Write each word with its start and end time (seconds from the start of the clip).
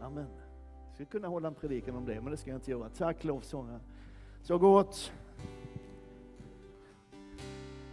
Amen. 0.00 0.26
Jag 0.86 0.94
skulle 0.94 1.06
kunna 1.06 1.28
hålla 1.28 1.48
en 1.48 1.54
predikan 1.54 1.96
om 1.96 2.04
det, 2.04 2.20
men 2.20 2.30
det 2.30 2.36
ska 2.36 2.50
jag 2.50 2.56
inte 2.56 2.70
göra. 2.70 2.88
Tack 2.88 3.24
lovsångare. 3.24 3.80
Så 4.42 4.58
gott. 4.58 5.12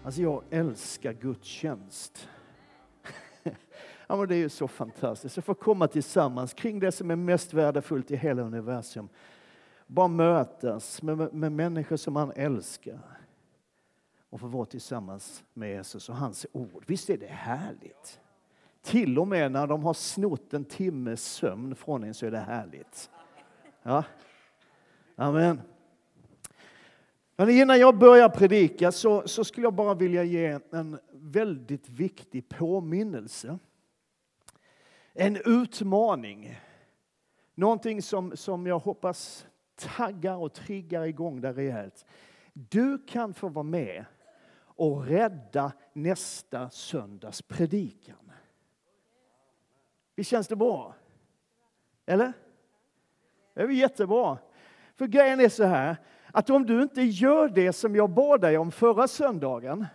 Alltså 0.04 0.22
jag 0.22 0.44
älskar 0.50 1.14
gudstjänst. 1.14 2.30
Ja, 4.10 4.16
men 4.16 4.28
det 4.28 4.36
är 4.36 4.40
ju 4.40 4.50
så 4.50 4.68
fantastiskt 4.68 5.38
att 5.38 5.46
få 5.46 5.54
komma 5.54 5.88
tillsammans 5.88 6.54
kring 6.54 6.80
det 6.80 6.92
som 6.92 7.12
är 7.12 7.16
mest 7.16 7.54
värdefullt 7.54 8.12
i 8.12 8.16
hela 8.16 8.42
universum. 8.42 9.10
Bara 9.88 10.08
mötas 10.08 11.02
med, 11.02 11.34
med 11.34 11.52
människor 11.52 11.98
som 11.98 12.14
man 12.14 12.32
älskar 12.32 13.00
och 14.30 14.40
få 14.40 14.48
vara 14.48 14.66
tillsammans 14.66 15.44
med 15.54 15.70
Jesus 15.70 16.10
och 16.10 16.16
hans 16.16 16.46
ord. 16.52 16.84
Visst 16.88 17.10
är 17.10 17.18
det 17.18 17.28
härligt? 17.28 18.20
Till 18.88 19.20
och 19.20 19.28
med 19.28 19.52
när 19.52 19.68
de 19.68 19.84
har 19.84 19.94
snott 19.94 20.54
en 20.54 20.66
timmes 20.66 21.26
sömn 21.26 21.76
från 21.76 22.04
en 22.04 22.14
så 22.14 22.26
är 22.26 22.32
det 22.32 22.40
härligt. 22.40 23.10
Ja. 23.84 24.04
Amen. 25.16 25.62
Men 27.36 27.50
innan 27.50 27.80
jag 27.80 27.98
börjar 27.98 28.30
predika 28.30 28.92
så, 28.92 29.28
så 29.28 29.44
skulle 29.44 29.66
jag 29.66 29.74
bara 29.74 29.94
vilja 29.94 30.24
ge 30.24 30.60
en 30.72 31.00
väldigt 31.12 31.90
viktig 31.90 32.50
påminnelse. 32.50 33.60
En 35.14 35.38
utmaning. 35.46 36.60
Någonting 37.56 38.02
som, 38.02 38.38
som 38.38 38.68
jag 38.68 38.80
hoppas 38.80 39.48
taggar 39.76 40.36
och 40.36 40.54
triggar 40.54 41.04
igång 41.04 41.42
det 41.42 41.54
rejält. 41.54 42.06
Du 42.54 42.98
kan 43.08 43.34
få 43.34 43.50
vara 43.50 43.64
med 43.64 44.06
och 44.60 45.06
rädda 45.06 45.72
nästa 45.94 46.70
söndags 46.70 47.42
predikan. 47.42 48.27
Visst 50.18 50.30
känns 50.30 50.48
det 50.48 50.56
bra? 50.56 50.96
Eller? 52.06 52.34
Det 53.54 53.62
är 53.62 53.70
jättebra. 53.70 54.38
För 54.96 55.08
grejen 55.08 55.40
är 55.40 55.50
så 55.50 55.64
här, 55.64 55.96
att 56.32 56.50
om 56.50 56.66
du 56.66 56.82
inte 56.82 57.02
gör 57.02 57.50
det 57.50 57.74
som 57.74 57.96
jag 57.96 58.10
bad 58.10 58.42
dig 58.42 58.58
om 58.58 58.72
förra 58.72 59.08
söndagen, 59.08 59.86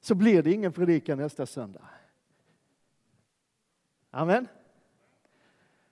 så 0.00 0.14
blir 0.14 0.42
det 0.42 0.52
ingen 0.52 0.72
predikan 0.72 1.18
nästa 1.18 1.46
söndag. 1.46 1.84
Amen. 4.10 4.48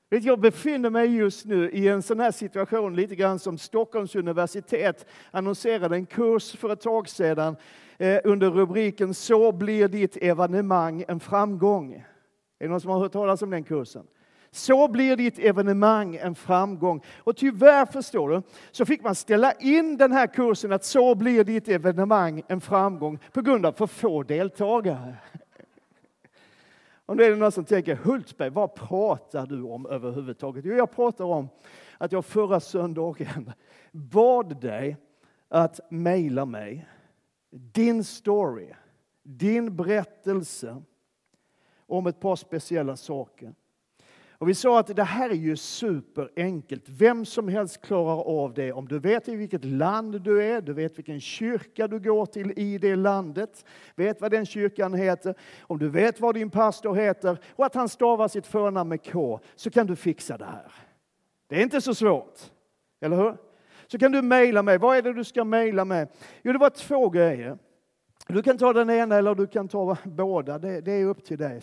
Jag 0.09 0.41
befinner 0.41 0.91
mig 0.91 1.17
just 1.17 1.45
nu 1.45 1.71
i 1.71 1.89
en 1.89 2.03
sån 2.03 2.21
här 2.21 2.31
situation, 2.33 2.97
lite 2.97 3.17
grann 3.17 3.39
som 3.39 3.59
Stockholms 3.59 4.15
universitet 4.15 5.07
annonserade 5.31 5.97
en 5.97 6.07
kurs 6.07 6.57
för 6.57 6.73
ett 6.73 6.81
tag 6.81 7.09
sedan 7.09 7.57
eh, 7.99 8.21
under 8.25 8.51
rubriken 8.51 9.15
Så 9.15 9.53
blir 9.53 9.89
ditt 9.89 10.17
evenemang 10.17 11.05
en 11.09 11.21
framgång. 11.21 12.05
Är 12.59 12.65
det 12.65 12.71
någon 12.71 12.81
som 12.81 12.91
har 12.91 12.99
hört 12.99 13.13
talas 13.13 13.43
om 13.43 13.51
den 13.51 13.65
kursen? 13.65 14.07
Så 14.51 14.89
blir 14.89 15.17
ditt 15.17 15.39
evenemang 15.39 16.17
en 16.17 16.35
framgång. 16.35 17.03
Och 17.17 17.37
tyvärr, 17.37 17.87
förstår 17.87 18.29
du, 18.29 18.43
så 18.71 18.87
fick 18.87 19.03
man 19.03 19.15
ställa 19.15 19.53
in 19.53 19.97
den 19.97 20.13
här 20.13 20.27
kursen 20.27 20.73
att 20.73 20.85
så 20.85 21.15
blir 21.15 21.45
ditt 21.45 21.69
evenemang 21.69 22.43
en 22.49 22.61
framgång 22.61 23.19
på 23.33 23.43
grund 23.43 23.67
av 23.67 23.73
för 23.73 23.87
få 23.87 24.23
deltagare. 24.23 25.17
Om 27.07 27.17
det 27.17 27.27
är 27.27 27.37
någon 27.37 27.53
som 27.53 27.65
tänker, 27.65 27.97
Hultsberg, 27.97 28.51
vad 28.51 28.75
pratar 28.75 29.47
du 29.47 29.63
om 29.63 29.87
överhuvudtaget? 29.87 30.65
Jo, 30.65 30.75
jag 30.75 30.91
pratar 30.91 31.25
om 31.25 31.49
att 31.99 32.13
jag 32.13 32.25
förra 32.25 32.61
söndagen 32.61 33.53
bad 33.93 34.61
dig 34.61 34.97
att 35.49 35.81
mejla 35.91 36.45
mig 36.45 36.89
din 37.51 38.05
story, 38.05 38.75
din 39.23 39.77
berättelse 39.77 40.83
om 41.87 42.07
ett 42.07 42.21
par 42.21 42.37
speciella 42.37 42.97
saker. 42.97 43.55
Och 44.39 44.49
vi 44.49 44.55
sa 44.55 44.79
att 44.79 44.97
det 44.97 45.05
här 45.05 45.31
är 45.31 45.35
ju 45.35 45.57
superenkelt. 45.57 46.85
Vem 46.87 47.25
som 47.25 47.49
helst 47.49 47.81
klarar 47.81 48.23
av 48.23 48.55
det. 48.55 48.73
Om 48.73 48.89
du 48.89 48.99
vet 48.99 49.29
i 49.29 49.37
vilket 49.37 49.65
land 49.65 50.21
du 50.21 50.43
är, 50.43 50.61
du 50.61 50.73
vet 50.73 50.99
vilken 50.99 51.21
kyrka 51.21 51.89
du 51.89 52.01
går 52.01 52.27
till 52.27 52.53
i 52.57 52.79
det 52.79 52.97
landet, 52.97 53.65
vet 53.95 54.21
vad 54.21 54.31
den 54.31 54.47
kyrkan 54.47 54.95
heter, 54.95 55.35
om 55.61 55.79
du 55.79 55.89
vet 55.89 56.21
vad 56.21 56.35
din 56.35 56.51
pastor 56.51 56.95
heter 56.95 57.39
och 57.49 57.67
att 57.67 57.75
han 57.75 57.89
stavar 57.89 58.29
sitt 58.29 58.47
förnamn 58.47 58.89
med 58.89 59.13
K, 59.13 59.41
så 59.55 59.71
kan 59.71 59.87
du 59.87 59.97
fixa 59.97 60.39
det 60.39 60.45
här. 60.45 60.73
Det 61.49 61.57
är 61.57 61.63
inte 61.63 61.81
så 61.81 61.95
svårt, 61.95 62.41
eller 63.01 63.17
hur? 63.17 63.37
Så 63.87 63.99
kan 63.99 64.13
du 64.13 64.23
mejla 64.23 64.63
mig. 64.63 64.79
Vad 64.79 64.97
är 64.97 65.03
det 65.03 65.13
du 65.13 65.25
ska 65.25 65.45
mejla 65.45 65.85
med? 65.85 66.09
Jo, 66.43 66.53
det 66.53 66.59
var 66.59 66.71
två 66.71 67.09
grejer. 67.09 67.59
Du 68.27 68.43
kan 68.43 68.59
ta 68.59 68.73
den 68.73 68.91
ena 68.91 69.17
eller 69.17 69.35
du 69.35 69.47
kan 69.47 69.69
ta 69.69 69.97
båda. 70.05 70.59
Det, 70.59 70.81
det 70.81 70.93
är 70.93 71.05
upp 71.05 71.25
till 71.25 71.39
dig. 71.39 71.61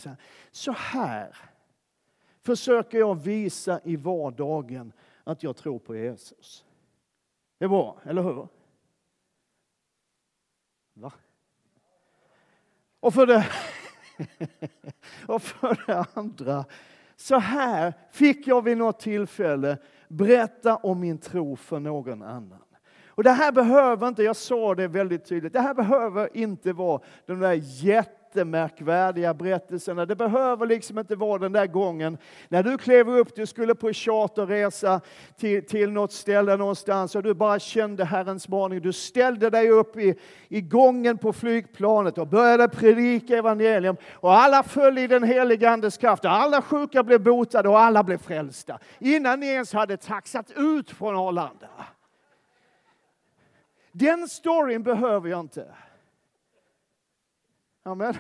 Så 0.51 0.71
här 0.71 1.35
försöker 2.41 2.97
jag 2.97 3.23
visa 3.23 3.79
i 3.83 3.95
vardagen 3.95 4.93
att 5.23 5.43
jag 5.43 5.55
tror 5.55 5.79
på 5.79 5.95
Jesus. 5.95 6.65
Det 7.57 7.65
är 7.65 7.69
bra, 7.69 7.97
eller 8.03 8.21
hur? 8.21 8.47
Va? 10.93 11.13
Och 12.99 13.13
för 13.13 13.25
det, 13.25 13.45
och 15.27 15.41
för 15.41 15.83
det 15.87 16.05
andra, 16.13 16.65
så 17.15 17.37
här 17.37 17.93
fick 18.11 18.47
jag 18.47 18.61
vid 18.61 18.77
något 18.77 18.99
tillfälle 18.99 19.77
berätta 20.07 20.75
om 20.75 20.99
min 20.99 21.17
tro 21.17 21.55
för 21.55 21.79
någon 21.79 22.21
annan. 22.21 22.72
Och 23.15 23.23
det 23.23 23.31
här 23.31 23.51
behöver 23.51 24.07
inte, 24.07 24.23
jag 24.23 24.35
sa 24.35 24.75
det 24.75 24.87
väldigt 24.87 25.25
tydligt, 25.25 25.53
det 25.53 25.61
här 25.61 25.73
behöver 25.73 26.29
inte 26.33 26.73
vara 26.73 27.01
de 27.25 27.39
där 27.39 27.59
jättemärkvärdiga 27.63 29.33
berättelserna. 29.33 30.05
Det 30.05 30.15
behöver 30.15 30.65
liksom 30.65 30.99
inte 30.99 31.15
vara 31.15 31.39
den 31.39 31.51
där 31.51 31.67
gången 31.67 32.17
när 32.49 32.63
du 32.63 32.77
klev 32.77 33.09
upp, 33.09 33.35
du 33.35 33.45
skulle 33.45 33.75
på 33.75 33.93
charterresa 33.93 35.01
till, 35.37 35.65
till 35.65 35.91
något 35.91 36.11
ställe 36.11 36.57
någonstans 36.57 37.15
och 37.15 37.23
du 37.23 37.33
bara 37.33 37.59
kände 37.59 38.05
Herrens 38.05 38.49
varning. 38.49 38.81
Du 38.81 38.93
ställde 38.93 39.49
dig 39.49 39.69
upp 39.69 39.97
i, 39.97 40.15
i 40.47 40.61
gången 40.61 41.17
på 41.17 41.33
flygplanet 41.33 42.17
och 42.17 42.27
började 42.27 42.69
predika 42.69 43.37
evangelium 43.37 43.95
och 44.13 44.33
alla 44.33 44.63
föll 44.63 44.97
i 44.97 45.07
den 45.07 45.23
heliga 45.23 45.69
Andes 45.69 45.97
kraft 45.97 46.25
och 46.25 46.31
alla 46.31 46.61
sjuka 46.61 47.03
blev 47.03 47.23
botade 47.23 47.69
och 47.69 47.79
alla 47.79 48.03
blev 48.03 48.17
frälsta 48.17 48.79
innan 48.99 49.39
ni 49.39 49.47
ens 49.47 49.73
hade 49.73 49.97
taxat 49.97 50.51
ut 50.55 50.91
från 50.91 51.15
Arlanda. 51.15 51.67
Den 53.95 54.27
storyn 54.27 54.83
behöver 54.83 55.29
jag 55.29 55.39
inte. 55.39 55.75
Amen. 57.83 58.13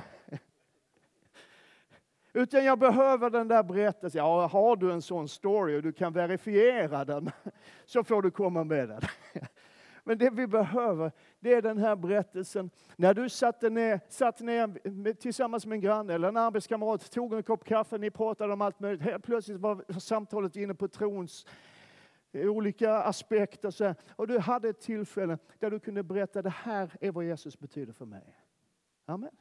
Utan 2.33 2.65
jag 2.65 2.79
behöver 2.79 3.29
den 3.29 3.47
där 3.47 3.63
berättelsen. 3.63 4.19
Ja, 4.19 4.47
har 4.47 4.75
du 4.75 4.91
en 4.91 5.01
sån 5.01 5.27
story 5.27 5.77
och 5.77 5.81
du 5.83 5.91
kan 5.91 6.13
verifiera 6.13 7.05
den 7.05 7.31
så 7.85 8.03
får 8.03 8.21
du 8.21 8.31
komma 8.31 8.63
med 8.63 8.89
den. 8.89 9.01
Men 10.03 10.17
det 10.17 10.29
vi 10.29 10.47
behöver, 10.47 11.11
det 11.39 11.53
är 11.53 11.61
den 11.61 11.77
här 11.77 11.95
berättelsen. 11.95 12.69
När 12.95 13.13
du 13.13 13.29
satte 13.29 13.69
ner, 13.69 13.99
satt 14.09 14.39
ner 14.39 15.13
tillsammans 15.13 15.65
med 15.65 15.75
en 15.75 15.81
granne 15.81 16.13
eller 16.13 16.27
en 16.27 16.37
arbetskamrat, 16.37 17.11
tog 17.11 17.33
en 17.33 17.43
kopp 17.43 17.63
kaffe, 17.63 17.97
ni 17.97 18.11
pratade 18.11 18.53
om 18.53 18.61
allt 18.61 18.79
möjligt. 18.79 19.01
Helt 19.01 19.23
plötsligt 19.23 19.59
var 19.59 19.99
samtalet 19.99 20.55
inne 20.55 20.73
på 20.73 20.87
trons 20.87 21.45
Eh, 22.33 22.49
olika 22.49 22.93
aspekter. 22.93 23.71
Så 23.71 23.95
Och 24.15 24.27
du 24.27 24.39
hade 24.39 24.69
ett 24.69 24.79
tillfälle 24.79 25.37
där 25.59 25.71
du 25.71 25.79
kunde 25.79 26.03
berätta, 26.03 26.41
det 26.41 26.49
här 26.49 26.91
är 27.01 27.11
vad 27.11 27.25
Jesus 27.25 27.59
betyder 27.59 27.93
för 27.93 28.05
mig. 28.05 28.37
Amen. 29.05 29.35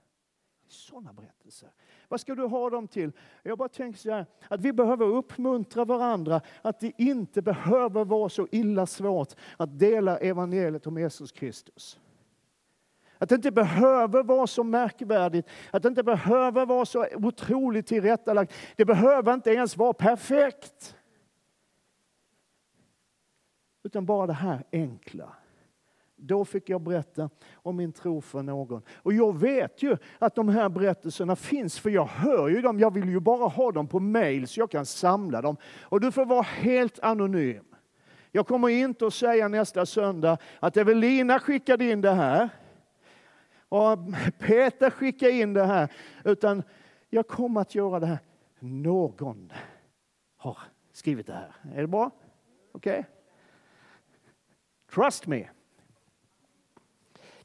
Sådana 0.69 1.13
berättelser. 1.13 1.69
Vad 2.09 2.21
ska 2.21 2.35
du 2.35 2.47
ha 2.47 2.71
dem 2.71 2.89
till? 2.89 3.13
Jag 3.43 3.59
bara 3.59 3.69
tänker 3.69 3.99
så 3.99 4.11
här, 4.11 4.27
att 4.49 4.61
vi 4.61 4.73
behöver 4.73 5.07
uppmuntra 5.07 5.85
varandra, 5.85 6.41
att 6.63 6.81
det 6.81 6.93
inte 6.99 7.43
behöver 7.43 8.05
vara 8.05 8.29
så 8.29 8.49
illa 8.51 8.87
svårt 8.87 9.35
att 9.57 9.79
dela 9.79 10.19
evangeliet 10.19 10.87
om 10.87 10.99
Jesus 10.99 11.33
Kristus. 11.33 12.01
Att 13.19 13.29
det 13.29 13.35
inte 13.35 13.51
behöver 13.51 14.23
vara 14.23 14.47
så 14.47 14.65
märkvärdigt, 14.65 15.49
att 15.71 15.83
det 15.83 15.89
inte 15.89 16.03
behöver 16.03 16.67
vara 16.67 16.85
så 16.85 17.07
otroligt 17.15 17.87
tillrättalagt. 17.87 18.55
Det 18.77 18.85
behöver 18.85 19.35
inte 19.35 19.51
ens 19.51 19.77
vara 19.77 19.93
perfekt. 19.93 20.97
Utan 23.83 24.07
bara 24.07 24.27
det 24.27 24.33
här 24.33 24.65
enkla. 24.73 25.33
Då 26.17 26.45
fick 26.45 26.69
jag 26.69 26.81
berätta 26.81 27.31
om 27.55 27.77
min 27.77 27.93
tro 27.93 28.21
för 28.21 28.43
någon. 28.43 28.83
Och 28.95 29.13
jag 29.13 29.39
vet 29.39 29.83
ju 29.83 29.97
att 30.19 30.35
de 30.35 30.49
här 30.49 30.69
berättelserna 30.69 31.37
finns, 31.37 31.81
för 31.81 31.91
jag 31.91 32.05
hör 32.05 32.49
ju 32.49 32.63
dem. 32.63 32.81
Jag 32.81 32.95
vill 32.95 33.09
ju 33.09 33.21
bara 33.21 33.49
ha 33.49 33.73
dem 33.73 33.89
på 33.89 34.01
mail 34.01 34.49
så 34.49 34.61
jag 34.61 34.71
kan 34.71 34.87
samla 34.87 35.43
dem. 35.43 35.57
Och 35.81 36.01
du 36.01 36.13
får 36.13 36.27
vara 36.27 36.43
helt 36.43 36.99
anonym. 36.99 37.65
Jag 38.31 38.47
kommer 38.47 38.69
inte 38.69 39.07
att 39.07 39.15
säga 39.15 39.49
nästa 39.49 39.87
söndag 39.87 40.39
att 40.61 40.77
Evelina 40.77 41.39
skickade 41.39 41.91
in 41.91 42.01
det 42.01 42.13
här. 42.13 42.49
Och 43.69 43.99
Peter 44.39 44.91
skickade 44.91 45.33
in 45.33 45.53
det 45.53 45.65
här. 45.65 45.93
Utan 46.25 46.63
jag 47.11 47.29
kommer 47.29 47.61
att 47.61 47.75
göra 47.75 48.01
det 48.01 48.07
här. 48.07 48.19
Någon 48.59 49.53
har 50.37 50.59
skrivit 50.93 51.27
det 51.27 51.33
här. 51.33 51.55
Är 51.75 51.81
det 51.81 51.87
bra? 51.87 52.11
Okej? 52.73 52.99
Okay? 52.99 53.05
Trust 54.95 55.27
me. 55.27 55.45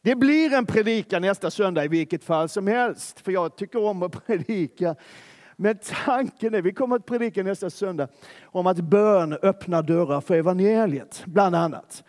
Det 0.02 0.16
blir 0.16 0.54
en 0.54 0.66
predikan 0.66 1.22
nästa 1.22 1.52
söndag 1.52 1.86
i 1.86 1.88
vilket 1.88 2.24
fall 2.24 2.50
som 2.50 2.68
helst, 2.68 3.20
för 3.20 3.32
jag 3.32 3.56
tycker 3.56 3.84
om 3.84 4.04
att 4.04 4.26
predika. 4.28 4.96
Men 5.56 5.80
tanken 6.06 6.54
är, 6.54 6.62
vi 6.62 6.74
kommer 6.74 6.96
att 6.96 7.06
predika 7.06 7.44
nästa 7.44 7.70
söndag 7.70 8.08
om 8.44 8.68
att 8.68 8.78
bön 8.78 9.34
öppnar 9.34 9.84
dörrar 9.84 10.22
för 10.22 10.36
evangeliet, 10.36 11.24
bland 11.26 11.56
annat. 11.56 12.04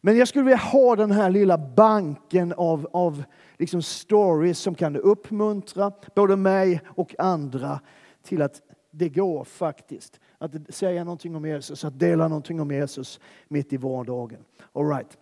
Men 0.00 0.16
jag 0.16 0.28
skulle 0.28 0.44
vilja 0.44 0.56
ha 0.56 0.96
den 0.96 1.10
här 1.10 1.30
lilla 1.30 1.58
banken 1.58 2.52
av, 2.52 2.88
av 2.92 3.24
liksom 3.58 3.82
stories 3.82 4.58
som 4.58 4.74
kan 4.74 4.96
uppmuntra 4.96 5.92
både 6.14 6.36
mig 6.36 6.80
och 6.86 7.14
andra 7.18 7.80
till 8.22 8.42
att 8.42 8.62
det 8.90 9.08
går 9.08 9.44
faktiskt 9.44 10.20
att 10.38 10.74
säga 10.74 11.04
någonting 11.04 11.36
om 11.36 11.44
Jesus, 11.44 11.84
att 11.84 11.98
dela 11.98 12.28
någonting 12.28 12.60
om 12.60 12.70
Jesus 12.70 13.20
mitt 13.48 13.72
i 13.72 13.76
vardagen. 13.76 14.38
All 14.72 14.88
right. 14.88 15.18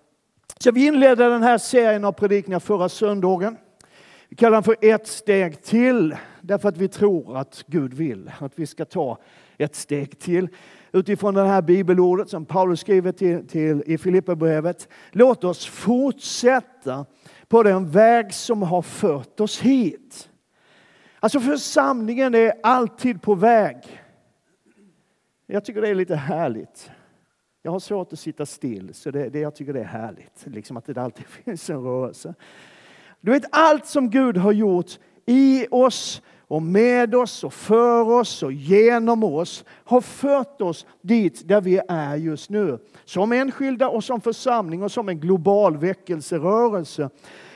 Så 0.58 0.72
vi 0.72 0.86
inledde 0.86 1.28
den 1.28 1.42
här 1.42 1.58
serien 1.58 2.04
av 2.04 2.12
predikningar 2.12 2.60
förra 2.60 2.88
söndagen. 2.88 3.56
Vi 4.28 4.36
kallar 4.36 4.52
den 4.52 4.62
för 4.62 4.76
ett 4.80 5.06
steg 5.06 5.62
till, 5.62 6.16
därför 6.40 6.68
att 6.68 6.76
vi 6.76 6.88
tror 6.88 7.36
att 7.36 7.64
Gud 7.66 7.94
vill 7.94 8.30
att 8.38 8.52
vi 8.58 8.66
ska 8.66 8.84
ta 8.84 9.18
ett 9.58 9.74
steg 9.74 10.18
till. 10.18 10.48
Utifrån 10.92 11.34
det 11.34 11.44
här 11.44 11.62
bibelordet 11.62 12.30
som 12.30 12.44
Paulus 12.44 12.80
skriver 12.80 13.12
till, 13.12 13.48
till 13.48 13.82
i 13.86 13.98
Filipperbrevet. 13.98 14.88
Låt 15.10 15.44
oss 15.44 15.66
fortsätta 15.66 17.06
på 17.48 17.62
den 17.62 17.90
väg 17.90 18.34
som 18.34 18.62
har 18.62 18.82
fört 18.82 19.40
oss 19.40 19.60
hit. 19.60 20.28
Alltså 21.20 21.40
församlingen 21.40 22.34
är 22.34 22.52
alltid 22.62 23.22
på 23.22 23.34
väg. 23.34 23.76
Jag 25.46 25.64
tycker 25.64 25.80
det 25.80 25.88
är 25.88 25.94
lite 25.94 26.16
härligt. 26.16 26.90
Jag 27.62 27.72
har 27.72 27.78
svårt 27.78 28.12
att 28.12 28.18
sitta 28.18 28.46
still, 28.46 28.94
så 28.94 29.10
det, 29.10 29.28
det, 29.28 29.38
jag 29.38 29.54
tycker 29.54 29.72
det 29.72 29.80
är 29.80 29.84
härligt. 29.84 30.44
Liksom 30.44 30.76
att 30.76 30.86
det 30.86 31.02
alltid 31.02 31.26
finns 31.44 31.70
en 31.70 31.82
rörelse. 31.82 32.34
Du 33.20 33.30
vet, 33.30 33.44
allt 33.52 33.86
som 33.86 34.10
Gud 34.10 34.36
har 34.36 34.52
gjort 34.52 34.98
i 35.26 35.66
oss 35.70 36.22
och 36.48 36.62
med 36.62 37.14
oss 37.14 37.44
och 37.44 37.52
för 37.52 38.10
oss 38.10 38.42
och 38.42 38.52
genom 38.52 39.24
oss 39.24 39.64
har 39.68 40.00
fört 40.00 40.60
oss 40.60 40.86
dit 41.00 41.48
där 41.48 41.60
vi 41.60 41.80
är 41.88 42.16
just 42.16 42.50
nu. 42.50 42.78
Som 43.04 43.32
enskilda 43.32 43.88
och 43.88 44.04
som 44.04 44.20
församling 44.20 44.82
och 44.82 44.92
som 44.92 45.08
en 45.08 45.20
global 45.20 45.76
väckelserörelse. 45.76 47.10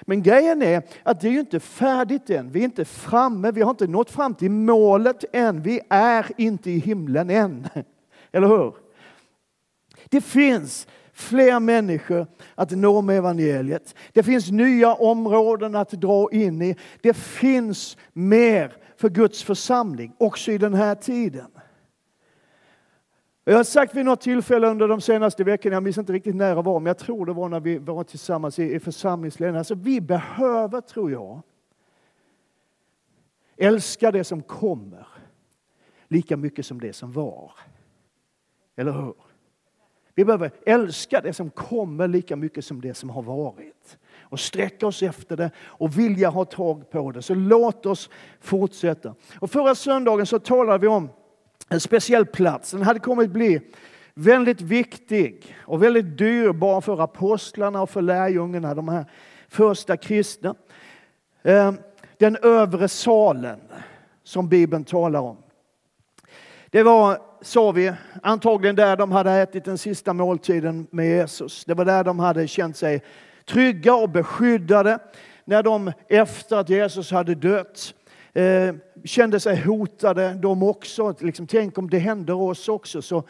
Men 0.08 0.22
grejen 0.22 0.62
är 0.62 0.82
att 1.02 1.20
det 1.20 1.28
är 1.28 1.32
ju 1.32 1.40
inte 1.40 1.60
färdigt 1.60 2.30
än. 2.30 2.50
Vi 2.50 2.60
är 2.60 2.64
inte 2.64 2.84
framme, 2.84 3.50
vi 3.50 3.62
har 3.62 3.70
inte 3.70 3.86
nått 3.86 4.10
fram 4.10 4.34
till 4.34 4.50
målet 4.50 5.24
än. 5.32 5.62
Vi 5.62 5.80
är 5.88 6.26
inte 6.36 6.70
i 6.70 6.78
himlen 6.78 7.30
än. 7.30 7.68
Eller 8.32 8.48
hur? 8.48 8.74
Det 10.08 10.20
finns 10.20 10.86
fler 11.12 11.60
människor 11.60 12.26
att 12.54 12.70
nå 12.70 13.02
med 13.02 13.18
evangeliet. 13.18 13.94
Det 14.12 14.22
finns 14.22 14.50
nya 14.50 14.94
områden 14.94 15.74
att 15.74 15.90
dra 15.90 16.28
in 16.32 16.62
i. 16.62 16.76
Det 17.00 17.14
finns 17.14 17.96
mer 18.12 18.76
för 18.96 19.08
Guds 19.08 19.42
församling, 19.42 20.12
också 20.18 20.52
i 20.52 20.58
den 20.58 20.74
här 20.74 20.94
tiden. 20.94 21.48
Jag 23.48 23.56
har 23.56 23.64
sagt 23.64 23.94
vid 23.94 24.04
något 24.04 24.20
tillfälle 24.20 24.66
under 24.66 24.88
de 24.88 25.00
senaste 25.00 25.44
veckorna, 25.44 25.76
jag 25.76 25.82
minns 25.82 25.98
inte 25.98 26.12
riktigt 26.12 26.34
när 26.34 26.56
det 26.56 26.62
var, 26.62 26.80
men 26.80 26.86
jag 26.86 26.98
tror 26.98 27.26
det 27.26 27.32
var 27.32 27.48
när 27.48 27.60
vi 27.60 27.78
var 27.78 28.04
tillsammans 28.04 28.58
i, 28.58 28.74
i 28.74 28.80
församlingsledningen. 28.80 29.58
Alltså 29.58 29.74
vi 29.74 30.00
behöver, 30.00 30.80
tror 30.80 31.10
jag, 31.10 31.42
älska 33.56 34.10
det 34.10 34.24
som 34.24 34.42
kommer 34.42 35.06
lika 36.08 36.36
mycket 36.36 36.66
som 36.66 36.80
det 36.80 36.92
som 36.92 37.12
var. 37.12 37.52
Eller 38.76 38.92
hur? 38.92 39.14
Vi 40.14 40.24
behöver 40.24 40.50
älska 40.66 41.20
det 41.20 41.32
som 41.32 41.50
kommer 41.50 42.08
lika 42.08 42.36
mycket 42.36 42.64
som 42.64 42.80
det 42.80 42.94
som 42.94 43.10
har 43.10 43.22
varit. 43.22 43.98
Och 44.20 44.40
sträcka 44.40 44.86
oss 44.86 45.02
efter 45.02 45.36
det 45.36 45.50
och 45.58 45.98
vilja 45.98 46.28
ha 46.28 46.44
tag 46.44 46.90
på 46.90 47.10
det. 47.10 47.22
Så 47.22 47.34
låt 47.34 47.86
oss 47.86 48.10
fortsätta. 48.40 49.14
Och 49.40 49.50
förra 49.50 49.74
söndagen 49.74 50.26
så 50.26 50.38
talade 50.38 50.78
vi 50.78 50.86
om 50.86 51.08
en 51.68 51.80
speciell 51.80 52.26
plats. 52.26 52.70
Den 52.70 52.82
hade 52.82 53.00
kommit 53.00 53.30
bli 53.30 53.60
väldigt 54.14 54.60
viktig 54.60 55.56
och 55.60 55.82
väldigt 55.82 56.18
dyrbar 56.18 56.80
för 56.80 57.00
apostlarna 57.00 57.82
och 57.82 57.90
för 57.90 58.02
lärjungarna, 58.02 58.74
de 58.74 58.88
här 58.88 59.04
första 59.48 59.96
kristna. 59.96 60.54
Ehm, 61.42 61.78
den 62.18 62.36
övre 62.42 62.88
salen 62.88 63.60
som 64.24 64.48
Bibeln 64.48 64.84
talar 64.84 65.20
om. 65.20 65.36
Det 66.70 66.82
var, 66.82 67.18
sa 67.42 67.70
vi, 67.70 67.92
antagligen 68.22 68.76
där 68.76 68.96
de 68.96 69.12
hade 69.12 69.32
ätit 69.32 69.64
den 69.64 69.78
sista 69.78 70.12
måltiden 70.12 70.86
med 70.90 71.06
Jesus. 71.06 71.64
Det 71.64 71.74
var 71.74 71.84
där 71.84 72.04
de 72.04 72.18
hade 72.18 72.48
känt 72.48 72.76
sig 72.76 73.02
trygga 73.44 73.94
och 73.94 74.10
beskyddade 74.10 74.98
när 75.44 75.62
de 75.62 75.92
efter 76.08 76.56
att 76.56 76.68
Jesus 76.68 77.10
hade 77.10 77.34
dött 77.34 77.94
eh, 78.38 78.74
kände 79.04 79.40
sig 79.40 79.56
hotade 79.56 80.34
de 80.34 80.62
också. 80.62 81.14
Liksom, 81.20 81.46
tänk 81.46 81.78
om 81.78 81.90
det 81.90 81.98
händer 81.98 82.34
oss 82.34 82.68
också. 82.68 83.02
Så 83.02 83.24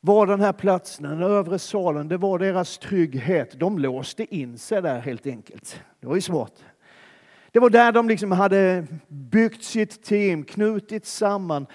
var 0.00 0.26
den 0.26 0.40
här 0.40 0.52
platsen, 0.52 1.04
den 1.04 1.22
övre 1.22 1.58
salen, 1.58 2.08
det 2.08 2.16
var 2.16 2.38
deras 2.38 2.78
trygghet. 2.78 3.60
De 3.60 3.78
låste 3.78 4.34
in 4.34 4.58
sig 4.58 4.82
där 4.82 5.00
helt 5.00 5.26
enkelt. 5.26 5.80
Det 6.00 6.06
var 6.06 6.14
ju 6.14 6.20
svårt. 6.20 6.54
Det 7.52 7.58
var 7.58 7.70
där 7.70 7.92
de 7.92 8.08
liksom 8.08 8.32
hade 8.32 8.86
byggt 9.08 9.64
sitt 9.64 10.04
team, 10.04 10.44
knutit 10.44 11.06
samman 11.06 11.66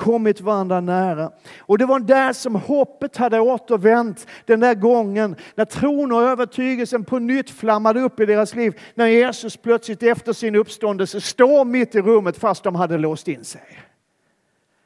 kommit 0.00 0.40
varandra 0.40 0.80
nära. 0.80 1.32
Och 1.58 1.78
det 1.78 1.86
var 1.86 2.00
där 2.00 2.32
som 2.32 2.54
hoppet 2.54 3.16
hade 3.16 3.40
återvänt 3.40 4.26
den 4.44 4.60
där 4.60 4.74
gången 4.74 5.36
när 5.54 5.64
tron 5.64 6.12
och 6.12 6.22
övertygelsen 6.22 7.04
på 7.04 7.18
nytt 7.18 7.50
flammade 7.50 8.00
upp 8.00 8.20
i 8.20 8.26
deras 8.26 8.54
liv. 8.54 8.80
När 8.94 9.06
Jesus 9.06 9.56
plötsligt 9.56 10.02
efter 10.02 10.32
sin 10.32 10.54
uppståndelse 10.54 11.20
står 11.20 11.64
mitt 11.64 11.94
i 11.94 12.00
rummet 12.00 12.38
fast 12.38 12.64
de 12.64 12.74
hade 12.74 12.98
låst 12.98 13.28
in 13.28 13.44
sig. 13.44 13.78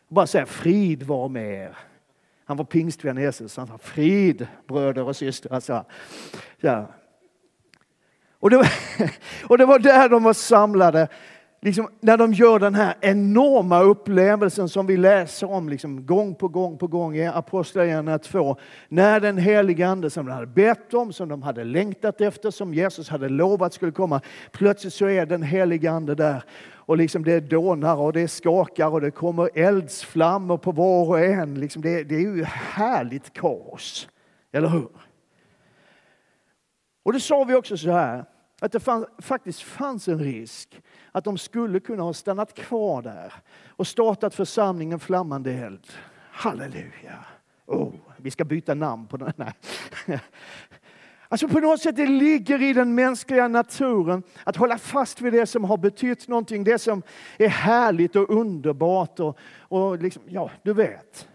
Och 0.09 0.15
bara 0.15 0.27
säga 0.27 0.47
frid 0.47 1.03
var 1.03 1.29
med 1.29 1.55
er. 1.55 1.77
Han 2.45 2.57
var 2.57 2.65
pingstvän 2.65 3.17
Jesus. 3.17 3.57
Han 3.57 3.67
sa 3.67 3.79
frid 3.79 4.47
bröder 4.69 5.05
och 5.05 5.17
systrar. 5.17 5.61
Så. 5.61 5.85
Ja. 6.61 6.91
Och, 8.41 8.51
det 8.51 8.57
var, 8.57 8.69
och 9.49 9.59
det 9.59 9.67
var 9.67 9.79
där 9.79 10.09
de 10.09 10.23
var 10.23 10.33
samlade 10.33 11.09
liksom, 11.65 11.89
när 12.01 12.17
de 12.17 12.33
gör 12.33 12.59
den 12.59 12.75
här 12.75 12.95
enorma 13.01 13.81
upplevelsen 13.81 14.69
som 14.69 14.87
vi 14.87 14.97
läser 14.97 15.51
om 15.51 15.69
liksom, 15.69 16.07
gång 16.07 16.35
på 16.35 16.49
gång 16.49 16.79
på 16.79 16.87
gång 16.87 17.17
i 17.17 17.27
Apostlagärningarna 17.27 18.19
2. 18.19 18.57
När 18.89 19.21
den 19.21 19.39
helige 19.39 19.89
Ande 19.89 20.11
som 20.11 20.27
de 20.27 20.33
hade 20.33 20.47
bett 20.47 20.95
om, 20.95 21.13
som 21.13 21.29
de 21.29 21.43
hade 21.43 21.65
längtat 21.65 22.21
efter, 22.21 22.51
som 22.51 22.75
Jesus 22.75 23.09
hade 23.09 23.29
lovat 23.29 23.73
skulle 23.73 23.93
komma. 23.93 24.21
Plötsligt 24.53 24.95
så 24.95 25.09
är 25.09 25.27
den 25.27 25.43
helige 25.43 25.91
Ande 25.91 26.15
där 26.15 26.43
och 26.87 26.97
liksom 26.97 27.25
det 27.25 27.41
dånar 27.41 27.97
och 27.97 28.13
det 28.13 28.29
skakar 28.29 28.89
och 28.89 29.01
det 29.01 29.11
kommer 29.11 29.51
eldsflammor 29.55 30.57
på 30.57 30.73
var 30.73 31.09
och 31.09 31.21
en. 31.21 31.61
Liksom 31.61 31.83
det, 31.83 32.05
det 32.05 32.15
är 32.15 32.21
ju 32.21 32.45
härligt 32.45 33.33
kaos, 33.33 34.09
eller 34.53 34.69
hur? 34.69 34.89
Och 37.03 37.13
det 37.13 37.21
sa 37.21 37.45
vi 37.45 37.55
också 37.55 37.77
så 37.77 37.91
här, 37.91 38.25
att 38.65 38.73
det 38.73 38.81
fann, 38.81 39.07
faktiskt 39.19 39.63
fanns 39.63 40.09
en 40.09 40.19
risk 40.19 40.83
att 41.13 41.25
de 41.25 41.39
skulle 41.39 41.81
kunna 41.81 42.03
ha 42.03 42.13
stannat 42.13 42.55
kvar 42.55 43.03
där 43.03 43.33
och 43.69 43.87
startat 43.87 44.35
församlingen 44.35 45.01
Flammande 45.01 45.53
eld. 45.53 45.87
Halleluja! 46.31 47.25
Oh, 47.67 47.93
vi 48.17 48.31
ska 48.31 48.45
byta 48.45 48.75
namn 48.75 49.07
på 49.07 49.17
den. 49.17 49.33
Nej. 49.37 49.53
Alltså 51.29 51.49
på 51.49 51.61
något 51.61 51.81
sätt 51.81 51.97
det 51.97 52.07
ligger 52.07 52.63
i 52.63 52.73
den 52.73 52.95
mänskliga 52.95 53.49
naturen 53.49 54.23
att 54.45 54.57
hålla 54.57 54.79
fast 54.79 55.21
vid 55.21 55.33
det 55.33 55.47
som 55.47 55.65
har 55.65 55.77
betytt 55.77 56.29
någonting, 56.29 56.65
det 56.65 56.79
som 56.79 57.03
är 57.39 57.49
härligt 57.49 58.17
och 58.17 58.31
underbart 58.31 59.21
och, 59.21 59.39
och 59.59 60.03
liksom, 60.03 60.23
ja, 60.27 60.51
du 60.63 60.73
vet. 60.73 61.29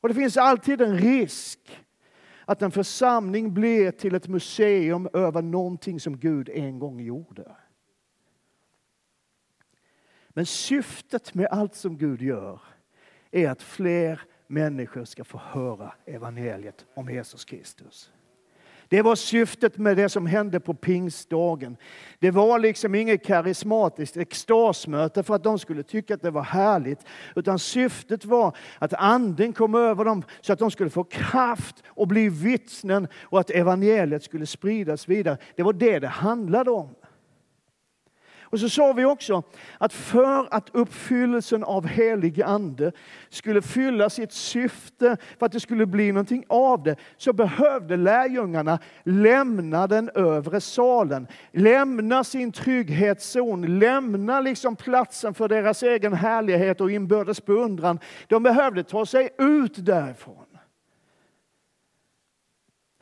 Och 0.00 0.08
det 0.08 0.14
finns 0.14 0.36
alltid 0.36 0.80
en 0.80 0.98
risk 0.98 1.58
att 2.50 2.62
en 2.62 2.70
församling 2.70 3.54
blir 3.54 3.90
till 3.90 4.14
ett 4.14 4.28
museum 4.28 5.08
över 5.12 5.42
någonting 5.42 6.00
som 6.00 6.18
Gud 6.18 6.48
en 6.48 6.78
gång 6.78 7.00
gjorde. 7.00 7.56
Men 10.28 10.46
syftet 10.46 11.34
med 11.34 11.46
allt 11.46 11.74
som 11.74 11.98
Gud 11.98 12.22
gör 12.22 12.60
är 13.30 13.50
att 13.50 13.62
fler 13.62 14.20
människor 14.46 15.04
ska 15.04 15.24
få 15.24 15.38
höra 15.38 15.92
evangeliet 16.06 16.86
om 16.94 17.10
Jesus 17.10 17.44
Kristus. 17.44 18.12
Det 18.90 19.02
var 19.02 19.14
syftet 19.14 19.78
med 19.78 19.96
det 19.96 20.08
som 20.08 20.26
hände 20.26 20.60
på 20.60 20.74
pingstdagen. 20.74 21.76
Det 22.18 22.30
var 22.30 22.58
liksom 22.58 22.94
inget 22.94 23.26
karismatiskt 23.26 24.16
extasmöte 24.16 25.22
för 25.22 25.34
att 25.34 25.44
de 25.44 25.58
skulle 25.58 25.82
tycka 25.82 26.14
att 26.14 26.22
det 26.22 26.30
var 26.30 26.42
härligt. 26.42 26.98
Utan 27.36 27.58
syftet 27.58 28.24
var 28.24 28.56
att 28.78 28.94
anden 28.94 29.52
kom 29.52 29.74
över 29.74 30.04
dem 30.04 30.22
så 30.40 30.52
att 30.52 30.58
de 30.58 30.70
skulle 30.70 30.90
få 30.90 31.04
kraft 31.04 31.82
och 31.86 32.08
bli 32.08 32.28
vittnen 32.28 33.08
och 33.22 33.40
att 33.40 33.50
evangeliet 33.50 34.24
skulle 34.24 34.46
spridas 34.46 35.08
vidare. 35.08 35.38
Det 35.56 35.62
var 35.62 35.72
det 35.72 35.98
det 35.98 36.08
handlade 36.08 36.70
om. 36.70 36.94
Och 38.50 38.60
så 38.60 38.68
sa 38.68 38.92
vi 38.92 39.04
också 39.04 39.42
att 39.78 39.92
för 39.92 40.54
att 40.54 40.70
uppfyllelsen 40.72 41.64
av 41.64 41.86
helig 41.86 42.42
ande 42.42 42.92
skulle 43.28 43.62
fylla 43.62 44.10
sitt 44.10 44.32
syfte, 44.32 45.16
för 45.38 45.46
att 45.46 45.52
det 45.52 45.60
skulle 45.60 45.86
bli 45.86 46.12
någonting 46.12 46.44
av 46.48 46.82
det, 46.82 46.96
så 47.16 47.32
behövde 47.32 47.96
lärjungarna 47.96 48.78
lämna 49.04 49.86
den 49.86 50.10
övre 50.14 50.60
salen, 50.60 51.26
lämna 51.52 52.24
sin 52.24 52.52
trygghetszon, 52.52 53.78
lämna 53.78 54.40
liksom 54.40 54.76
platsen 54.76 55.34
för 55.34 55.48
deras 55.48 55.82
egen 55.82 56.12
härlighet 56.12 56.80
och 56.80 56.90
inbördes 56.90 57.44
beundran. 57.44 57.98
De 58.28 58.42
behövde 58.42 58.84
ta 58.84 59.06
sig 59.06 59.30
ut 59.38 59.86
därifrån. 59.86 60.46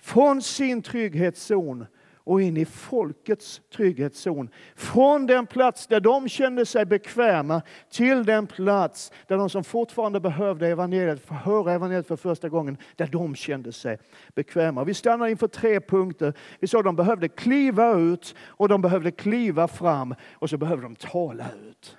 Från 0.01 0.43
sin 0.43 0.83
trygghetszon 0.83 1.87
och 2.29 2.43
in 2.43 2.57
i 2.57 2.65
folkets 2.65 3.61
trygghetszon. 3.73 4.49
Från 4.77 5.27
den 5.27 5.47
plats 5.47 5.87
där 5.87 6.01
de 6.01 6.29
kände 6.29 6.67
sig 6.67 6.85
bekväma 6.85 7.63
till 7.91 8.25
den 8.25 8.47
plats 8.47 9.13
där 9.27 9.37
de 9.37 9.51
som 9.51 9.65
fortfarande 9.65 10.21
behövde 10.21 10.69
evangeliet 10.69 11.27
för 11.27 11.35
höra 11.35 11.73
evangeliet 11.73 12.07
för 12.07 12.17
första 12.17 12.49
gången, 12.49 12.77
där 12.97 13.07
de 13.07 13.35
kände 13.35 13.73
sig 13.73 13.99
bekväma. 14.35 14.85
Vi 14.85 14.95
stannar 14.95 15.27
inför 15.27 15.49
tre 15.49 15.81
punkter. 15.81 16.33
Vi 16.61 16.69
sa 16.69 16.79
att 16.79 16.85
de 16.85 16.97
behövde 16.97 17.29
kliva 17.29 17.93
ut 17.93 18.35
och 18.41 18.69
de 18.69 18.83
behövde 18.83 19.11
kliva 19.11 19.69
fram 19.69 20.15
och 20.33 20.51
så 20.51 20.57
behövde 20.57 20.83
de 20.83 20.97
tala 20.97 21.45
ut. 21.69 21.97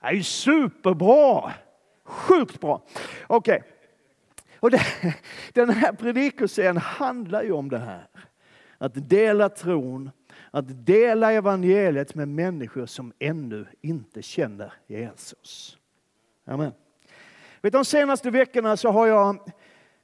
Det 0.00 0.06
är 0.06 0.12
ju 0.12 0.22
superbra! 0.22 1.52
Sjukt 2.04 2.60
bra! 2.60 2.82
Okej. 3.26 3.56
Okay. 3.56 3.70
Och 4.60 4.70
det, 4.70 4.82
den 5.52 5.70
här 5.70 5.92
predikoscenen 5.92 6.76
handlar 6.76 7.42
ju 7.42 7.52
om 7.52 7.68
det 7.68 7.78
här. 7.78 8.08
Att 8.78 9.08
dela 9.08 9.48
tron, 9.48 10.10
att 10.50 10.86
dela 10.86 11.32
evangeliet 11.32 12.14
med 12.14 12.28
människor 12.28 12.86
som 12.86 13.12
ännu 13.18 13.66
inte 13.80 14.22
känner 14.22 14.72
Jesus. 14.86 15.78
Amen. 16.46 16.72
Vet, 17.62 17.72
de 17.72 17.84
senaste 17.84 18.30
veckorna 18.30 18.76
så 18.76 18.90
har 18.90 19.06
jag 19.06 19.38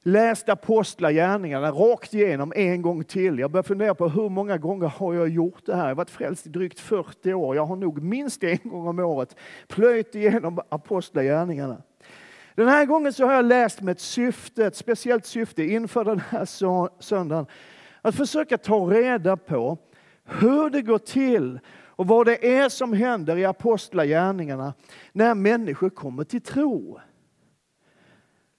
läst 0.03 0.49
Apostlagärningarna 0.49 1.71
rakt 1.71 2.13
igenom 2.13 2.53
en 2.55 2.81
gång 2.81 3.03
till. 3.03 3.39
Jag 3.39 3.51
börjar 3.51 3.63
fundera 3.63 3.95
på 3.95 4.09
hur 4.09 4.29
många 4.29 4.57
gånger 4.57 4.87
har 4.87 5.13
jag 5.13 5.29
gjort 5.29 5.65
det 5.65 5.75
här? 5.75 5.81
Jag 5.81 5.87
har 5.87 5.95
varit 5.95 6.09
frälst 6.09 6.45
i 6.45 6.49
drygt 6.49 6.79
40 6.79 7.33
år. 7.33 7.55
Jag 7.55 7.65
har 7.65 7.75
nog 7.75 8.01
minst 8.01 8.43
en 8.43 8.59
gång 8.63 8.87
om 8.87 8.99
året 8.99 9.35
plöjt 9.67 10.15
igenom 10.15 10.59
Apostlagärningarna. 10.69 11.81
Den 12.55 12.67
här 12.67 12.85
gången 12.85 13.13
så 13.13 13.25
har 13.25 13.33
jag 13.33 13.45
läst 13.45 13.81
med 13.81 13.91
ett 13.91 13.99
syfte, 13.99 14.65
ett 14.65 14.75
speciellt 14.75 15.25
syfte 15.25 15.63
inför 15.63 16.05
den 16.05 16.19
här 16.29 16.45
söndagen. 17.01 17.45
Att 18.01 18.15
försöka 18.15 18.57
ta 18.57 18.85
reda 18.85 19.37
på 19.37 19.77
hur 20.23 20.69
det 20.69 20.81
går 20.81 20.97
till 20.97 21.59
och 21.85 22.07
vad 22.07 22.25
det 22.25 22.57
är 22.57 22.69
som 22.69 22.93
händer 22.93 23.37
i 23.37 23.45
apostlagärningarna 23.45 24.73
när 25.11 25.35
människor 25.35 25.89
kommer 25.89 26.23
till 26.23 26.41
tro. 26.41 26.99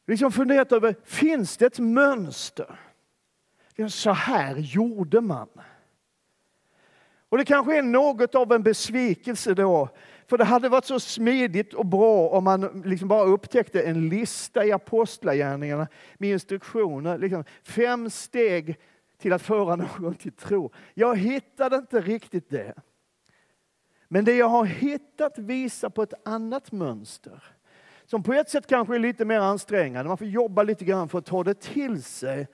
Liksom 0.06 0.32
funderat 0.32 0.72
över, 0.72 0.96
finns 1.04 1.56
det 1.56 1.66
ett 1.66 1.78
mönster? 1.78 2.80
Så 3.88 4.12
här 4.12 4.56
gjorde 4.56 5.20
man. 5.20 5.48
Och 7.28 7.38
det 7.38 7.44
kanske 7.44 7.78
är 7.78 7.82
något 7.82 8.34
av 8.34 8.52
en 8.52 8.62
besvikelse 8.62 9.54
då 9.54 9.88
för 10.32 10.38
det 10.38 10.44
hade 10.44 10.68
varit 10.68 10.84
så 10.84 11.00
smidigt 11.00 11.74
och 11.74 11.86
bra 11.86 12.28
om 12.28 12.44
man 12.44 12.82
liksom 12.84 13.08
bara 13.08 13.24
upptäckte 13.24 13.82
en 13.82 14.08
lista 14.08 14.64
i 14.64 14.72
Apostlagärningarna 14.72 15.88
med 16.18 16.30
instruktioner. 16.30 17.18
Liksom 17.18 17.44
fem 17.62 18.10
steg 18.10 18.78
till 19.22 19.32
att 19.32 19.42
föra 19.42 19.76
någon 20.00 20.14
till 20.14 20.32
tro. 20.32 20.72
Jag 20.94 21.18
hittade 21.18 21.76
inte 21.76 22.00
riktigt 22.00 22.50
det. 22.50 22.74
Men 24.08 24.24
det 24.24 24.34
jag 24.34 24.48
har 24.48 24.64
hittat 24.64 25.38
visar 25.38 25.88
på 25.88 26.02
ett 26.02 26.14
annat 26.24 26.72
mönster. 26.72 27.42
Som 28.04 28.22
på 28.22 28.32
ett 28.32 28.50
sätt 28.50 28.66
kanske 28.66 28.94
är 28.94 28.98
lite 28.98 29.24
mer 29.24 29.38
ansträngande. 29.38 30.08
Man 30.08 30.18
får 30.18 30.26
jobba 30.26 30.62
lite 30.62 30.84
grann 30.84 31.08
för 31.08 31.18
att 31.18 31.26
ta 31.26 31.44
det 31.44 31.60
till 31.60 32.02
sig. 32.02 32.48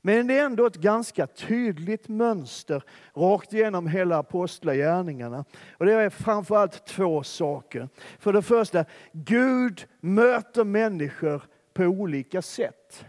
Men 0.00 0.26
det 0.26 0.38
är 0.38 0.44
ändå 0.44 0.66
ett 0.66 0.76
ganska 0.76 1.26
tydligt 1.26 2.08
mönster 2.08 2.82
rakt 3.14 3.52
igenom 3.52 3.86
hela 3.86 4.18
apostlagärningarna. 4.18 5.44
Och 5.72 5.86
det 5.86 5.92
är 5.92 6.10
framförallt 6.10 6.86
två 6.86 7.22
saker. 7.22 7.88
För 8.18 8.32
det 8.32 8.42
första, 8.42 8.84
Gud 9.12 9.86
möter 10.00 10.64
människor 10.64 11.42
på 11.74 11.84
olika 11.84 12.42
sätt. 12.42 13.04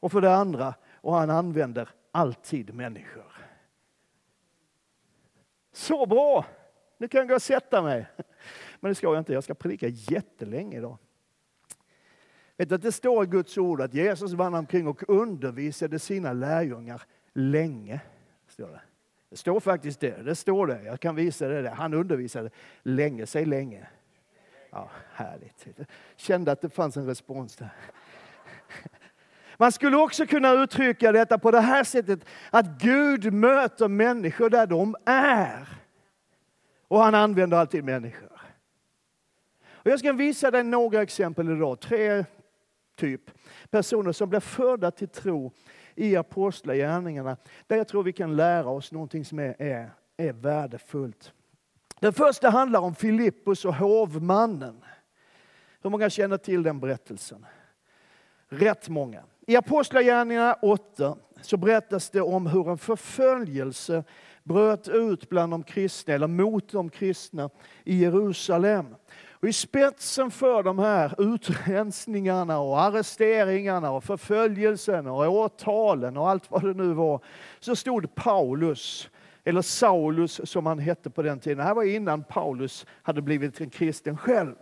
Och 0.00 0.12
för 0.12 0.20
det 0.20 0.34
andra, 0.34 0.74
och 1.08 1.14
han 1.14 1.30
använder 1.30 1.88
alltid 2.12 2.74
människor. 2.74 3.32
Så 5.72 6.06
bra! 6.06 6.46
Nu 6.98 7.08
kan 7.08 7.18
jag 7.18 7.28
gå 7.28 7.34
och 7.34 7.42
sätta 7.42 7.82
mig. 7.82 8.06
Men 8.80 8.90
det 8.90 8.94
ska 8.94 9.06
jag 9.06 9.18
inte, 9.18 9.32
jag 9.32 9.44
ska 9.44 9.54
predika 9.54 9.88
jättelänge 9.88 10.78
idag. 10.78 10.98
Vet 12.56 12.68
du, 12.68 12.76
det 12.76 12.92
står 12.92 13.24
i 13.24 13.26
Guds 13.26 13.58
ord 13.58 13.80
att 13.80 13.94
Jesus 13.94 14.32
vann 14.32 14.54
omkring 14.54 14.86
och 14.86 15.08
undervisade 15.08 15.98
sina 15.98 16.32
lärjungar 16.32 17.02
länge. 17.32 18.00
Står 18.48 18.68
det. 18.68 18.80
det 19.28 19.36
står 19.36 19.60
faktiskt 19.60 20.00
det. 20.00 20.22
Det 20.22 20.34
står 20.34 20.66
det. 20.66 20.82
Jag 20.82 21.00
kan 21.00 21.14
visa 21.14 21.48
det. 21.48 21.62
Där. 21.62 21.70
Han 21.70 21.94
undervisade 21.94 22.50
länge. 22.82 23.26
Säg 23.26 23.44
länge. 23.44 23.88
Ja, 24.70 24.90
härligt. 25.12 25.66
Kände 26.16 26.52
att 26.52 26.60
det 26.60 26.70
fanns 26.70 26.96
en 26.96 27.06
respons 27.06 27.56
där. 27.56 27.70
Man 29.60 29.72
skulle 29.72 29.96
också 29.96 30.26
kunna 30.26 30.52
uttrycka 30.52 31.12
detta 31.12 31.38
på 31.38 31.50
det 31.50 31.60
här 31.60 31.84
sättet 31.84 32.24
att 32.50 32.66
Gud 32.66 33.32
möter 33.32 33.88
människor 33.88 34.50
där 34.50 34.66
de 34.66 34.96
är. 35.04 35.68
Och 36.88 37.00
han 37.00 37.14
använder 37.14 37.56
alltid 37.56 37.84
människor. 37.84 38.40
Och 39.70 39.90
jag 39.90 39.98
ska 39.98 40.12
visa 40.12 40.50
dig 40.50 40.62
några 40.62 41.02
exempel 41.02 41.50
idag. 41.50 41.80
Tre 41.80 42.24
typ. 42.96 43.30
Personer 43.70 44.12
som 44.12 44.28
blir 44.28 44.40
födda 44.40 44.90
till 44.90 45.08
tro 45.08 45.52
i 45.94 46.16
apostlagärningarna. 46.16 47.36
Där 47.66 47.76
jag 47.76 47.88
tror 47.88 48.02
vi 48.02 48.12
kan 48.12 48.36
lära 48.36 48.68
oss 48.68 48.92
någonting 48.92 49.24
som 49.24 49.38
är, 49.38 49.62
är, 49.62 49.90
är 50.16 50.32
värdefullt. 50.32 51.32
Den 52.00 52.12
första 52.12 52.50
handlar 52.50 52.80
om 52.80 52.94
Filippus 52.94 53.64
och 53.64 53.74
hovmannen. 53.74 54.84
Hur 55.82 55.90
många 55.90 56.10
känner 56.10 56.36
till 56.36 56.62
den 56.62 56.80
berättelsen? 56.80 57.46
Rätt 58.48 58.88
många. 58.88 59.22
I 59.48 59.56
Apostlagärningarna 59.56 60.56
8 60.62 61.16
så 61.42 61.56
berättas 61.56 62.10
det 62.10 62.20
om 62.20 62.46
hur 62.46 62.70
en 62.70 62.78
förföljelse 62.78 64.04
bröt 64.42 64.88
ut 64.88 65.28
bland 65.28 65.52
de 65.52 65.62
kristna, 65.62 66.14
eller 66.14 66.26
mot 66.26 66.72
de 66.72 66.90
kristna 66.90 67.50
i 67.84 67.96
Jerusalem. 67.96 68.86
Och 69.30 69.48
I 69.48 69.52
spetsen 69.52 70.30
för 70.30 70.62
de 70.62 70.78
här 70.78 71.34
utrensningarna 71.34 72.58
och 72.58 72.80
arresteringarna 72.80 73.90
och 73.90 74.04
förföljelsen 74.04 75.06
och 75.06 75.32
åtalen 75.32 76.16
och 76.16 76.30
allt 76.30 76.50
vad 76.50 76.62
det 76.62 76.74
nu 76.74 76.92
var, 76.92 77.20
så 77.60 77.76
stod 77.76 78.14
Paulus, 78.14 79.10
eller 79.44 79.62
Saulus 79.62 80.40
som 80.44 80.66
han 80.66 80.78
hette 80.78 81.10
på 81.10 81.22
den 81.22 81.40
tiden. 81.40 81.58
Det 81.58 81.64
här 81.64 81.74
var 81.74 81.82
innan 81.82 82.24
Paulus 82.24 82.86
hade 83.02 83.22
blivit 83.22 83.60
en 83.60 83.70
kristen 83.70 84.16
själv. 84.16 84.54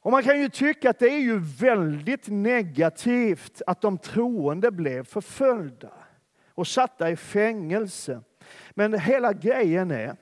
Och 0.00 0.10
man 0.10 0.22
kan 0.22 0.40
ju 0.40 0.48
tycka 0.48 0.90
att 0.90 0.98
det 0.98 1.08
är 1.08 1.20
ju 1.20 1.38
väldigt 1.38 2.28
negativt 2.28 3.62
att 3.66 3.80
de 3.80 3.98
troende 3.98 4.70
blev 4.70 5.04
förföljda 5.04 5.92
och 6.48 6.66
satta 6.66 7.10
i 7.10 7.16
fängelse. 7.16 8.22
Men 8.70 8.98
hela 8.98 9.32
grejen 9.32 9.90
är 9.90 10.16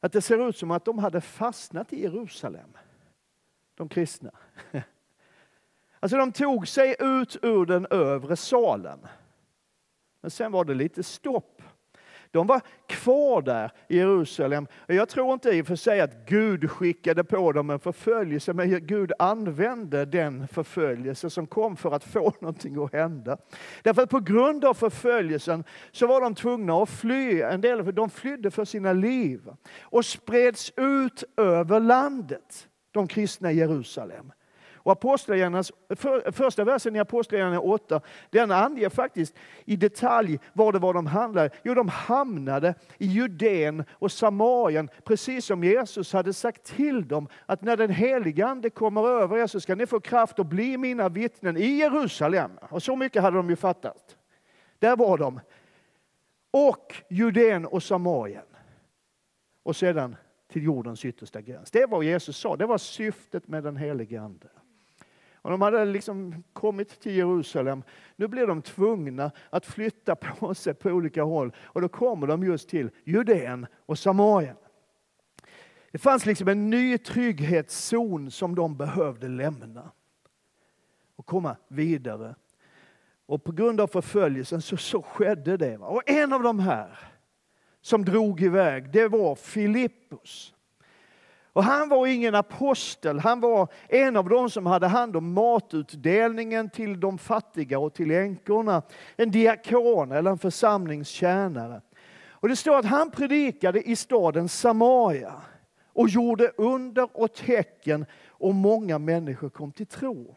att 0.00 0.12
det 0.12 0.22
ser 0.22 0.48
ut 0.48 0.56
som 0.56 0.70
att 0.70 0.84
de 0.84 0.98
hade 0.98 1.20
fastnat 1.20 1.92
i 1.92 2.02
Jerusalem, 2.02 2.76
de 3.74 3.88
kristna. 3.88 4.30
Alltså 6.00 6.16
de 6.16 6.32
tog 6.32 6.68
sig 6.68 6.96
ut 6.98 7.36
ur 7.42 7.66
den 7.66 7.86
övre 7.90 8.36
salen. 8.36 8.98
Men 10.20 10.30
sen 10.30 10.52
var 10.52 10.64
det 10.64 10.74
lite 10.74 11.02
stopp. 11.02 11.51
De 12.32 12.46
var 12.46 12.60
kvar 12.86 13.42
där 13.42 13.72
i 13.88 13.96
Jerusalem. 13.96 14.66
Jag 14.86 15.08
tror 15.08 15.32
inte 15.32 15.50
i 15.50 15.62
och 15.62 15.66
för 15.66 15.76
sig 15.76 16.00
att 16.00 16.26
Gud 16.26 16.70
skickade 16.70 17.24
på 17.24 17.52
dem 17.52 17.70
en 17.70 17.78
förföljelse, 17.78 18.52
men 18.52 18.86
Gud 18.86 19.12
använde 19.18 20.04
den 20.04 20.48
förföljelse 20.48 21.30
som 21.30 21.46
kom 21.46 21.76
för 21.76 21.94
att 21.94 22.04
få 22.04 22.32
någonting 22.40 22.84
att 22.84 22.92
hända. 22.92 23.38
Därför 23.82 24.02
att 24.02 24.10
på 24.10 24.20
grund 24.20 24.64
av 24.64 24.74
förföljelsen 24.74 25.64
så 25.90 26.06
var 26.06 26.20
de 26.20 26.34
tvungna 26.34 26.82
att 26.82 26.90
fly. 26.90 27.40
En 27.40 27.60
del 27.60 27.80
av 27.80 27.94
de 27.94 28.10
flydde 28.10 28.50
för 28.50 28.64
sina 28.64 28.92
liv 28.92 29.40
och 29.80 30.04
spreds 30.04 30.72
ut 30.76 31.24
över 31.36 31.80
landet, 31.80 32.68
de 32.90 33.08
kristna 33.08 33.52
i 33.52 33.56
Jerusalem. 33.56 34.32
Och 34.84 35.00
för, 35.00 36.32
första 36.32 36.64
versen 36.64 36.96
i 36.96 36.98
Apostlagärningarna 36.98 37.60
8, 37.60 38.00
den 38.30 38.50
anger 38.50 38.88
faktiskt 38.88 39.34
i 39.64 39.76
detalj 39.76 40.40
vad 40.52 40.74
det 40.74 40.78
var 40.78 40.94
de 40.94 41.06
handlade. 41.06 41.50
Jo, 41.62 41.74
de 41.74 41.88
hamnade 41.88 42.74
i 42.98 43.06
Judeen 43.06 43.84
och 43.92 44.12
Samarien, 44.12 44.88
precis 45.04 45.44
som 45.44 45.64
Jesus 45.64 46.12
hade 46.12 46.32
sagt 46.32 46.64
till 46.64 47.08
dem 47.08 47.28
att 47.46 47.62
när 47.62 47.76
den 47.76 47.90
helige 47.90 48.46
Ande 48.46 48.70
kommer 48.70 49.08
över 49.08 49.38
er 49.38 49.46
så 49.46 49.60
ska 49.60 49.74
ni 49.74 49.86
få 49.86 50.00
kraft 50.00 50.38
att 50.38 50.46
bli 50.46 50.76
mina 50.76 51.08
vittnen 51.08 51.56
i 51.56 51.66
Jerusalem. 51.66 52.50
Och 52.70 52.82
så 52.82 52.96
mycket 52.96 53.22
hade 53.22 53.36
de 53.36 53.50
ju 53.50 53.56
fattat. 53.56 54.16
Där 54.78 54.96
var 54.96 55.18
de. 55.18 55.40
och 56.50 56.94
Judeen 57.08 57.66
och 57.66 57.82
Samarien. 57.82 58.44
Och 59.62 59.76
sedan 59.76 60.16
till 60.52 60.62
jordens 60.62 61.04
yttersta 61.04 61.40
gräns. 61.40 61.70
Det 61.70 61.86
var 61.86 61.98
vad 61.98 62.04
Jesus 62.04 62.36
sa, 62.36 62.56
det 62.56 62.66
var 62.66 62.78
syftet 62.78 63.48
med 63.48 63.62
den 63.64 63.76
helige 63.76 64.20
Ande. 64.20 64.48
Och 65.42 65.50
de 65.50 65.62
hade 65.62 65.84
liksom 65.84 66.44
kommit 66.52 67.00
till 67.00 67.16
Jerusalem. 67.16 67.82
Nu 68.16 68.28
blir 68.28 68.46
de 68.46 68.62
tvungna 68.62 69.30
att 69.50 69.66
flytta 69.66 70.16
på 70.16 70.54
sig 70.54 70.74
på 70.74 70.88
olika 70.90 71.22
håll. 71.22 71.52
Och 71.58 71.80
då 71.80 71.88
kommer 71.88 72.26
de 72.26 72.44
just 72.44 72.68
till 72.68 72.90
Judeen 73.04 73.66
och 73.86 73.98
Samarien. 73.98 74.56
Det 75.90 75.98
fanns 75.98 76.26
liksom 76.26 76.48
en 76.48 76.70
ny 76.70 76.98
trygghetszon 76.98 78.30
som 78.30 78.54
de 78.54 78.76
behövde 78.76 79.28
lämna 79.28 79.90
och 81.16 81.26
komma 81.26 81.56
vidare. 81.68 82.34
Och 83.26 83.44
på 83.44 83.52
grund 83.52 83.80
av 83.80 83.86
förföljelsen 83.86 84.62
så, 84.62 84.76
så 84.76 85.02
skedde 85.02 85.56
det. 85.56 85.78
Och 85.78 86.10
en 86.10 86.32
av 86.32 86.42
de 86.42 86.58
här 86.58 86.98
som 87.80 88.04
drog 88.04 88.42
iväg, 88.42 88.92
det 88.92 89.08
var 89.08 89.34
Filippus. 89.34 90.51
Och 91.52 91.64
han 91.64 91.88
var 91.88 92.06
ingen 92.06 92.34
apostel, 92.34 93.18
han 93.18 93.40
var 93.40 93.68
en 93.88 94.16
av 94.16 94.28
dem 94.28 94.50
som 94.50 94.66
hade 94.66 94.86
hand 94.86 95.16
om 95.16 95.32
matutdelningen 95.32 96.70
till 96.70 97.00
de 97.00 97.18
fattiga 97.18 97.78
och 97.78 97.94
till 97.94 98.10
änkorna. 98.10 98.82
En 99.16 99.30
diakon 99.30 100.12
eller 100.12 100.30
en 100.30 100.38
församlingstjänare. 100.38 101.80
Och 102.30 102.48
det 102.48 102.56
står 102.56 102.78
att 102.78 102.84
han 102.84 103.10
predikade 103.10 103.82
i 103.82 103.96
staden 103.96 104.48
Samaria 104.48 105.42
och 105.92 106.08
gjorde 106.08 106.48
under 106.56 107.08
och 107.12 107.34
tecken 107.34 108.06
och 108.28 108.54
många 108.54 108.98
människor 108.98 109.48
kom 109.50 109.72
till 109.72 109.86
tro. 109.86 110.36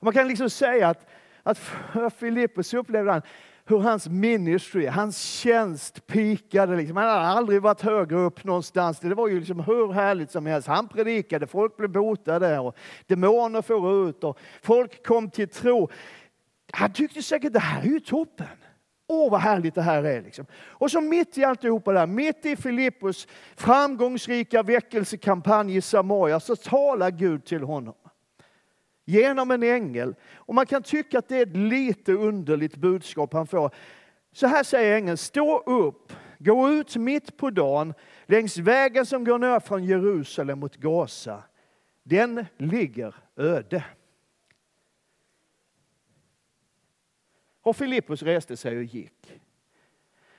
Man 0.00 0.12
kan 0.12 0.28
liksom 0.28 0.50
säga 0.50 0.88
att, 0.88 1.06
att 1.42 1.58
Filippus 2.14 2.74
upplevde 2.74 3.12
han 3.12 3.22
hur 3.64 3.78
hans 3.78 4.08
ministry, 4.08 4.86
hans 4.86 5.18
tjänst 5.18 6.06
pikade. 6.06 6.76
Liksom. 6.76 6.96
Han 6.96 7.08
hade 7.08 7.20
aldrig 7.20 7.62
varit 7.62 7.80
högre 7.80 8.18
upp 8.18 8.44
någonstans. 8.44 9.00
Det 9.00 9.14
var 9.14 9.28
ju 9.28 9.38
liksom 9.38 9.60
hur 9.60 9.92
härligt 9.92 10.30
som 10.30 10.46
helst. 10.46 10.68
Han 10.68 10.88
predikade, 10.88 11.46
folk 11.46 11.76
blev 11.76 11.90
botade 11.90 12.58
och 12.58 12.76
demoner 13.06 13.62
for 13.62 14.08
ut 14.08 14.24
och 14.24 14.38
folk 14.62 15.06
kom 15.06 15.30
till 15.30 15.48
tro. 15.48 15.90
Han 16.72 16.92
tyckte 16.92 17.22
säkert 17.22 17.52
det 17.52 17.58
här 17.58 17.82
är 17.82 17.86
ju 17.86 18.00
toppen. 18.00 18.46
Åh, 19.08 19.30
vad 19.30 19.40
härligt 19.40 19.74
det 19.74 19.82
här 19.82 20.04
är. 20.04 20.22
Liksom. 20.22 20.46
Och 20.52 20.90
så 20.90 21.00
mitt 21.00 21.38
i 21.38 21.44
alltihopa 21.44 21.92
där, 21.92 22.06
mitt 22.06 22.46
i 22.46 22.56
Filippus 22.56 23.28
framgångsrika 23.56 24.62
väckelsekampanj 24.62 25.76
i 25.76 25.80
Samaria, 25.80 26.40
så 26.40 26.56
talar 26.56 27.10
Gud 27.10 27.44
till 27.44 27.62
honom 27.62 27.94
genom 29.04 29.50
en 29.50 29.62
ängel. 29.62 30.14
Och 30.34 30.54
man 30.54 30.66
kan 30.66 30.82
tycka 30.82 31.18
att 31.18 31.28
det 31.28 31.36
är 31.36 31.42
ett 31.42 31.56
lite 31.56 32.12
underligt 32.12 32.76
budskap 32.76 33.32
han 33.32 33.46
får. 33.46 33.74
Så 34.32 34.46
här 34.46 34.62
säger 34.62 34.96
ängeln, 34.96 35.16
stå 35.16 35.58
upp, 35.58 36.12
gå 36.38 36.70
ut 36.70 36.96
mitt 36.96 37.36
på 37.36 37.50
dagen 37.50 37.94
längs 38.26 38.58
vägen 38.58 39.06
som 39.06 39.24
går 39.24 39.38
ner 39.38 39.60
från 39.60 39.84
Jerusalem 39.84 40.58
mot 40.58 40.76
Gaza. 40.76 41.42
Den 42.02 42.46
ligger 42.56 43.14
öde. 43.36 43.84
Och 47.62 47.76
Filippus 47.76 48.22
reste 48.22 48.56
sig 48.56 48.76
och 48.76 48.84
gick. 48.84 49.40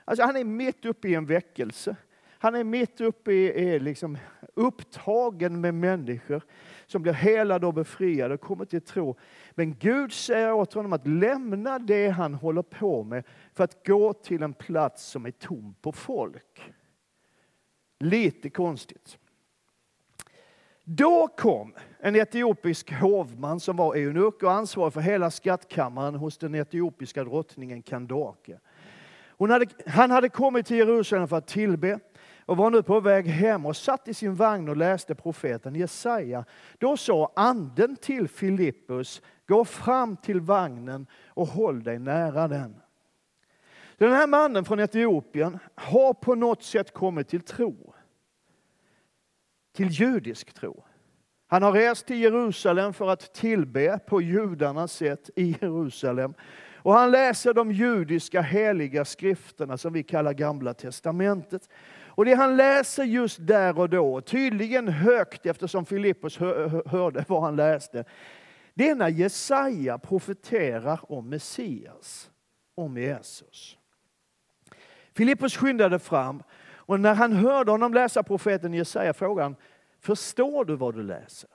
Alltså 0.06 0.26
han 0.26 0.36
är 0.36 0.44
mitt 0.44 0.86
uppe 0.86 1.08
i 1.08 1.16
en 1.16 1.26
väckelse. 1.26 1.96
Han 2.40 2.56
är 2.56 2.64
mitt 2.64 3.02
uppe 3.02 3.34
i, 3.34 3.74
är 3.76 3.80
liksom 3.80 4.18
upptagen 4.54 5.62
med 5.62 5.74
människor 5.74 6.44
som 6.88 7.02
blir 7.02 7.14
helade 7.14 7.68
och 7.68 7.74
befriade 7.74 8.34
och 8.34 8.42
kommer 8.42 8.66
till 8.66 8.82
tro. 8.82 9.18
Men 9.52 9.76
Gud 9.80 10.14
säger 10.14 10.54
åt 10.54 10.74
honom 10.74 10.94
att 10.94 11.08
lämna 11.08 11.80
det 11.80 12.08
han 12.10 12.34
håller 12.34 12.62
på 12.62 13.04
med 13.04 13.24
för 13.54 13.64
att 13.64 13.88
gå 13.88 14.14
till 14.14 14.44
en 14.44 14.54
plats 14.54 15.06
som 15.06 15.26
är 15.26 15.32
tom 15.32 15.76
på 15.82 15.92
folk. 15.92 16.74
Lite 18.00 18.50
konstigt. 18.50 19.18
Då 20.84 21.28
kom 21.28 21.74
en 22.00 22.16
etiopisk 22.16 22.94
hovman 22.94 23.60
som 23.60 23.78
var 23.78 23.96
eunuck 23.96 24.44
och 24.44 24.52
ansvarig 24.52 24.94
för 24.94 25.02
hela 25.02 25.32
skattkammaren 25.32 26.16
hos 26.16 26.38
den 26.38 26.56
etiopiska 26.56 27.24
drottningen 27.24 27.82
Kandake. 27.82 28.60
Hade, 29.40 29.66
han 29.88 30.12
hade 30.12 30.30
kommit 30.30 30.66
till 30.66 30.78
Jerusalem 30.78 31.28
för 31.28 31.38
att 31.38 31.48
tillbe 31.48 32.00
och 32.46 32.58
var 32.58 32.70
nu 32.70 32.84
på 32.84 33.00
väg 33.00 33.28
hem 33.28 33.66
och 33.66 33.78
satt 33.78 34.08
i 34.08 34.14
sin 34.14 34.36
vagn 34.36 34.70
och 34.70 34.78
läste 34.78 35.16
profeten 35.16 35.76
Jesaja. 35.76 36.46
Då 36.78 36.98
sa 36.98 37.32
anden 37.36 37.96
till 37.96 38.28
Filippus, 38.28 39.22
gå 39.48 39.66
fram 39.66 40.18
till 40.18 40.42
vagnen 40.42 41.08
och 41.28 41.48
håll 41.48 41.84
dig 41.84 42.00
nära 42.00 42.48
den. 42.48 42.76
Den 43.98 44.12
här 44.12 44.28
mannen 44.28 44.66
från 44.66 44.80
Etiopien 44.80 45.60
har 45.76 46.14
på 46.14 46.36
något 46.36 46.64
sätt 46.64 46.94
kommit 46.94 47.28
till 47.28 47.42
tro. 47.42 47.94
Till 49.76 49.90
judisk 49.90 50.54
tro. 50.54 50.84
Han 51.48 51.64
har 51.64 51.72
rest 51.72 52.06
till 52.06 52.22
Jerusalem 52.22 52.94
för 52.94 53.10
att 53.10 53.34
tillbe 53.34 54.00
på 54.08 54.22
judarnas 54.22 54.94
sätt 54.94 55.30
i 55.36 55.58
Jerusalem. 55.62 56.34
Och 56.76 56.94
han 56.94 57.12
läser 57.12 57.54
de 57.54 57.72
judiska 57.72 58.42
heliga 58.42 59.06
skrifterna 59.06 59.78
som 59.78 59.94
vi 59.94 60.04
kallar 60.04 60.34
Gamla 60.34 60.74
testamentet. 60.74 61.70
Och 62.16 62.26
det 62.26 62.34
han 62.34 62.58
läser 62.58 63.04
just 63.04 63.38
där 63.48 63.80
och 63.80 63.90
då, 63.90 64.22
tydligen 64.22 64.88
högt 64.88 65.46
eftersom 65.46 65.86
Filippus 65.86 66.38
hörde 66.86 67.26
vad 67.28 67.42
han 67.42 67.56
läste, 67.56 68.06
det 68.74 68.90
är 68.90 68.96
när 68.96 69.10
Jesaja 69.10 69.98
profeterar 69.98 71.00
om 71.12 71.30
Messias, 71.30 72.32
om 72.76 72.98
Jesus. 72.98 73.78
Filippus 75.14 75.58
skyndade 75.58 76.00
fram 76.00 76.44
och 76.86 77.00
när 77.00 77.14
han 77.14 77.34
hörde 77.34 77.72
honom 77.72 77.94
läsa 77.94 78.24
profeten 78.24 78.74
Jesaja 78.74 79.14
frågade 79.14 79.46
han, 79.46 79.56
förstår 80.00 80.66
du 80.66 80.76
vad 80.76 80.96
du 80.96 81.04
läser? 81.04 81.50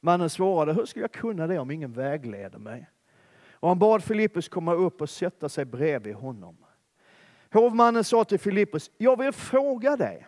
Mannen 0.00 0.30
svarade, 0.30 0.72
hur 0.72 0.86
skulle 0.86 1.02
jag 1.02 1.12
kunna 1.12 1.46
det 1.46 1.58
om 1.58 1.70
ingen 1.70 1.92
vägleder 1.92 2.58
mig? 2.58 2.90
Och 3.52 3.68
han 3.68 3.78
bad 3.78 4.04
Filippus 4.04 4.48
komma 4.48 4.74
upp 4.74 5.00
och 5.00 5.10
sätta 5.10 5.48
sig 5.48 5.64
bredvid 5.64 6.14
honom. 6.14 6.56
Hovmannen 7.52 8.04
sa 8.04 8.24
till 8.24 8.38
Filippus, 8.38 8.90
jag 8.96 9.18
vill 9.18 9.32
fråga 9.32 9.96
dig 9.96 10.26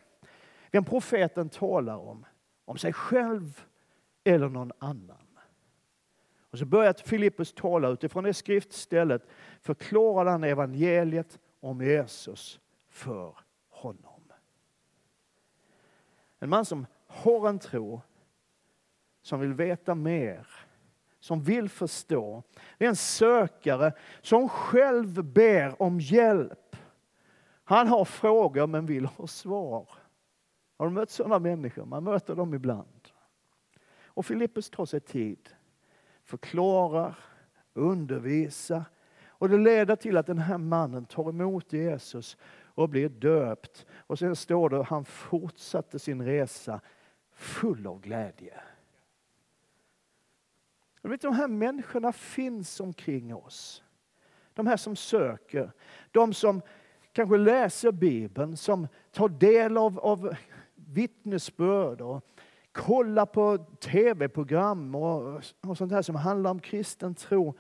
vem 0.71 0.85
profeten 0.85 1.49
talar 1.49 1.97
om, 1.97 2.27
om 2.65 2.79
sig 2.79 2.93
själv 2.93 3.65
eller 4.25 4.49
någon 4.49 4.73
annan. 4.79 5.17
Och 6.51 6.59
så 6.59 6.65
började 6.65 7.03
Filippus 7.03 7.53
tala 7.53 7.89
utifrån 7.89 8.25
det 8.25 8.35
skriftstället, 8.35 9.27
förklarade 9.61 10.31
han 10.31 10.45
evangeliet 10.45 11.39
om 11.61 11.83
Jesus 11.83 12.61
för 12.89 13.37
honom. 13.69 14.33
En 16.39 16.49
man 16.49 16.65
som 16.65 16.87
har 17.07 17.49
en 17.49 17.59
tro, 17.59 18.01
som 19.23 19.41
vill 19.41 19.55
veta 19.55 19.95
mer, 19.95 20.47
som 21.21 21.43
vill 21.43 21.69
förstå. 21.69 22.43
Det 22.79 22.85
är 22.85 22.89
en 22.89 22.97
sökare 22.97 23.93
som 24.21 24.49
själv 24.49 25.25
ber 25.25 25.83
om 25.83 26.01
hjälp 26.01 26.77
han 27.77 27.89
har 27.89 28.05
frågor 28.05 28.67
men 28.67 28.87
vill 28.87 29.07
ha 29.07 29.27
svar. 29.27 29.89
Har 30.77 30.87
du 30.87 30.93
mött 30.93 31.11
sådana 31.11 31.39
människor? 31.39 31.85
Man 31.85 32.05
möter 32.05 32.35
dem 32.35 32.55
ibland. 32.55 33.09
Och 34.05 34.27
Filippus 34.27 34.71
tar 34.71 34.87
sig 34.87 35.01
tid, 35.01 35.49
förklarar, 36.25 37.19
undervisar. 37.75 38.85
Och 39.29 39.49
det 39.49 39.59
leder 39.59 39.97
till 39.97 40.17
att 40.17 40.27
den 40.27 40.39
här 40.39 40.59
mannen 40.59 41.05
tar 41.05 41.29
emot 41.29 41.73
Jesus 41.73 42.37
och 42.75 42.89
blir 42.89 43.09
döpt. 43.09 43.87
Och 43.93 44.19
sen 44.19 44.37
står 44.37 44.71
det 44.71 44.81
att 44.81 44.89
han 44.89 45.05
fortsatte 45.05 45.99
sin 45.99 46.25
resa 46.25 46.81
full 47.33 47.87
av 47.87 48.01
glädje. 48.01 48.61
Och 51.03 51.13
vet, 51.13 51.21
de 51.21 51.35
här 51.35 51.49
människorna 51.49 52.13
finns 52.13 52.81
omkring 52.81 53.35
oss. 53.35 53.83
De 54.55 54.67
här 54.67 54.77
som 54.77 54.97
söker, 54.97 55.73
de 56.11 56.35
som 56.35 56.63
kanske 57.13 57.37
läser 57.37 57.93
Bibeln, 57.93 58.57
som 58.57 58.89
tar 59.11 59.29
del 59.29 59.77
av, 59.77 59.99
av 59.99 60.35
vittnesbörd 60.75 62.01
och 62.01 62.25
kollar 62.73 63.27
på 63.27 63.59
tv-program 63.59 64.95
och, 64.95 65.43
och 65.61 65.79
sånt 65.79 65.93
här 65.93 66.03
som 66.03 66.15
handlar 66.15 66.51
om 66.51 66.61
kristen 66.61 67.15
tro. 67.15 67.55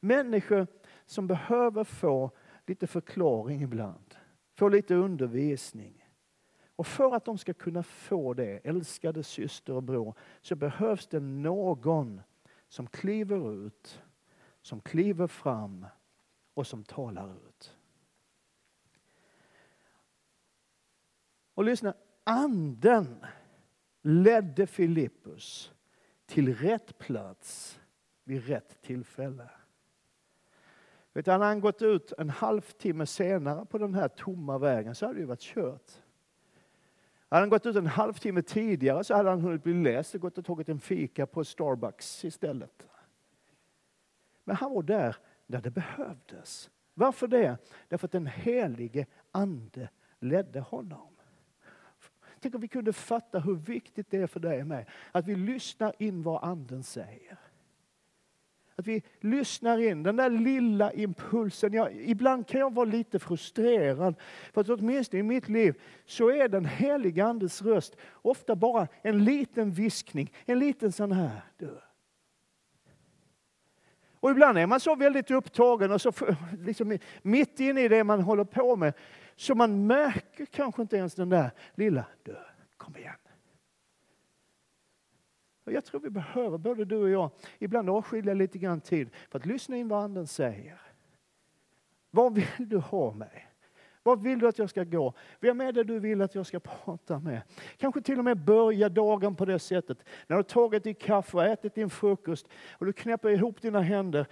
Människor 0.00 0.66
som 1.06 1.26
behöver 1.26 1.84
få 1.84 2.30
lite 2.66 2.86
förklaring 2.86 3.62
ibland, 3.62 4.14
få 4.54 4.68
lite 4.68 4.94
undervisning. 4.94 6.06
Och 6.76 6.86
för 6.86 7.14
att 7.14 7.24
de 7.24 7.38
ska 7.38 7.54
kunna 7.54 7.82
få 7.82 8.34
det, 8.34 8.60
älskade 8.64 9.22
syster 9.22 9.72
och 9.72 9.82
bror, 9.82 10.14
så 10.42 10.56
behövs 10.56 11.06
det 11.06 11.20
någon 11.20 12.20
som 12.68 12.86
kliver 12.86 13.66
ut, 13.66 14.02
som 14.62 14.80
kliver 14.80 15.26
fram 15.26 15.86
och 16.54 16.66
som 16.66 16.84
talar 16.84 17.32
ut. 17.48 17.75
Och 21.56 21.64
lyssna, 21.64 21.94
anden 22.24 23.26
ledde 24.02 24.66
Filippus 24.66 25.72
till 26.26 26.54
rätt 26.54 26.98
plats 26.98 27.80
vid 28.24 28.46
rätt 28.46 28.82
tillfälle. 28.82 29.50
Vet, 31.12 31.26
hade 31.26 31.44
han 31.44 31.60
gått 31.60 31.82
ut 31.82 32.12
en 32.18 32.30
halvtimme 32.30 33.06
senare 33.06 33.66
på 33.66 33.78
den 33.78 33.94
här 33.94 34.08
tomma 34.08 34.58
vägen 34.58 34.94
så 34.94 35.06
hade 35.06 35.20
det 35.20 35.26
varit 35.26 35.40
kört. 35.40 35.92
Hade 37.28 37.42
han 37.42 37.48
gått 37.48 37.66
ut 37.66 37.76
en 37.76 37.86
halvtimme 37.86 38.42
tidigare 38.42 39.04
så 39.04 39.14
hade 39.14 39.30
han 39.30 39.40
hunnit 39.40 39.62
bli 39.62 39.82
läst 39.82 40.14
och 40.14 40.20
gått 40.20 40.38
och 40.38 40.44
tagit 40.44 40.68
en 40.68 40.80
fika 40.80 41.26
på 41.26 41.44
Starbucks 41.44 42.24
istället. 42.24 42.88
Men 44.44 44.56
han 44.56 44.74
var 44.74 44.82
där 44.82 45.16
där 45.46 45.60
det 45.60 45.70
behövdes. 45.70 46.70
Varför 46.94 47.28
det? 47.28 47.58
Därför 47.88 48.06
att 48.06 48.12
den 48.12 48.26
helige 48.26 49.06
Ande 49.30 49.88
ledde 50.20 50.60
honom. 50.60 51.15
Tänk 52.40 52.54
om 52.54 52.60
vi 52.60 52.68
kunde 52.68 52.92
fatta 52.92 53.38
hur 53.38 53.54
viktigt 53.54 54.10
det 54.10 54.18
är 54.18 54.26
för 54.26 54.40
dig 54.40 54.60
och 54.60 54.66
mig 54.66 54.86
att 55.12 55.26
vi 55.26 55.34
lyssnar 55.34 55.94
in 55.98 56.22
vad 56.22 56.44
Anden 56.44 56.82
säger. 56.82 57.38
Att 58.78 58.86
vi 58.86 59.02
lyssnar 59.20 59.78
in 59.78 60.02
den 60.02 60.16
där 60.16 60.30
lilla 60.30 60.92
impulsen. 60.92 61.72
Jag, 61.72 61.92
ibland 61.92 62.46
kan 62.46 62.60
jag 62.60 62.74
vara 62.74 62.84
lite 62.84 63.18
frustrerad. 63.18 64.14
För 64.52 64.60
att 64.60 64.68
åtminstone 64.68 65.20
i 65.20 65.22
mitt 65.22 65.48
liv 65.48 65.80
så 66.06 66.30
är 66.30 66.48
den 66.48 66.64
heliga 66.64 67.26
Andes 67.26 67.62
röst 67.62 67.96
ofta 68.12 68.56
bara 68.56 68.88
en 69.02 69.24
liten 69.24 69.72
viskning. 69.72 70.32
En 70.46 70.58
liten 70.58 70.92
sån 70.92 71.12
här. 71.12 71.40
Du. 71.56 71.78
Och 74.20 74.30
ibland 74.30 74.58
är 74.58 74.66
man 74.66 74.80
så 74.80 74.94
väldigt 74.94 75.30
upptagen 75.30 75.92
och 75.92 76.00
så 76.00 76.12
liksom 76.58 76.98
mitt 77.22 77.60
inne 77.60 77.84
i 77.84 77.88
det 77.88 78.04
man 78.04 78.20
håller 78.20 78.44
på 78.44 78.76
med 78.76 78.92
så 79.36 79.54
man 79.54 79.86
märker 79.86 80.46
kanske 80.46 80.82
inte 80.82 80.96
ens 80.96 81.14
den 81.14 81.28
där 81.28 81.50
lilla, 81.74 82.06
du, 82.22 82.36
kom 82.76 82.96
igen. 82.96 83.14
Och 85.64 85.72
jag 85.72 85.84
tror 85.84 86.00
vi 86.00 86.10
behöver, 86.10 86.58
både 86.58 86.84
du 86.84 86.96
och 86.96 87.10
jag, 87.10 87.30
ibland 87.58 87.90
avskilja 87.90 88.34
lite 88.34 88.58
grann 88.58 88.80
tid 88.80 89.10
för 89.30 89.38
att 89.38 89.46
lyssna 89.46 89.76
in 89.76 89.88
vad 89.88 90.04
Anden 90.04 90.26
säger. 90.26 90.80
Vad 92.10 92.34
vill 92.34 92.68
du 92.68 92.78
ha 92.78 93.12
mig? 93.12 93.48
Vad 94.02 94.22
vill 94.22 94.38
du 94.38 94.48
att 94.48 94.58
jag 94.58 94.70
ska 94.70 94.84
gå? 94.84 95.14
Vem 95.40 95.60
är 95.60 95.72
det 95.72 95.84
du 95.84 95.98
vill 95.98 96.22
att 96.22 96.34
jag 96.34 96.46
ska 96.46 96.60
prata 96.60 97.18
med? 97.18 97.42
Kanske 97.76 98.00
till 98.00 98.18
och 98.18 98.24
med 98.24 98.44
börja 98.44 98.88
dagen 98.88 99.36
på 99.36 99.44
det 99.44 99.58
sättet. 99.58 99.98
När 100.26 100.36
du 100.36 100.38
har 100.38 100.42
tagit 100.42 100.84
din 100.84 100.94
kaffe 100.94 101.36
och 101.36 101.44
ätit 101.44 101.74
din 101.74 101.90
frukost 101.90 102.48
och 102.72 102.86
du 102.86 102.92
knäpper 102.92 103.30
ihop 103.30 103.62
dina 103.62 103.80
händer. 103.80 104.26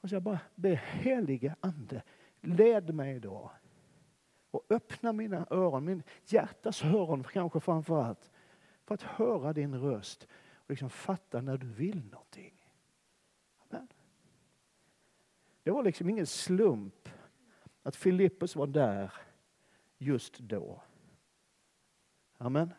Och 0.00 0.08
säger 0.08 0.16
jag 0.16 0.22
bara 0.22 0.40
be 0.54 0.80
helige 0.84 1.54
Ande, 1.60 2.02
led 2.40 2.94
mig 2.94 3.16
idag. 3.16 3.50
Och 4.50 4.66
öppna 4.68 5.12
mina 5.12 5.46
öron, 5.50 5.84
min 5.84 6.02
hjärtas 6.24 6.84
öron 6.84 7.24
kanske 7.24 7.60
framför 7.60 8.02
allt. 8.02 8.30
För 8.84 8.94
att 8.94 9.02
höra 9.02 9.52
din 9.52 9.80
röst 9.80 10.28
och 10.54 10.70
liksom 10.70 10.90
fatta 10.90 11.40
när 11.40 11.56
du 11.56 11.66
vill 11.66 12.04
någonting. 12.10 12.54
Amen. 13.68 13.88
Det 15.62 15.70
var 15.70 15.82
liksom 15.82 16.08
ingen 16.08 16.26
slump 16.26 17.08
att 17.82 17.96
Filippus 17.96 18.56
var 18.56 18.66
där 18.66 19.12
just 19.98 20.38
då. 20.38 20.82
Amen. 22.38 22.72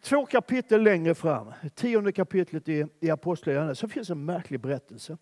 Två 0.00 0.26
kapitel 0.26 0.82
längre 0.82 1.14
fram, 1.14 1.52
tionde 1.74 2.12
kapitlet 2.12 2.68
i, 2.68 2.86
i 3.00 3.10
Apostlagärningarna, 3.10 3.74
så 3.74 3.88
finns 3.88 4.10
en 4.10 4.24
märklig 4.24 4.60
berättelse 4.60 5.18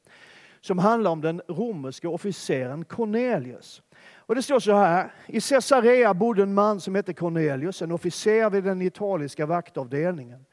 som 0.63 0.79
handlar 0.79 1.11
om 1.11 1.21
den 1.21 1.43
romerske 1.49 2.09
officeren 2.09 2.85
Cornelius. 2.85 3.83
Och 4.17 4.35
det 4.35 4.43
står 4.43 4.61
så 4.61 4.75
här, 4.75 5.15
i 5.27 5.41
Caesarea 5.41 6.15
bodde 6.15 6.43
en 6.43 6.55
man 6.55 6.81
som 6.81 6.95
hette 6.95 7.15
Cornelius, 7.15 7.83
en 7.83 7.93
officer 7.93 8.51
vid 8.51 8.65
den 8.65 8.83
italiska 8.83 9.47
vaktavdelningen. 9.47 10.47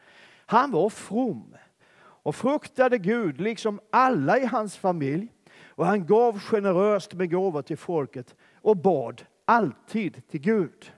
Han 0.45 0.71
var 0.71 0.89
from 0.89 1.55
och 2.01 2.35
fruktade 2.35 2.97
Gud, 2.97 3.41
liksom 3.41 3.79
alla 3.89 4.39
i 4.39 4.45
hans 4.45 4.77
familj. 4.77 5.27
Och 5.67 5.85
han 5.85 6.05
gav 6.05 6.39
generöst 6.39 7.13
med 7.13 7.31
gåvor 7.31 7.61
till 7.61 7.77
folket 7.77 8.35
och 8.61 8.77
bad 8.77 9.25
alltid 9.45 10.27
till 10.29 10.41
Gud. 10.41 10.91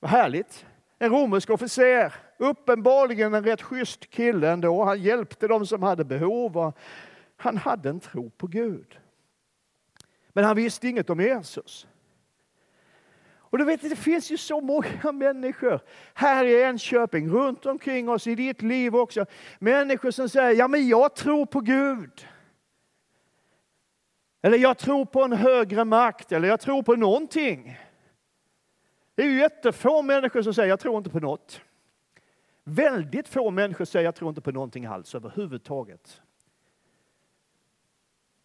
Vad 0.00 0.10
härligt! 0.10 0.66
En 0.98 1.10
romersk 1.10 1.50
officer, 1.50 2.14
uppenbarligen 2.38 3.34
en 3.34 3.44
rätt 3.44 3.62
schysst 3.62 4.10
kille 4.10 4.50
ändå. 4.50 4.84
Han 4.84 5.02
hjälpte 5.02 5.48
dem 5.48 5.66
som 5.66 5.82
hade 5.82 6.04
behov 6.04 6.58
och 6.58 6.78
han 7.42 7.56
hade 7.56 7.88
en 7.88 8.00
tro 8.00 8.30
på 8.30 8.46
Gud. 8.46 8.98
Men 10.28 10.44
han 10.44 10.56
visste 10.56 10.88
inget 10.88 11.10
om 11.10 11.20
Jesus. 11.20 11.86
Och 13.34 13.58
du 13.58 13.64
vet, 13.64 13.82
det 13.82 13.96
finns 13.96 14.30
ju 14.30 14.36
så 14.36 14.60
många 14.60 15.12
människor 15.12 15.80
här 16.14 16.44
i 16.44 16.62
Enköping, 16.62 17.28
runt 17.28 17.66
omkring 17.66 18.08
oss, 18.08 18.26
i 18.26 18.34
ditt 18.34 18.62
liv 18.62 18.96
också. 18.96 19.26
Människor 19.58 20.10
som 20.10 20.28
säger, 20.28 20.58
ja 20.58 20.68
men 20.68 20.88
jag 20.88 21.16
tror 21.16 21.46
på 21.46 21.60
Gud. 21.60 22.26
Eller 24.42 24.58
jag 24.58 24.78
tror 24.78 25.04
på 25.04 25.22
en 25.22 25.32
högre 25.32 25.84
makt, 25.84 26.32
eller 26.32 26.48
jag 26.48 26.60
tror 26.60 26.82
på 26.82 26.96
någonting. 26.96 27.78
Det 29.14 29.22
är 29.22 29.26
ju 29.26 29.38
jättefå 29.38 30.02
människor 30.02 30.42
som 30.42 30.54
säger, 30.54 30.68
jag 30.68 30.80
tror 30.80 30.98
inte 30.98 31.10
på 31.10 31.20
något. 31.20 31.60
Väldigt 32.64 33.28
få 33.28 33.50
människor 33.50 33.84
säger, 33.84 34.04
jag 34.04 34.14
tror 34.14 34.28
inte 34.28 34.40
på 34.40 34.52
någonting 34.52 34.86
alls 34.86 35.14
överhuvudtaget. 35.14 36.22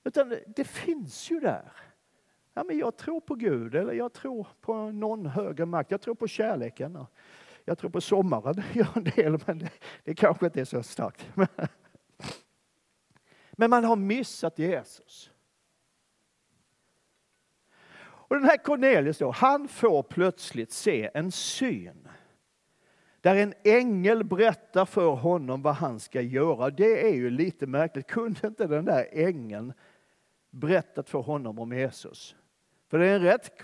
Utan 0.08 0.34
det 0.48 0.64
finns 0.64 1.32
ju 1.32 1.40
där. 1.40 1.72
Ja, 2.54 2.64
men 2.64 2.78
jag 2.78 2.98
tror 2.98 3.20
på 3.20 3.36
Gud, 3.36 3.76
eller 3.76 3.94
jag 3.94 4.14
tror 4.14 4.48
på 4.62 4.92
någon 4.92 5.26
högre 5.26 5.66
makt. 5.66 5.92
Jag 5.92 6.02
tror 6.02 6.16
på 6.16 6.28
kärleken. 6.28 7.06
Jag 7.66 7.78
tror 7.78 7.90
på 7.90 8.02
sommaren, 8.02 8.64
gör 8.74 8.88
en 8.96 9.04
del, 9.04 9.40
men 9.46 9.60
det, 9.60 9.70
det 10.04 10.16
kanske 10.16 10.46
inte 10.46 10.62
är 10.62 10.66
så 10.66 10.84
starkt. 10.84 11.28
Men 13.52 13.70
man 13.70 13.84
har 13.84 13.96
missat 13.96 14.60
Jesus. 14.60 15.32
Och 18.00 18.36
den 18.36 18.46
här 18.46 18.58
Cornelius 18.58 19.18
då, 19.18 19.32
han 19.32 19.68
får 19.68 20.04
plötsligt 20.04 20.72
se 20.72 21.10
en 21.14 21.32
syn. 21.32 22.08
Där 23.22 23.36
en 23.36 23.54
ängel 23.64 24.24
berättar 24.24 24.86
för 24.86 25.10
honom 25.10 25.62
vad 25.62 25.76
han 25.76 26.00
ska 26.00 26.22
göra. 26.22 26.70
Det 26.70 27.08
är 27.10 27.14
ju 27.14 27.30
lite 27.30 27.68
märkligt. 27.68 28.08
Kunde 28.08 28.48
inte 28.48 28.68
den 28.68 28.86
där 28.86 29.08
ängeln 29.12 29.74
berättat 30.58 31.10
för 31.10 31.20
honom 31.20 31.60
om 31.60 31.74
Jesus. 31.74 32.36
För 32.88 33.00
det 33.00 33.08
är 33.08 33.16
en 33.16 33.22
rätt 33.22 33.62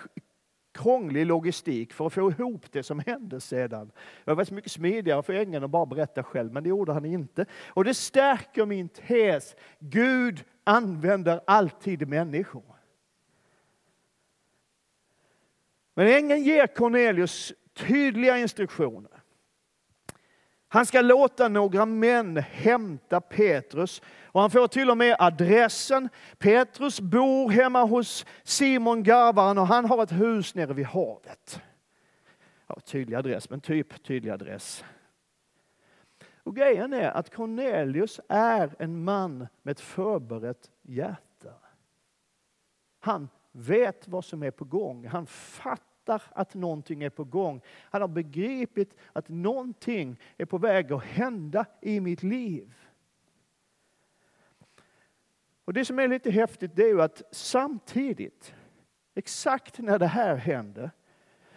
krånglig 0.73 1.25
logistik 1.25 1.93
för 1.93 2.07
att 2.07 2.13
få 2.13 2.31
ihop 2.31 2.71
det 2.71 2.83
som 2.83 2.99
hände 2.99 3.41
sedan. 3.41 3.91
Det 4.25 4.33
var 4.33 4.53
mycket 4.53 4.71
smidigare 4.71 5.23
för 5.23 5.33
ängeln 5.33 5.63
att 5.63 5.69
bara 5.69 5.85
berätta 5.85 6.23
själv, 6.23 6.53
men 6.53 6.63
det 6.63 6.69
gjorde 6.69 6.93
han 6.93 7.05
inte. 7.05 7.45
Och 7.67 7.83
det 7.83 7.93
stärker 7.93 8.65
min 8.65 8.89
tes. 8.89 9.55
Gud 9.79 10.43
använder 10.63 11.41
alltid 11.47 12.07
människor. 12.07 12.63
Men 15.93 16.07
ängeln 16.07 16.43
ger 16.43 16.67
Cornelius 16.67 17.53
tydliga 17.73 18.37
instruktioner. 18.37 19.22
Han 20.73 20.85
ska 20.85 21.01
låta 21.01 21.47
några 21.47 21.85
män 21.85 22.37
hämta 22.37 23.21
Petrus 23.21 24.01
och 24.25 24.41
han 24.41 24.51
får 24.51 24.67
till 24.67 24.89
och 24.89 24.97
med 24.97 25.15
adressen. 25.19 26.09
Petrus 26.37 27.01
bor 27.01 27.49
hemma 27.49 27.83
hos 27.83 28.25
Simon 28.43 29.03
garvaren 29.03 29.57
och 29.57 29.67
han 29.67 29.85
har 29.85 30.03
ett 30.03 30.11
hus 30.11 30.55
nere 30.55 30.73
vid 30.73 30.85
havet. 30.85 31.61
Ja, 32.67 32.79
tydlig 32.79 33.15
adress, 33.15 33.49
men 33.49 33.61
typ 33.61 34.03
tydlig 34.03 34.31
adress. 34.31 34.83
Och 36.43 36.55
grejen 36.55 36.93
är 36.93 37.11
att 37.11 37.35
Cornelius 37.35 38.19
är 38.29 38.75
en 38.79 39.03
man 39.03 39.47
med 39.61 39.71
ett 39.71 39.79
förberett 39.79 40.71
hjärta. 40.81 41.53
Han 42.99 43.29
vet 43.51 44.07
vad 44.07 44.25
som 44.25 44.43
är 44.43 44.51
på 44.51 44.65
gång. 44.65 45.07
Han 45.07 45.25
fattar 45.27 45.92
fattar 46.03 46.41
att 46.41 46.53
någonting 46.53 47.03
är 47.03 47.09
på 47.09 47.23
gång. 47.23 47.61
Han 47.91 48.01
har 48.01 48.07
begripit 48.07 48.95
att 49.13 49.29
någonting 49.29 50.19
är 50.37 50.45
på 50.45 50.57
väg 50.57 50.91
att 50.91 51.03
hända 51.03 51.65
i 51.81 51.99
mitt 51.99 52.23
liv. 52.23 52.73
Och 55.65 55.73
Det 55.73 55.85
som 55.85 55.99
är 55.99 56.07
lite 56.07 56.31
häftigt 56.31 56.75
det 56.75 56.83
är 56.83 56.87
ju 56.87 57.01
att 57.01 57.21
samtidigt, 57.31 58.53
exakt 59.15 59.79
när 59.79 59.99
det 59.99 60.07
här 60.07 60.35
händer, 60.35 60.91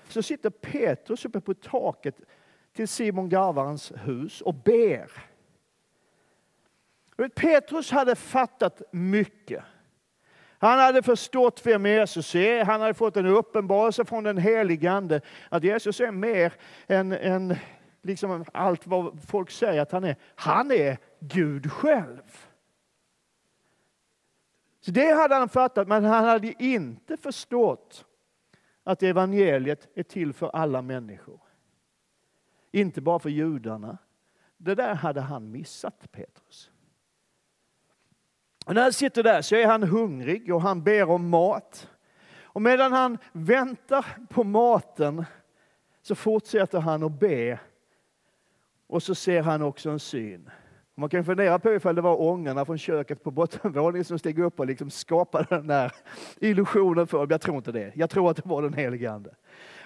så 0.08 0.22
sitter 0.22 0.50
Petrus 0.50 1.24
uppe 1.24 1.40
på 1.40 1.54
taket 1.54 2.20
till 2.72 2.88
Simon 2.88 3.28
Garvarens 3.28 3.92
hus 3.92 4.40
och 4.40 4.54
ber. 4.54 5.10
Petrus 7.34 7.90
hade 7.90 8.16
fattat 8.16 8.82
mycket. 8.92 9.64
Han 10.58 10.78
hade 10.78 11.02
förstått 11.02 11.66
vem 11.66 11.86
Jesus 11.86 12.34
är. 12.34 12.64
Han 12.64 12.80
hade 12.80 12.94
fått 12.94 13.16
en 13.16 13.26
uppenbarelse 13.26 14.04
från 14.04 14.24
den 14.24 14.38
helige 14.38 14.92
Ande 14.92 15.20
att 15.48 15.64
Jesus 15.64 16.00
är 16.00 16.10
mer 16.10 16.52
än, 16.86 17.12
än 17.12 17.56
liksom 18.02 18.44
allt 18.52 18.86
vad 18.86 19.22
folk 19.26 19.50
säger 19.50 19.82
att 19.82 19.92
han 19.92 20.04
är. 20.04 20.16
Han 20.34 20.70
är 20.70 20.98
Gud 21.20 21.72
själv. 21.72 22.22
Så 24.80 24.90
Det 24.90 25.12
hade 25.12 25.34
han 25.34 25.48
fattat, 25.48 25.88
men 25.88 26.04
han 26.04 26.24
hade 26.24 26.64
inte 26.64 27.16
förstått 27.16 28.04
att 28.84 29.02
evangeliet 29.02 29.88
är 29.94 30.02
till 30.02 30.32
för 30.32 30.48
alla 30.48 30.82
människor. 30.82 31.40
Inte 32.70 33.00
bara 33.00 33.18
för 33.18 33.30
judarna. 33.30 33.98
Det 34.56 34.74
där 34.74 34.94
hade 34.94 35.20
han 35.20 35.50
missat, 35.50 36.12
Petrus. 36.12 36.70
Och 38.66 38.74
när 38.74 38.82
han 38.82 38.92
sitter 38.92 39.22
där 39.22 39.42
så 39.42 39.54
är 39.54 39.66
han 39.66 39.82
hungrig 39.82 40.54
och 40.54 40.62
han 40.62 40.82
ber 40.82 41.10
om 41.10 41.28
mat. 41.28 41.88
Och 42.42 42.62
medan 42.62 42.92
han 42.92 43.18
väntar 43.32 44.06
på 44.28 44.44
maten 44.44 45.24
så 46.02 46.14
fortsätter 46.14 46.80
han 46.80 47.02
att 47.02 47.20
be. 47.20 47.58
Och 48.86 49.02
så 49.02 49.14
ser 49.14 49.42
han 49.42 49.62
också 49.62 49.90
en 49.90 49.98
syn. 49.98 50.50
Man 50.94 51.08
kan 51.08 51.24
fundera 51.24 51.58
på 51.58 51.74
ifall 51.74 51.94
det 51.94 52.00
var 52.00 52.20
ångorna 52.20 52.64
från 52.64 52.78
köket 52.78 53.24
på 53.24 53.30
bottenvåningen 53.30 54.04
som 54.04 54.18
steg 54.18 54.38
upp 54.38 54.60
och 54.60 54.66
liksom 54.66 54.90
skapade 54.90 55.46
den 55.50 55.66
där 55.66 55.92
illusionen 56.40 57.06
för 57.06 57.26
Jag 57.30 57.40
tror 57.40 57.56
inte 57.56 57.72
det. 57.72 57.92
Jag 57.94 58.10
tror 58.10 58.30
att 58.30 58.36
det 58.36 58.48
var 58.48 58.62
den 58.62 58.74
helige 58.74 59.12
Ande. 59.12 59.34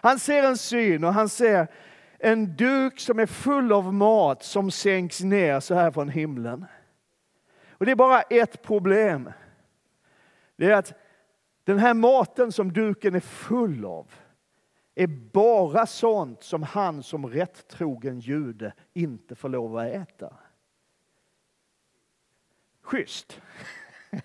Han 0.03 0.19
ser 0.19 0.43
en 0.43 0.57
syn 0.57 1.05
och 1.05 1.14
han 1.14 1.29
ser 1.29 1.69
en 2.19 2.57
duk 2.57 3.01
som 3.01 3.19
är 3.19 3.27
full 3.27 3.73
av 3.73 3.95
mat 3.95 4.43
som 4.43 4.71
sänks 4.71 5.21
ner 5.21 5.61
så 5.61 5.75
här 5.75 5.90
från 5.90 6.09
himlen. 6.09 6.66
Och 7.81 7.87
det 7.87 7.93
är 7.93 7.97
bara 7.97 8.23
ett 8.23 8.62
problem. 8.62 9.33
Det 10.57 10.66
är 10.66 10.77
att 10.77 10.93
den 11.64 11.79
här 11.79 11.95
maten 11.95 12.53
som 12.53 12.73
duken 12.73 13.14
är 13.14 13.21
full 13.21 13.85
av 13.85 14.12
är 14.95 15.07
bara 15.07 15.87
sånt 15.87 16.43
som 16.43 16.62
han 16.62 17.03
som 17.03 17.27
rättrogen 17.27 18.21
jude 18.21 18.73
inte 18.93 19.35
får 19.35 19.49
lov 19.49 19.77
att 19.77 19.87
äta. 19.87 20.37
Schysst. 22.83 23.40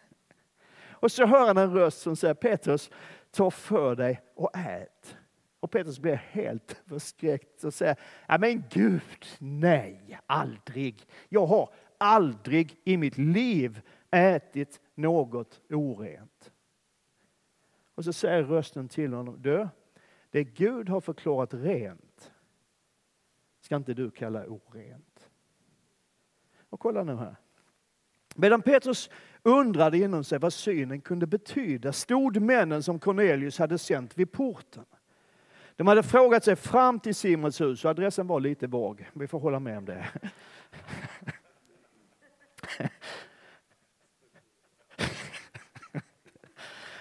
Och 0.90 1.12
så 1.12 1.26
hör 1.26 1.48
han 1.48 1.58
en 1.58 1.74
röst 1.74 2.02
som 2.02 2.16
säger 2.16 2.34
Petrus, 2.34 2.90
ta 3.32 3.52
för 3.52 3.96
dig 3.96 4.22
och 4.36 4.58
ät. 4.58 5.18
Och 5.60 5.72
Petrus 5.72 6.00
blir 6.00 6.16
helt 6.16 6.82
förskräckt 6.88 7.64
och 7.64 7.74
säger, 7.74 7.96
ja 8.28 8.38
men 8.38 8.64
Gud, 8.70 9.26
nej, 9.40 10.20
aldrig. 10.26 11.08
Jag 11.30 11.46
har 11.46 11.70
aldrig 11.98 12.80
i 12.84 12.98
mitt 12.98 13.18
liv 13.18 13.82
ätit 14.12 14.82
något 14.96 15.62
orent. 15.70 16.52
Och 17.96 18.04
så 18.04 18.14
säger 18.14 18.44
rösten 18.44 18.88
till 18.88 19.14
honom, 19.14 19.42
du, 19.42 19.68
det 20.30 20.44
Gud 20.44 20.90
har 20.90 21.02
förklarat 21.02 21.54
rent 21.54 22.32
ska 23.66 23.76
inte 23.76 23.94
du 23.94 24.12
kalla 24.12 24.46
orent. 24.46 25.30
Och 26.70 26.80
kolla 26.80 27.04
nu 27.04 27.16
här. 27.16 27.36
Medan 28.36 28.62
Petrus 28.62 29.10
undrade 29.44 29.98
inom 29.98 30.24
sig 30.24 30.40
vad 30.40 30.54
synen 30.54 31.02
kunde 31.02 31.28
betyda 31.28 31.94
stod 31.94 32.42
männen 32.42 32.84
som 32.84 33.00
Cornelius 33.00 33.60
hade 33.60 33.78
sänt 33.78 34.18
vid 34.18 34.32
porten. 34.32 34.86
De 35.76 35.88
hade 35.88 36.04
frågat 36.04 36.44
sig 36.44 36.56
fram 36.56 37.00
till 37.00 37.16
Simons 37.16 37.62
hus 37.62 37.86
och 37.86 37.92
adressen 37.92 38.28
var 38.28 38.40
lite 38.40 38.68
vag. 38.68 39.10
Vi 39.14 39.28
får 39.28 39.40
hålla 39.40 39.60
med 39.60 39.78
om 39.78 39.86
det. 39.86 40.06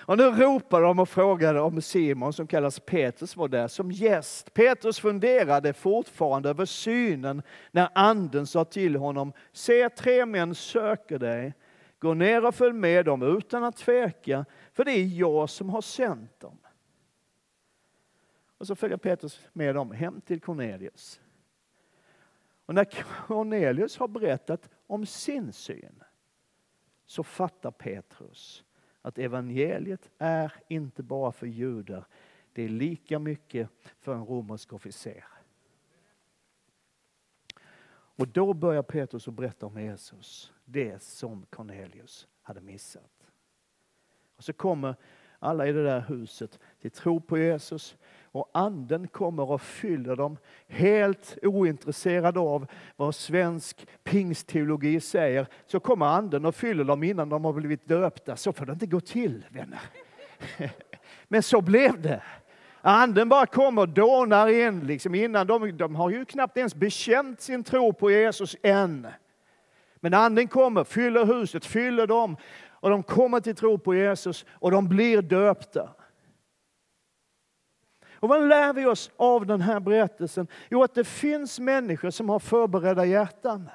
Och 0.07 0.17
nu 0.17 0.25
ropar 0.25 0.83
de 0.83 0.99
och 0.99 1.09
frågade 1.09 1.61
om 1.61 1.83
Simon, 1.83 2.33
som 2.33 2.47
kallas 2.47 2.81
Petrus, 2.81 3.37
var 3.37 3.49
där 3.49 3.69
som 3.69 3.93
gäst. 3.93 4.55
Petrus 4.55 5.01
funderade 5.01 5.73
fortfarande 5.73 6.49
över 6.51 6.65
synen 6.65 7.43
när 7.71 7.89
anden 7.95 8.47
sa 8.47 8.65
till 8.65 8.97
honom, 8.97 9.33
se 9.53 9.89
tre 9.89 10.27
män 10.27 10.55
söker 10.55 11.19
dig. 11.19 11.55
Gå 11.99 12.15
ner 12.15 12.45
och 12.45 12.55
följ 12.55 12.73
med 12.73 13.05
dem 13.05 13.23
utan 13.23 13.65
att 13.65 13.77
tveka, 13.77 14.45
för 14.73 14.85
det 14.85 14.93
är 14.93 15.07
jag 15.07 15.51
som 15.51 15.71
har 15.71 15.81
sänt 15.81 16.41
dem. 16.41 16.59
Och 18.59 18.67
så 18.67 18.75
följer 18.75 18.97
Petrus 18.97 19.41
med 19.53 19.75
dem 19.75 19.93
hem 19.93 20.21
till 20.21 20.41
Cornelius. 20.41 21.21
Och 22.67 22.75
när 22.75 22.85
Cornelius 23.27 23.99
har 23.99 24.09
berättat 24.09 24.71
om 24.87 25.07
sin 25.07 25.53
syn 25.53 26.03
så 27.07 27.23
fattar 27.23 27.71
Petrus 27.71 28.65
att 29.03 29.19
evangeliet 29.19 30.11
är 30.19 30.53
inte 30.69 31.03
bara 31.03 31.33
för 31.33 31.47
judar, 31.47 32.07
det 32.53 32.63
är 32.63 32.69
lika 32.69 33.19
mycket 33.19 33.69
för 34.01 34.15
en 34.15 34.25
romersk 34.25 34.73
officer. 34.73 35.25
Och 38.17 38.29
då 38.29 38.55
börjar 38.55 38.83
Petrus 38.83 39.29
att 39.29 39.35
berätta 39.35 39.67
om 39.67 39.81
Jesus, 39.81 40.53
det 40.65 41.03
som 41.03 41.47
Cornelius 41.47 42.29
hade 42.43 42.61
missat. 42.61 43.31
Och 44.37 44.45
så 44.45 44.53
kommer 44.53 44.97
alla 45.39 45.67
i 45.67 45.73
det 45.73 45.85
där 45.85 46.01
huset 46.01 46.59
till 46.81 46.91
tro 46.91 47.21
på 47.21 47.39
Jesus 47.39 47.97
och 48.35 48.51
anden 48.53 49.09
kommer 49.09 49.51
och 49.51 49.63
fyller 49.63 50.17
dem 50.17 50.37
helt 50.69 51.39
ointresserade 51.43 52.41
av 52.41 52.67
vad 52.97 53.15
svensk 53.15 53.87
pingstteologi 54.05 55.01
säger. 55.01 55.47
Så 55.67 55.81
kommer 55.81 56.07
anden 56.07 56.45
och 56.45 56.55
fyller 56.55 56.85
dem 56.85 57.03
innan 57.03 57.29
de 57.29 57.45
har 57.45 57.53
blivit 57.53 57.89
döpta. 57.89 58.37
Så 58.37 58.53
får 58.53 58.67
det 58.67 58.73
inte 58.73 58.87
gå 58.87 59.01
till 59.01 59.45
vänner. 59.49 59.81
Men 61.29 61.43
så 61.43 61.61
blev 61.61 62.03
det. 62.03 62.23
Anden 62.81 63.29
bara 63.29 63.47
kommer 63.47 63.83
och 63.83 63.89
dånar 63.89 64.49
in 64.49 64.81
liksom 64.81 65.15
innan. 65.15 65.47
De, 65.47 65.77
de 65.77 65.95
har 65.95 66.11
ju 66.11 66.25
knappt 66.25 66.57
ens 66.57 66.75
bekänt 66.75 67.41
sin 67.41 67.65
tro 67.65 67.93
på 67.93 68.11
Jesus 68.11 68.57
än. 68.63 69.07
Men 69.97 70.15
anden 70.15 70.49
kommer, 70.49 70.85
fyller 70.85 71.25
huset, 71.25 71.65
fyller 71.65 72.07
dem 72.07 72.37
och 72.71 72.91
de 72.91 73.03
kommer 73.03 73.41
till 73.41 73.57
tro 73.57 73.79
på 73.79 73.95
Jesus 73.95 74.45
och 74.51 74.71
de 74.71 74.89
blir 74.89 75.23
döpta. 75.23 75.89
Och 78.25 78.31
vad 78.31 78.49
lär 78.49 78.73
vi 78.73 78.87
oss 78.87 79.11
av 79.17 79.47
den 79.47 79.61
här 79.61 79.81
berättelsen? 79.81 80.47
Jo, 80.71 80.83
att 80.83 80.95
det 80.95 81.05
finns 81.05 81.61
människor 81.61 82.11
som 82.11 82.29
har 82.29 82.39
förberedda 82.39 83.05
hjärtan. 83.05 83.71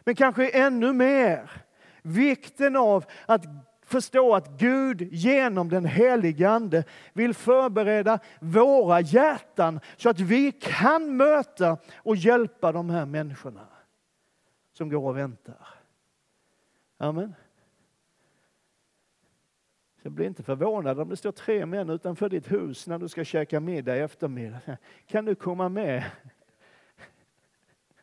Men 0.00 0.14
kanske 0.14 0.48
ännu 0.48 0.92
mer 0.92 1.50
vikten 2.02 2.76
av 2.76 3.04
att 3.26 3.44
förstå 3.82 4.34
att 4.34 4.48
Gud 4.48 5.02
genom 5.02 5.68
den 5.68 5.84
helige 5.84 6.50
Ande 6.50 6.84
vill 7.12 7.34
förbereda 7.34 8.18
våra 8.40 9.00
hjärtan 9.00 9.80
så 9.96 10.10
att 10.10 10.20
vi 10.20 10.52
kan 10.52 11.16
möta 11.16 11.78
och 11.96 12.16
hjälpa 12.16 12.72
de 12.72 12.90
här 12.90 13.06
människorna 13.06 13.66
som 14.72 14.88
går 14.88 15.08
och 15.08 15.16
väntar. 15.16 15.68
Amen. 16.98 17.34
Så 20.02 20.10
bli 20.10 20.26
inte 20.26 20.42
förvånad 20.42 21.00
om 21.00 21.08
det 21.08 21.16
står 21.16 21.32
tre 21.32 21.66
män 21.66 21.90
utanför 21.90 22.28
ditt 22.28 22.52
hus 22.52 22.86
när 22.86 22.98
du 22.98 23.08
ska 23.08 23.24
käka 23.24 23.60
middag 23.60 23.96
i 23.96 24.00
eftermiddag. 24.00 24.60
Kan 25.06 25.24
du 25.24 25.34
komma 25.34 25.68
med? 25.68 26.04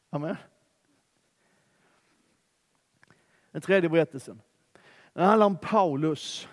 Amen. 0.10 0.36
Den 3.52 3.62
tredje 3.62 3.90
berättelsen. 3.90 4.42
Den 5.14 5.26
handlar 5.26 5.46
om 5.46 5.58
Paulus. 5.58 6.48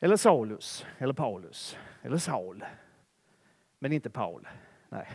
Eller 0.00 0.16
Saulus, 0.16 0.86
eller 0.98 1.14
Paulus, 1.14 1.78
eller 2.02 2.16
Saul. 2.18 2.64
Men 3.78 3.92
inte 3.92 4.10
Paul. 4.10 4.48
Nej. 4.88 5.08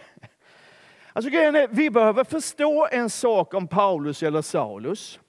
Alltså 1.13 1.31
grejen 1.31 1.55
är, 1.55 1.67
vi 1.67 1.89
behöver 1.89 2.23
förstå 2.23 2.87
en 2.91 3.09
sak 3.09 3.53
om 3.53 3.67
Paulus 3.67 4.23
eller 4.23 4.41
Saulus. 4.41 5.19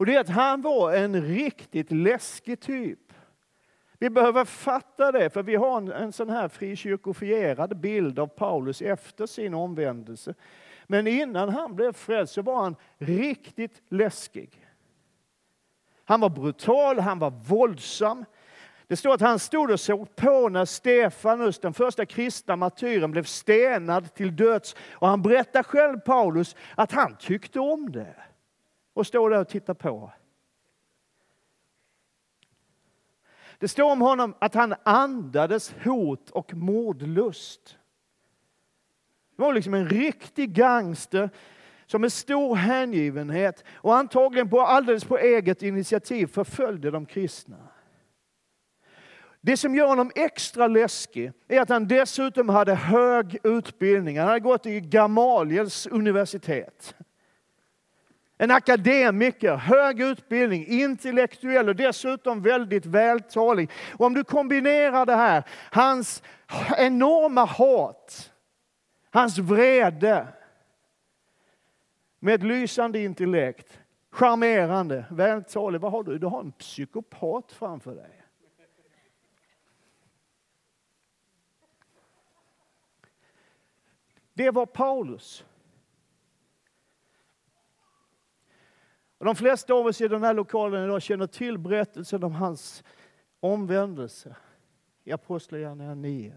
Och 0.00 0.06
det 0.06 0.14
är 0.14 0.20
att 0.20 0.28
han 0.28 0.62
var 0.62 0.94
en 0.94 1.22
riktigt 1.22 1.92
läskig 1.92 2.60
typ. 2.60 3.12
Vi 3.98 4.10
behöver 4.10 4.44
fatta 4.44 5.12
det, 5.12 5.30
för 5.30 5.42
vi 5.42 5.56
har 5.56 5.76
en, 5.76 5.92
en 5.92 6.12
sån 6.12 6.30
här 6.30 6.48
frikyrkofierad 6.48 7.76
bild 7.76 8.18
av 8.18 8.26
Paulus 8.26 8.82
efter 8.82 9.26
sin 9.26 9.54
omvändelse. 9.54 10.34
Men 10.86 11.06
innan 11.06 11.48
han 11.48 11.74
blev 11.74 11.92
frälst 11.92 12.34
så 12.34 12.42
var 12.42 12.62
han 12.62 12.76
riktigt 12.98 13.82
läskig. 13.88 14.66
Han 16.04 16.20
var 16.20 16.30
brutal, 16.30 16.98
han 16.98 17.18
var 17.18 17.30
våldsam. 17.30 18.24
Det 18.86 18.96
står 18.96 19.14
att 19.14 19.20
han 19.20 19.38
stod 19.38 19.70
och 19.70 19.80
såg 19.80 20.16
på 20.16 20.48
när 20.48 20.64
Stefanus, 20.64 21.58
den 21.58 21.74
första 21.74 22.06
kristna 22.06 22.56
martyren, 22.56 23.10
blev 23.10 23.24
stenad 23.24 24.14
till 24.14 24.36
döds. 24.36 24.76
Och 24.92 25.08
han 25.08 25.22
berättar 25.22 25.62
själv, 25.62 26.00
Paulus, 26.00 26.56
att 26.74 26.92
han 26.92 27.16
tyckte 27.16 27.60
om 27.60 27.92
det 27.92 28.14
och 28.94 29.06
står 29.06 29.30
där 29.30 29.40
och 29.40 29.48
tittar 29.48 29.74
på. 29.74 30.12
Det 33.58 33.68
står 33.68 33.92
om 33.92 34.00
honom 34.00 34.34
att 34.38 34.54
han 34.54 34.74
andades 34.82 35.74
hot 35.84 36.30
och 36.30 36.54
mordlust. 36.54 37.78
Det 39.36 39.42
var 39.42 39.54
liksom 39.54 39.74
en 39.74 39.88
riktig 39.88 40.54
gangster 40.54 41.30
som 41.86 42.00
med 42.00 42.12
stor 42.12 42.56
hängivenhet 42.56 43.64
och 43.72 43.96
antagligen 43.96 44.50
på 44.50 44.60
alldeles 44.60 45.04
på 45.04 45.18
eget 45.18 45.62
initiativ 45.62 46.26
förföljde 46.26 46.90
de 46.90 47.06
kristna. 47.06 47.56
Det 49.40 49.56
som 49.56 49.74
gör 49.74 49.86
honom 49.86 50.12
extra 50.14 50.66
läskig 50.66 51.32
är 51.48 51.60
att 51.60 51.68
han 51.68 51.88
dessutom 51.88 52.48
hade 52.48 52.74
hög 52.74 53.38
utbildning. 53.44 54.18
Han 54.18 54.28
hade 54.28 54.40
gått 54.40 54.66
i 54.66 54.80
Gamaliels 54.80 55.86
universitet. 55.86 56.94
En 58.42 58.50
akademiker, 58.50 59.56
hög 59.56 60.00
utbildning, 60.00 60.66
intellektuell 60.66 61.68
och 61.68 61.76
dessutom 61.76 62.42
väldigt 62.42 62.86
vältalig. 62.86 63.70
Och 63.98 64.06
om 64.06 64.14
du 64.14 64.24
kombinerar 64.24 65.06
det 65.06 65.16
här, 65.16 65.44
hans 65.72 66.22
enorma 66.76 67.44
hat, 67.44 68.32
hans 69.10 69.38
vrede 69.38 70.26
med 72.18 72.34
ett 72.34 72.42
lysande 72.42 72.98
intellekt, 72.98 73.80
charmerande, 74.10 75.04
vältalig. 75.10 75.80
Vad 75.80 75.92
har 75.92 76.04
du? 76.04 76.18
Du 76.18 76.26
har 76.26 76.40
en 76.40 76.52
psykopat 76.52 77.52
framför 77.52 77.94
dig. 77.94 78.22
Det 84.32 84.50
var 84.50 84.66
Paulus. 84.66 85.44
Och 89.20 89.26
de 89.26 89.36
flesta 89.36 89.74
av 89.74 89.86
oss 89.86 90.00
i 90.00 90.08
den 90.08 90.22
här 90.22 90.34
lokalen 90.34 90.84
idag 90.84 91.02
känner 91.02 91.26
till 91.26 91.58
berättelsen 91.58 92.24
om 92.24 92.32
hans 92.32 92.84
omvändelse 93.40 94.36
i 95.04 95.12
Apostlagärningarna 95.12 95.94
9. 95.94 96.32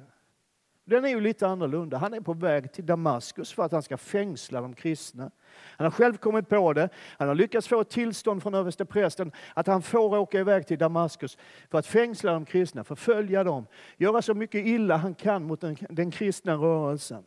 Den 0.85 1.05
är 1.05 1.09
ju 1.09 1.21
lite 1.21 1.47
annorlunda. 1.47 1.97
Han 1.97 2.13
är 2.13 2.21
på 2.21 2.33
väg 2.33 2.73
till 2.73 2.85
Damaskus 2.85 3.53
för 3.53 3.63
att 3.63 3.71
han 3.71 3.83
ska 3.83 3.97
fängsla 3.97 4.61
de 4.61 4.73
kristna. 4.73 5.31
Han 5.77 5.85
har 5.85 5.91
själv 5.91 6.17
kommit 6.17 6.49
på 6.49 6.73
det. 6.73 6.89
Han 7.17 7.27
har 7.27 7.35
lyckats 7.35 7.67
få 7.67 7.81
ett 7.81 7.89
tillstånd 7.89 8.43
från 8.43 8.53
översteprästen 8.53 9.31
att 9.53 9.67
han 9.67 9.81
får 9.81 10.17
åka 10.17 10.39
iväg 10.39 10.67
till 10.67 10.77
Damaskus 10.77 11.37
för 11.69 11.77
att 11.77 11.87
fängsla 11.87 12.33
de 12.33 12.45
kristna, 12.45 12.83
förfölja 12.83 13.43
dem, 13.43 13.65
göra 13.97 14.21
så 14.21 14.33
mycket 14.33 14.65
illa 14.65 14.97
han 14.97 15.15
kan 15.15 15.43
mot 15.43 15.61
den, 15.61 15.77
den 15.89 16.11
kristna 16.11 16.53
rörelsen. 16.53 17.23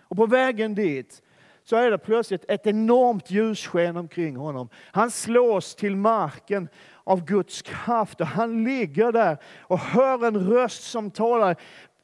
Och 0.00 0.16
på 0.16 0.26
vägen 0.26 0.74
dit 0.74 1.22
så 1.68 1.76
är 1.76 1.90
det 1.90 1.98
plötsligt 1.98 2.44
ett 2.48 2.66
enormt 2.66 3.30
ljussken 3.30 3.96
omkring 3.96 4.36
honom. 4.36 4.68
Han 4.92 5.10
slås 5.10 5.74
till 5.74 5.96
marken 5.96 6.68
av 7.04 7.24
Guds 7.24 7.62
kraft 7.62 8.20
och 8.20 8.26
han 8.26 8.64
ligger 8.64 9.12
där 9.12 9.38
och 9.60 9.78
hör 9.78 10.26
en 10.26 10.48
röst 10.48 10.82
som 10.82 11.10
talar 11.10 11.56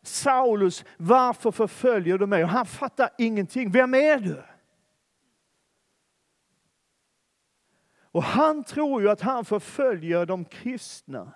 Saulus, 0.02 0.84
varför 0.96 1.50
förföljer 1.50 2.18
du 2.18 2.26
mig? 2.26 2.44
Och 2.44 2.50
han 2.50 2.66
fattar 2.66 3.10
ingenting. 3.18 3.70
Vem 3.70 3.94
är 3.94 4.18
du? 4.18 4.42
Och 8.00 8.22
han 8.22 8.64
tror 8.64 9.02
ju 9.02 9.10
att 9.10 9.20
han 9.20 9.44
förföljer 9.44 10.26
de 10.26 10.44
kristna. 10.44 11.32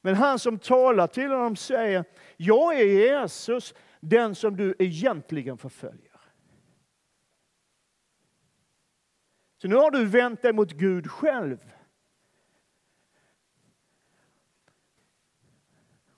Men 0.00 0.14
han 0.14 0.38
som 0.38 0.58
talar 0.58 1.06
till 1.06 1.30
honom 1.30 1.56
säger, 1.56 2.04
jag 2.36 2.80
är 2.80 2.84
Jesus, 2.84 3.74
den 4.00 4.34
som 4.34 4.56
du 4.56 4.74
egentligen 4.78 5.58
förföljer. 5.58 6.05
Så 9.56 9.68
nu 9.68 9.74
har 9.74 9.90
du 9.90 10.04
vänt 10.04 10.42
dig 10.42 10.52
mot 10.52 10.72
Gud 10.72 11.10
själv. 11.10 11.72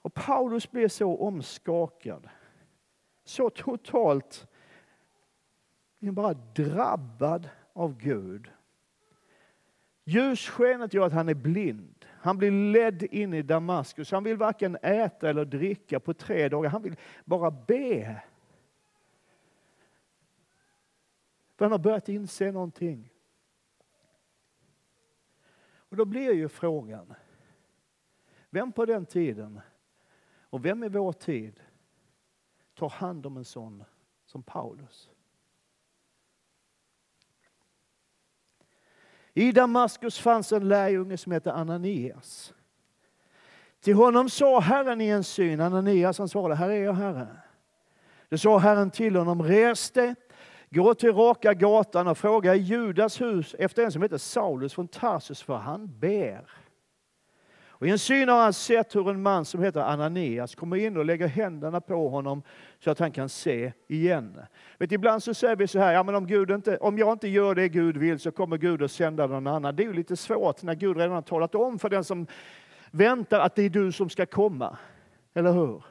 Och 0.03 0.14
Paulus 0.14 0.70
blev 0.70 0.88
så 0.88 1.16
omskakad, 1.16 2.29
så 3.24 3.51
totalt 3.51 4.48
liksom 5.98 6.14
bara 6.14 6.35
drabbad 6.35 7.48
av 7.72 7.98
Gud. 7.98 8.51
Ljusskenet 10.05 10.94
gör 10.94 11.07
att 11.07 11.12
han 11.12 11.29
är 11.29 11.35
blind. 11.35 12.07
Han 12.20 12.38
blir 12.38 12.51
ledd 12.51 13.03
in 13.03 13.35
i 13.35 13.42
Damaskus. 13.42 14.11
Han 14.11 14.24
vill 14.24 14.37
varken 14.37 14.77
äta 14.83 15.31
eller 15.31 15.44
dricka 15.44 16.01
på 16.01 16.14
tre 16.14 16.48
dagar. 16.48 16.70
Han 16.70 16.83
vill 16.83 16.96
bara 17.24 17.51
be. 17.51 18.22
För 21.57 21.64
han 21.64 21.72
har 21.72 21.79
börjat 21.79 22.09
inse 22.09 22.53
någonting. 22.53 23.11
Och 25.88 25.96
då 25.96 26.05
blir 26.05 26.33
ju 26.33 26.48
frågan, 26.48 27.14
vem 28.51 28.72
på 28.72 28.87
den 28.87 29.07
tiden 29.07 29.61
och 30.40 30.64
vem 30.64 30.85
i 30.85 30.88
vår 30.88 31.12
tid 31.12 31.61
tar 32.74 32.88
hand 32.88 33.27
om 33.27 33.37
en 33.37 33.44
sån 33.44 33.85
som 34.27 34.42
Paulus? 34.42 35.11
I 39.35 39.53
Damaskus 39.53 40.18
fanns 40.18 40.53
en 40.53 40.68
lärjunge 40.68 41.16
som 41.16 41.33
hette 41.33 41.53
Ananias. 41.53 42.55
Till 43.81 43.94
honom 43.94 44.31
sa 44.31 44.61
Herren 44.61 45.01
i 45.01 45.09
en 45.09 45.24
syn, 45.24 45.61
Ananias 45.61 46.18
han 46.18 46.29
svarade, 46.29 46.55
här 46.55 46.70
är 46.70 46.85
jag 46.85 46.92
Herre. 46.92 47.37
Det 48.29 48.38
sa 48.38 48.59
Herren 48.59 48.90
till 48.90 49.16
honom, 49.16 49.42
res 49.42 49.90
dig, 49.90 50.14
gå 50.70 50.94
till 50.94 51.12
raka 51.12 51.54
gatan 51.54 52.09
och 52.09 52.18
fråga 52.18 52.54
i 52.54 52.59
Judas 52.59 53.20
hus 53.20 53.54
efter 53.59 53.85
en 53.85 53.92
som 53.92 54.02
heter 54.02 54.18
Saulus 54.18 54.74
från 54.74 54.88
Tarsus, 54.88 55.42
för 55.42 55.57
han 55.57 55.98
ber. 55.98 56.50
Och 57.78 57.87
I 57.87 57.90
en 57.90 57.98
syn 57.98 58.28
har 58.28 58.42
han 58.42 58.52
sett 58.52 58.96
hur 58.96 59.11
en 59.11 59.22
man 59.22 59.44
som 59.44 59.62
heter 59.62 59.81
Ananias 59.81 60.54
kommer 60.54 60.76
in 60.76 60.96
och 60.96 61.04
lägger 61.04 61.26
händerna 61.26 61.81
på 61.81 62.09
honom 62.09 62.42
så 62.78 62.90
att 62.90 62.98
han 62.98 63.12
kan 63.12 63.28
se 63.28 63.72
igen. 63.88 64.40
Vet, 64.78 64.92
ibland 64.92 65.22
så 65.22 65.35
säger 65.35 65.57
vi 65.57 65.66
så 65.66 65.78
här, 65.78 65.92
ja, 65.92 66.02
men 66.02 66.14
om, 66.14 66.26
Gud 66.26 66.50
inte, 66.50 66.76
om 66.76 66.98
jag 66.98 67.12
inte 67.12 67.28
gör 67.28 67.54
det 67.54 67.68
Gud 67.68 67.96
vill 67.96 68.18
så 68.18 68.31
kommer 68.31 68.57
Gud 68.57 68.83
att 68.83 68.90
sända 68.90 69.26
någon 69.26 69.46
annan. 69.46 69.76
Det 69.76 69.83
är 69.83 69.87
ju 69.87 69.92
lite 69.92 70.16
svårt 70.16 70.62
när 70.62 70.74
Gud 70.74 70.96
redan 70.96 71.12
har 71.12 71.22
talat 71.22 71.54
om 71.54 71.78
för 71.78 71.88
den 71.88 72.04
som 72.04 72.26
väntar 72.90 73.40
att 73.40 73.54
det 73.54 73.62
är 73.62 73.70
du 73.70 73.92
som 73.92 74.11
ska 74.11 74.26
komma. 74.26 74.76
Eller 75.35 75.52
hur? 75.52 75.85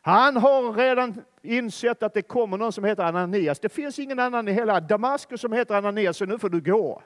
Han 0.00 0.36
har 0.36 0.72
redan 0.72 1.22
insett 1.42 2.02
att 2.02 2.14
det 2.14 2.22
kommer 2.22 2.56
någon 2.56 2.72
som 2.72 2.84
heter 2.84 3.02
Ananias. 3.02 3.60
Det 3.60 3.68
finns 3.68 3.98
ingen 3.98 4.18
annan 4.18 4.48
i 4.48 4.52
hela 4.52 4.80
Damaskus 4.80 5.40
som 5.40 5.52
heter 5.52 5.74
Ananias, 5.74 6.16
så 6.16 6.26
nu 6.26 6.38
får 6.38 6.48
du 6.48 6.60
gå. 6.60 7.02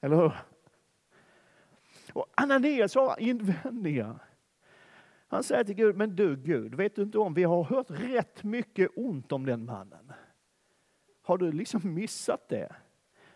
Eller 0.00 0.16
hur? 0.16 0.32
Och 2.12 2.26
Ananias 2.34 2.94
har 2.94 3.20
invändningar. 3.20 4.18
Han 5.28 5.42
säger 5.42 5.64
till 5.64 5.74
Gud, 5.74 5.96
men 5.96 6.16
du 6.16 6.36
Gud, 6.36 6.74
vet 6.74 6.96
du 6.96 7.02
inte 7.02 7.18
om, 7.18 7.34
vi 7.34 7.44
har 7.44 7.64
hört 7.64 7.90
rätt 7.90 8.44
mycket 8.44 8.90
ont 8.96 9.32
om 9.32 9.46
den 9.46 9.64
mannen. 9.64 10.12
Har 11.22 11.38
du 11.38 11.52
liksom 11.52 11.94
missat 11.94 12.48
det? 12.48 12.72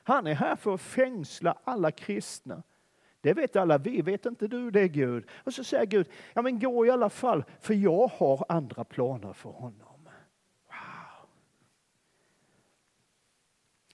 Han 0.02 0.26
är 0.26 0.34
här 0.34 0.56
för 0.56 0.74
att 0.74 0.80
fängsla 0.80 1.58
alla 1.64 1.90
kristna. 1.90 2.62
Det 3.20 3.32
vet 3.32 3.56
alla 3.56 3.78
vi, 3.78 4.02
vet 4.02 4.26
inte 4.26 4.48
du 4.48 4.70
det 4.70 4.88
Gud? 4.88 5.24
Och 5.44 5.54
så 5.54 5.64
säger 5.64 5.86
Gud, 5.86 6.08
ja 6.32 6.42
men 6.42 6.58
gå 6.58 6.86
i 6.86 6.90
alla 6.90 7.10
fall, 7.10 7.44
för 7.60 7.74
jag 7.74 8.06
har 8.06 8.44
andra 8.48 8.84
planer 8.84 9.32
för 9.32 9.50
honom. 9.50 9.89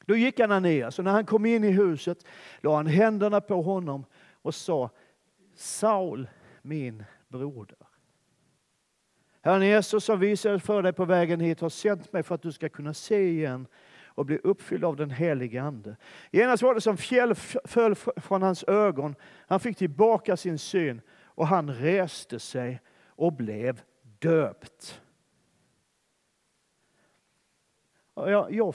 Då 0.07 0.17
gick 0.17 0.41
Ananias 0.41 0.99
och 0.99 1.05
när 1.05 1.13
han 1.13 1.27
kom 1.27 1.47
in 1.47 1.65
i 1.65 1.71
huset 1.71 2.25
la 2.61 2.77
han 2.77 2.87
händerna 2.87 3.41
på 3.41 3.63
honom 3.63 4.05
och 4.43 4.55
sa 4.55 4.91
Saul, 5.55 6.29
min 6.63 7.05
broder. 7.29 7.79
Herren 9.43 9.67
Jesus 9.67 10.05
som 10.05 10.21
visade 10.21 10.61
för 10.61 10.83
dig 10.83 10.93
på 10.93 11.05
vägen 11.05 11.41
hit 11.41 11.61
har 11.61 11.69
sänt 11.69 12.13
mig 12.13 12.23
för 12.23 12.35
att 12.35 12.43
du 12.43 12.53
ska 12.53 12.69
kunna 12.69 12.95
se 12.95 13.29
igen 13.29 13.67
och 14.07 14.27
bli 14.27 14.39
uppfylld 14.45 14.85
av 14.85 14.97
den 14.97 15.11
helige 15.11 15.63
Ande. 15.63 15.97
Genast 16.31 16.63
var 16.63 16.75
det 16.75 16.81
som 16.81 16.97
fjäll 16.97 17.35
föll 17.65 17.95
från 17.95 18.43
hans 18.43 18.65
ögon. 18.65 19.15
Han 19.47 19.61
fick 19.61 19.77
tillbaka 19.77 20.37
sin 20.37 20.59
syn 20.59 21.01
och 21.25 21.47
han 21.47 21.71
reste 21.71 22.39
sig 22.39 22.81
och 23.07 23.33
blev 23.33 23.83
döpt. 24.19 25.01
Jag, 28.15 28.53
jag 28.53 28.75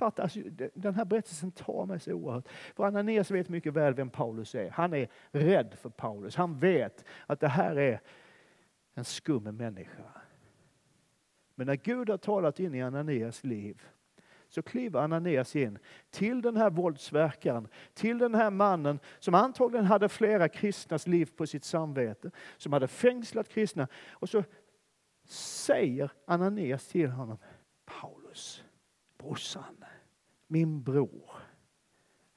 fattar, 0.00 0.22
alltså, 0.22 0.40
den 0.74 0.94
här 0.94 1.04
berättelsen 1.04 1.50
tar 1.50 1.86
mig 1.86 2.00
så 2.00 2.12
oerhört. 2.12 2.48
För 2.74 2.84
Ananias 2.84 3.30
vet 3.30 3.48
mycket 3.48 3.72
väl 3.72 3.94
vem 3.94 4.10
Paulus 4.10 4.54
är. 4.54 4.70
Han 4.70 4.94
är 4.94 5.08
rädd 5.30 5.74
för 5.80 5.88
Paulus. 5.88 6.36
Han 6.36 6.58
vet 6.58 7.04
att 7.26 7.40
det 7.40 7.48
här 7.48 7.76
är 7.76 8.00
en 8.94 9.04
skum 9.04 9.42
människa. 9.42 10.04
Men 11.54 11.66
när 11.66 11.76
Gud 11.76 12.10
har 12.10 12.18
talat 12.18 12.60
in 12.60 12.74
i 12.74 12.82
Ananias 12.82 13.44
liv 13.44 13.82
så 14.48 14.62
kliver 14.62 15.00
Ananias 15.00 15.56
in 15.56 15.78
till 16.10 16.42
den 16.42 16.56
här 16.56 16.70
våldsverkaren, 16.70 17.68
till 17.94 18.18
den 18.18 18.34
här 18.34 18.50
mannen 18.50 18.98
som 19.18 19.34
antagligen 19.34 19.86
hade 19.86 20.08
flera 20.08 20.48
kristnas 20.48 21.06
liv 21.06 21.30
på 21.36 21.46
sitt 21.46 21.64
samvete, 21.64 22.30
som 22.56 22.72
hade 22.72 22.88
fängslat 22.88 23.48
kristna. 23.48 23.88
Och 24.10 24.28
så 24.28 24.44
säger 25.24 26.10
Ananias 26.24 26.88
till 26.88 27.10
honom, 27.10 27.38
Paulus, 27.84 28.64
brorsan, 29.18 29.79
min 30.50 30.82
bror. 30.82 31.32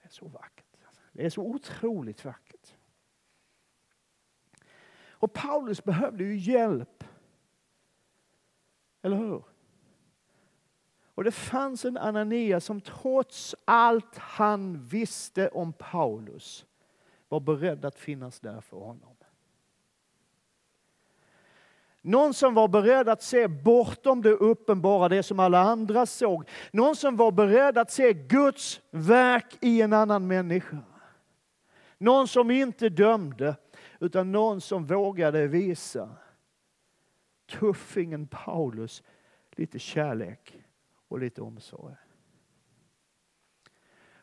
Det 0.02 0.08
är 0.08 0.12
så 0.12 0.28
vackert. 0.28 0.66
Det 1.12 1.26
är 1.26 1.30
så 1.30 1.42
otroligt 1.42 2.26
vackert. 2.26 2.76
Och 5.10 5.34
Paulus 5.34 5.84
behövde 5.84 6.24
ju 6.24 6.38
hjälp. 6.38 7.04
Eller 9.02 9.18
hur? 9.18 9.44
Och 11.06 11.24
det 11.24 11.32
fanns 11.32 11.86
en 11.86 11.98
Ananias 11.98 12.66
som 12.66 12.82
trots 12.82 13.56
allt 13.66 14.18
han 14.18 14.86
visste 14.86 15.50
om 15.50 15.74
Paulus 15.74 16.66
var 17.28 17.40
beredd 17.40 17.86
att 17.86 18.00
finnas 18.00 18.40
där 18.40 18.62
för 18.62 18.78
honom. 18.78 19.16
Någon 22.06 22.34
som 22.34 22.54
var 22.54 22.68
beredd 22.68 23.10
att 23.10 23.24
se 23.24 23.48
bortom 23.48 24.22
det 24.22 24.30
uppenbara, 24.30 25.10
det 25.10 25.24
som 25.24 25.40
alla 25.40 25.60
andra 25.60 26.06
såg. 26.06 26.50
Någon 26.72 26.96
som 26.96 27.16
var 27.16 27.32
beredd 27.32 27.78
att 27.78 27.92
se 27.92 28.14
Guds 28.14 28.82
verk 28.92 29.58
i 29.62 29.82
en 29.82 29.94
annan 29.94 30.28
människa. 30.28 30.78
Någon 31.98 32.28
som 32.28 32.52
inte 32.52 32.90
dömde, 32.90 33.56
utan 34.00 34.32
någon 34.32 34.62
som 34.62 34.86
vågade 34.86 35.48
visa 35.48 36.10
tuffingen 37.50 38.28
Paulus 38.28 39.04
lite 39.52 39.80
kärlek 39.80 40.58
och 41.08 41.20
lite 41.20 41.42
omsorg. 41.42 41.96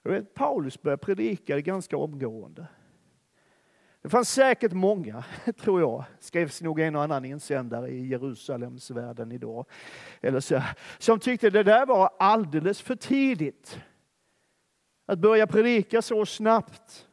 Jag 0.02 0.10
vet, 0.10 0.34
Paulus 0.34 0.82
började 0.82 1.04
predika 1.04 1.60
ganska 1.60 1.96
omgående. 1.96 2.66
Det 4.02 4.08
fanns 4.08 4.32
säkert 4.32 4.72
många, 4.72 5.24
tror 5.60 5.80
jag, 5.80 6.04
skrevs 6.20 6.62
nog 6.62 6.80
en 6.80 6.96
och 6.96 7.02
annan 7.02 7.24
insändare 7.24 7.88
i 7.88 8.06
Jerusalemsvärlden 8.06 9.32
idag, 9.32 9.66
eller 10.20 10.40
så, 10.40 10.62
som 10.98 11.20
tyckte 11.20 11.50
det 11.50 11.62
där 11.62 11.86
var 11.86 12.10
alldeles 12.18 12.80
för 12.80 12.96
tidigt. 12.96 13.80
Att 15.06 15.18
börja 15.18 15.46
predika 15.46 16.02
så 16.02 16.26
snabbt. 16.26 17.06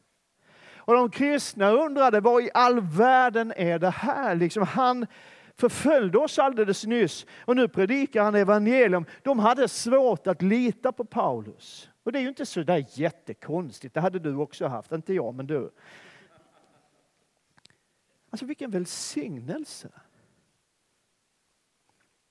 Och 0.76 0.94
de 0.94 1.10
kristna 1.10 1.70
undrade, 1.70 2.20
vad 2.20 2.42
i 2.42 2.50
all 2.54 2.80
världen 2.80 3.52
är 3.56 3.78
det 3.78 3.90
här? 3.90 4.34
Liksom 4.34 4.62
han 4.62 5.06
förföljde 5.56 6.18
oss 6.18 6.38
alldeles 6.38 6.86
nyss 6.86 7.26
och 7.40 7.56
nu 7.56 7.68
predikar 7.68 8.22
han 8.22 8.34
evangelium. 8.34 9.04
De 9.22 9.38
hade 9.38 9.68
svårt 9.68 10.26
att 10.26 10.42
lita 10.42 10.92
på 10.92 11.04
Paulus. 11.04 11.90
Och 12.02 12.12
det 12.12 12.18
är 12.18 12.22
ju 12.22 12.28
inte 12.28 12.46
så 12.46 12.62
där 12.62 12.84
jättekonstigt, 12.88 13.94
det 13.94 14.00
hade 14.00 14.18
du 14.18 14.36
också 14.36 14.66
haft, 14.66 14.92
inte 14.92 15.14
jag 15.14 15.34
men 15.34 15.46
du. 15.46 15.70
Alltså 18.30 18.46
vilken 18.46 18.70
välsignelse! 18.70 19.90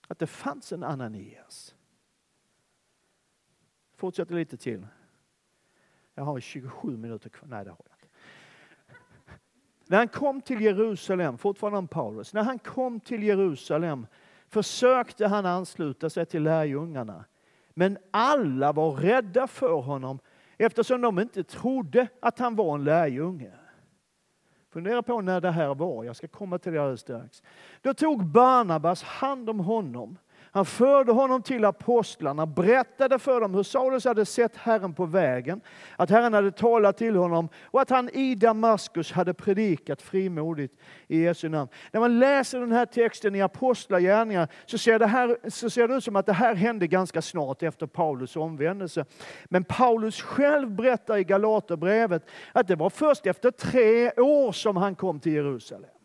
Att 0.08 0.20
det 0.20 0.28
fanns 0.28 0.72
en 0.72 0.84
Ananias. 0.84 1.76
Fortsätter 3.96 4.36
lite 4.36 4.58
till. 4.58 4.88
Jag 6.14 6.24
har 6.24 6.40
27 6.40 6.98
minuter 6.98 7.30
kvar. 7.30 7.50
Nej, 7.50 7.66
det 7.66 7.72
har 7.72 7.78
jag 7.86 7.96
inte. 7.96 8.08
När 9.86 9.98
han 9.98 10.08
kom 10.08 10.42
till 10.42 10.62
Jerusalem, 10.62 11.38
fortfarande 11.38 11.80
om 11.80 11.88
Paulus, 11.88 12.34
när 12.34 12.44
han 12.44 12.60
kom 12.60 13.00
till 13.00 13.24
Jerusalem 13.24 14.08
försökte 14.48 15.28
han 15.28 15.46
ansluta 15.46 16.10
sig 16.10 16.26
till 16.26 16.44
lärjungarna. 16.44 17.26
Men 17.70 17.98
alla 18.12 18.74
var 18.74 18.92
rädda 18.92 19.48
för 19.48 19.82
honom 19.82 20.20
eftersom 20.58 21.02
de 21.02 21.20
inte 21.20 21.44
trodde 21.44 22.08
att 22.20 22.40
han 22.40 22.56
var 22.56 22.76
en 22.76 22.84
lärjunge. 22.84 23.57
Fundera 24.70 25.04
på 25.04 25.22
när 25.22 25.42
det 25.42 25.52
här 25.52 25.76
var, 25.76 26.04
jag 26.04 26.16
ska 26.16 26.28
komma 26.28 26.60
till 26.60 26.74
det 26.74 26.80
alldeles 26.82 27.02
strax. 27.02 27.44
Då 27.82 27.94
tog 27.94 28.26
Barnabas 28.26 29.04
hand 29.04 29.50
om 29.50 29.60
honom 29.60 30.18
han 30.58 30.66
förde 30.66 31.12
honom 31.12 31.42
till 31.42 31.66
apostlarna, 31.66 32.46
berättade 32.46 33.20
för 33.20 33.42
dem 33.42 33.54
hur 33.54 33.64
Saulus 33.64 34.06
hade 34.06 34.26
sett 34.26 34.58
Herren 34.58 34.94
på 34.94 35.06
vägen, 35.06 35.62
att 35.96 36.10
Herren 36.10 36.34
hade 36.34 36.52
talat 36.52 36.98
till 36.98 37.16
honom 37.16 37.50
och 37.64 37.82
att 37.82 37.90
han 37.90 38.10
i 38.10 38.36
Damaskus 38.36 39.12
hade 39.12 39.34
predikat 39.34 40.02
frimodigt 40.02 40.80
i 41.08 41.22
Jesu 41.22 41.50
namn. 41.50 41.70
När 41.92 42.00
man 42.00 42.20
läser 42.20 42.60
den 42.60 42.72
här 42.72 42.86
texten 42.86 43.36
i 43.36 43.42
Apostlagärningarna 43.42 44.48
så 44.66 44.78
ser, 44.78 45.00
det 45.00 45.08
här, 45.08 45.50
så 45.50 45.70
ser 45.70 45.88
det 45.88 45.96
ut 45.96 46.04
som 46.04 46.16
att 46.16 46.26
det 46.26 46.34
här 46.34 46.56
hände 46.56 46.88
ganska 46.88 47.22
snart 47.22 47.64
efter 47.64 47.88
Paulus 47.88 48.36
omvändelse. 48.36 49.06
Men 49.46 49.64
Paulus 49.64 50.22
själv 50.22 50.72
berättar 50.72 51.18
i 51.18 51.24
Galaterbrevet 51.24 52.26
att 52.54 52.68
det 52.68 52.76
var 52.76 52.90
först 52.90 53.26
efter 53.26 53.52
tre 53.52 54.12
år 54.12 54.52
som 54.52 54.78
han 54.78 54.96
kom 54.96 55.20
till 55.20 55.34
Jerusalem. 55.34 55.97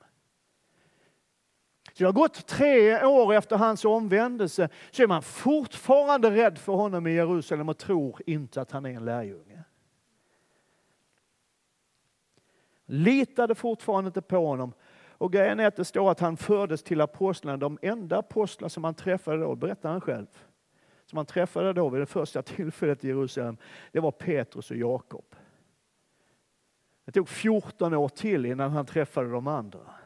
Så 2.03 2.05
det 2.05 2.19
har 2.19 2.23
gått 2.23 2.47
tre 2.47 3.05
år 3.05 3.35
efter 3.35 3.57
hans 3.57 3.85
omvändelse 3.85 4.69
så 4.91 5.03
är 5.03 5.07
man 5.07 5.23
fortfarande 5.23 6.31
rädd 6.31 6.59
för 6.59 6.73
honom 6.73 7.07
i 7.07 7.13
Jerusalem 7.13 7.69
och 7.69 7.79
tror 7.79 8.21
inte 8.27 8.61
att 8.61 8.71
han 8.71 8.87
är 8.87 8.91
en 8.91 9.05
lärjunge. 9.05 9.65
Litade 12.87 13.55
fortfarande 13.55 14.09
inte 14.09 14.23
på 14.23 14.47
honom. 14.47 14.73
Och 15.19 15.33
grejen 15.33 15.61
är 15.61 15.67
att 15.67 15.77
det 15.77 15.85
står 15.85 16.11
att 16.11 16.21
han 16.21 16.37
fördes 16.37 16.83
till 16.83 17.01
apostlarna, 17.01 17.57
de 17.57 17.79
enda 17.83 18.19
apostlar 18.19 18.69
som 18.69 18.85
han 18.85 18.95
träffade 18.95 19.39
då, 19.39 19.55
berättar 19.55 19.91
han 19.91 20.01
själv. 20.01 20.27
Som 21.07 21.17
han 21.17 21.27
träffade 21.27 21.73
då 21.73 21.89
vid 21.89 22.03
det 22.03 22.07
första 22.07 22.43
tillfället 22.43 23.05
i 23.05 23.09
Jerusalem, 23.09 23.57
det 23.93 24.01
var 24.01 24.11
Petrus 24.11 24.71
och 24.71 24.77
Jakob. 24.77 25.35
Det 27.05 27.13
tog 27.13 27.29
14 27.29 27.95
år 27.95 28.09
till 28.09 28.47
innan 28.47 28.71
han 28.71 28.87
träffade 28.87 29.31
de 29.31 29.47
andra. 29.47 30.02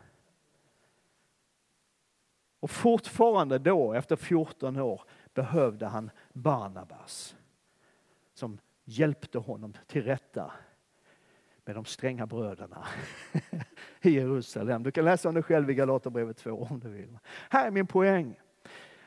Och 2.61 2.70
fortfarande 2.70 3.59
då, 3.59 3.92
efter 3.92 4.16
14 4.16 4.76
år, 4.76 5.02
behövde 5.34 5.86
han 5.86 6.11
Barnabas 6.32 7.36
som 8.34 8.59
hjälpte 8.84 9.38
honom 9.38 9.74
till 9.86 10.02
rätta 10.02 10.52
med 11.64 11.76
de 11.76 11.84
stränga 11.84 12.26
bröderna 12.26 12.86
i 14.02 14.11
Jerusalem. 14.11 14.82
Du 14.82 14.90
kan 14.90 15.04
läsa 15.04 15.28
om 15.28 15.34
det 15.34 15.42
själv 15.42 15.70
i 15.70 15.74
Galaterbrevet 15.74 16.36
2 16.36 16.66
om 16.70 16.80
du 16.80 16.88
vill. 16.88 17.18
Här 17.50 17.66
är 17.66 17.70
min 17.70 17.86
poäng. 17.86 18.40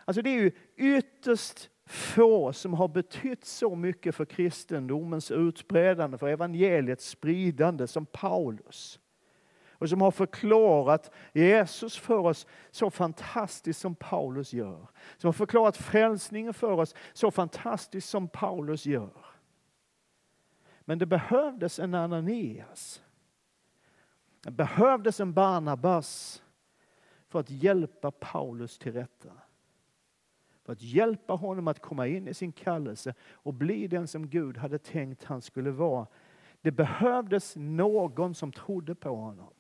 Alltså 0.05 0.21
det 0.21 0.29
är 0.29 0.41
ju 0.41 0.51
ytterst 0.75 1.69
få 1.85 2.53
som 2.53 2.73
har 2.73 2.87
betytt 2.87 3.45
så 3.45 3.75
mycket 3.75 4.15
för 4.15 4.25
kristendomens 4.25 5.31
utbredande, 5.31 6.17
för 6.17 6.27
evangeliets 6.27 7.09
spridande 7.09 7.87
som 7.87 8.05
Paulus 8.05 8.99
och 9.79 9.89
som 9.89 10.01
har 10.01 10.11
förklarat 10.11 11.11
Jesus 11.33 11.97
för 11.97 12.17
oss 12.17 12.47
så 12.71 12.89
fantastiskt 12.89 13.79
som 13.79 13.95
Paulus 13.95 14.53
gör. 14.53 14.87
Som 15.17 15.27
har 15.27 15.33
förklarat 15.33 15.77
frälsningen 15.77 16.53
för 16.53 16.71
oss 16.71 16.95
så 17.13 17.31
fantastiskt 17.31 18.09
som 18.09 18.27
Paulus 18.27 18.85
gör. 18.85 19.25
Men 20.79 20.99
det 20.99 21.05
behövdes 21.05 21.79
en 21.79 21.93
Ananias. 21.93 23.01
Det 24.41 24.51
behövdes 24.51 25.19
en 25.19 25.33
Barnabas 25.33 26.43
för 27.27 27.39
att 27.39 27.49
hjälpa 27.49 28.11
Paulus 28.11 28.77
till 28.77 28.93
rätta. 28.93 29.31
För 30.63 30.73
att 30.73 30.81
hjälpa 30.81 31.33
honom 31.33 31.67
att 31.67 31.79
komma 31.79 32.07
in 32.07 32.27
i 32.27 32.33
sin 32.33 32.51
kallelse 32.51 33.13
och 33.31 33.53
bli 33.53 33.87
den 33.87 34.07
som 34.07 34.29
Gud 34.29 34.57
hade 34.57 34.79
tänkt 34.79 35.23
han 35.23 35.41
skulle 35.41 35.71
vara. 35.71 36.07
Det 36.61 36.71
behövdes 36.71 37.55
någon 37.55 38.35
som 38.35 38.51
trodde 38.51 38.95
på 38.95 39.15
honom. 39.15 39.53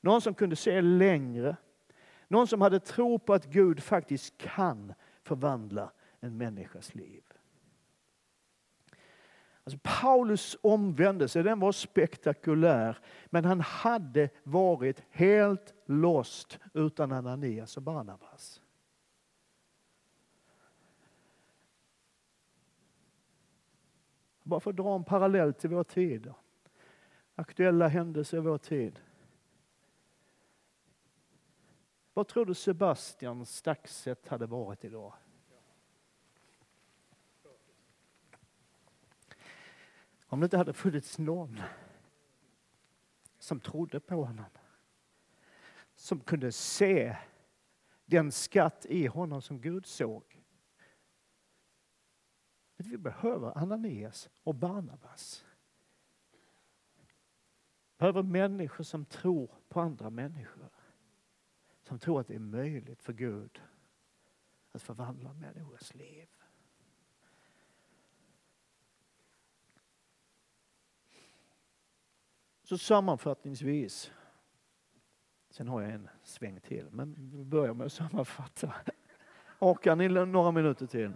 Någon 0.00 0.20
som 0.20 0.34
kunde 0.34 0.56
se 0.56 0.80
längre. 0.80 1.56
Någon 2.28 2.46
som 2.46 2.60
hade 2.60 2.80
tro 2.80 3.18
på 3.18 3.34
att 3.34 3.46
Gud 3.46 3.82
faktiskt 3.82 4.38
kan 4.38 4.94
förvandla 5.22 5.92
en 6.20 6.36
människas 6.36 6.94
liv. 6.94 7.22
Alltså 9.64 9.78
Paulus 9.82 10.56
omvändelse 10.60 11.42
den 11.42 11.60
var 11.60 11.72
spektakulär, 11.72 12.98
men 13.26 13.44
han 13.44 13.60
hade 13.60 14.30
varit 14.42 15.02
helt 15.10 15.74
lost 15.86 16.58
utan 16.74 17.12
Ananias 17.12 17.76
och 17.76 17.82
Barnabas. 17.82 18.62
Bara 24.42 24.60
för 24.60 24.70
att 24.70 24.76
dra 24.76 24.94
en 24.94 25.04
parallell 25.04 25.54
till 25.54 25.70
vår 25.70 25.84
tid. 25.84 26.32
Aktuella 27.34 27.88
händelser 27.88 28.36
i 28.36 28.40
vår 28.40 28.58
tid. 28.58 29.00
Vad 32.18 32.28
tror 32.28 32.46
du 32.46 32.54
Sebastian 32.54 33.46
Staxet 33.46 34.28
hade 34.28 34.46
varit 34.46 34.84
idag? 34.84 35.14
Om 40.26 40.40
det 40.40 40.44
inte 40.44 40.56
hade 40.56 40.72
funnits 40.72 41.18
någon 41.18 41.60
som 43.38 43.60
trodde 43.60 44.00
på 44.00 44.24
honom. 44.24 44.44
Som 45.94 46.20
kunde 46.20 46.52
se 46.52 47.16
den 48.04 48.32
skatt 48.32 48.86
i 48.86 49.06
honom 49.06 49.42
som 49.42 49.60
Gud 49.60 49.86
såg. 49.86 50.42
Vi 52.76 52.98
behöver 52.98 53.58
Ananias 53.58 54.30
och 54.42 54.54
Barnabas. 54.54 55.44
Vi 57.86 57.98
behöver 57.98 58.22
människor 58.22 58.84
som 58.84 59.04
tror 59.04 59.50
på 59.68 59.80
andra 59.80 60.10
människor 60.10 60.68
som 61.88 61.98
tror 61.98 62.20
att 62.20 62.26
det 62.26 62.34
är 62.34 62.38
möjligt 62.38 63.02
för 63.02 63.12
Gud 63.12 63.62
att 64.72 64.82
förvandla 64.82 65.32
människors 65.32 65.94
liv. 65.94 66.28
Så 72.62 72.78
sammanfattningsvis, 72.78 74.12
sen 75.50 75.68
har 75.68 75.82
jag 75.82 75.92
en 75.92 76.08
sväng 76.22 76.60
till, 76.60 76.88
men 76.90 77.30
vi 77.32 77.44
börjar 77.44 77.74
med 77.74 77.86
att 77.86 77.92
sammanfatta. 77.92 78.74
Orkar 79.58 79.96
ni 79.96 80.08
några 80.08 80.50
minuter 80.50 80.86
till? 80.86 81.12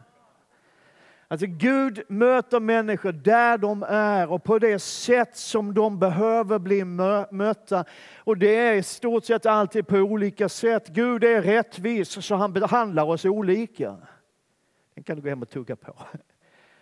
Alltså 1.32 1.46
Gud 1.46 2.02
möter 2.08 2.60
människor 2.60 3.12
där 3.12 3.58
de 3.58 3.82
är 3.88 4.30
och 4.30 4.44
på 4.44 4.58
det 4.58 4.78
sätt 4.78 5.36
som 5.36 5.74
de 5.74 5.98
behöver 5.98 6.58
bli 6.58 6.84
mötta. 7.30 7.84
Och 8.16 8.38
det 8.38 8.56
är 8.56 8.74
i 8.74 8.82
stort 8.82 9.24
sett 9.24 9.46
alltid 9.46 9.86
på 9.86 9.96
olika 9.96 10.48
sätt. 10.48 10.88
Gud 10.88 11.24
är 11.24 11.42
rättvis 11.42 12.24
så 12.24 12.34
han 12.34 12.52
behandlar 12.52 13.04
oss 13.04 13.24
olika. 13.24 13.96
Den 14.94 15.04
kan 15.04 15.16
du 15.16 15.22
gå 15.22 15.28
hem 15.28 15.42
och 15.42 15.50
tugga 15.50 15.76
på. 15.76 15.96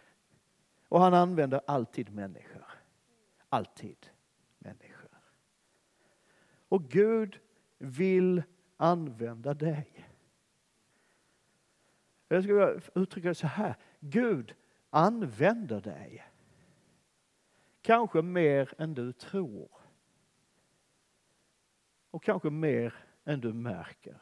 Och 0.88 1.00
han 1.00 1.14
använder 1.14 1.60
alltid 1.66 2.14
människor. 2.14 2.64
Alltid 3.48 4.06
människor. 4.58 5.10
Och 6.68 6.84
Gud 6.84 7.38
vill 7.78 8.42
använda 8.76 9.54
dig. 9.54 10.06
Jag 12.28 12.42
skulle 12.42 12.80
uttrycka 12.94 13.28
det 13.28 13.34
så 13.34 13.46
här. 13.46 13.76
Gud 14.00 14.54
använder 14.90 15.80
dig. 15.80 16.26
Kanske 17.82 18.22
mer 18.22 18.74
än 18.78 18.94
du 18.94 19.12
tror. 19.12 19.70
Och 22.10 22.22
kanske 22.22 22.50
mer 22.50 22.94
än 23.24 23.40
du 23.40 23.52
märker. 23.52 24.16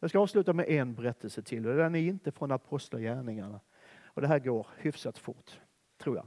Jag 0.00 0.10
ska 0.10 0.18
avsluta 0.18 0.52
med 0.52 0.68
en 0.68 0.94
berättelse 0.94 1.42
till 1.42 1.66
och 1.66 1.76
den 1.76 1.94
är 1.94 1.98
inte 2.00 2.32
från 2.32 2.52
Apostlagärningarna. 2.52 3.60
Och 4.04 4.20
det 4.20 4.28
här 4.28 4.38
går 4.38 4.66
hyfsat 4.76 5.18
fort, 5.18 5.60
tror 5.98 6.16
jag. 6.16 6.26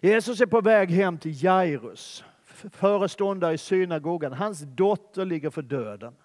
Jesus 0.00 0.40
är 0.40 0.46
på 0.46 0.60
väg 0.60 0.90
hem 0.90 1.18
till 1.18 1.44
Jairus, 1.44 2.24
föreståndare 2.70 3.54
i 3.54 3.58
synagogan. 3.58 4.32
Hans 4.32 4.60
dotter 4.60 5.24
ligger 5.24 5.50
för 5.50 5.62
döden. 5.62 6.16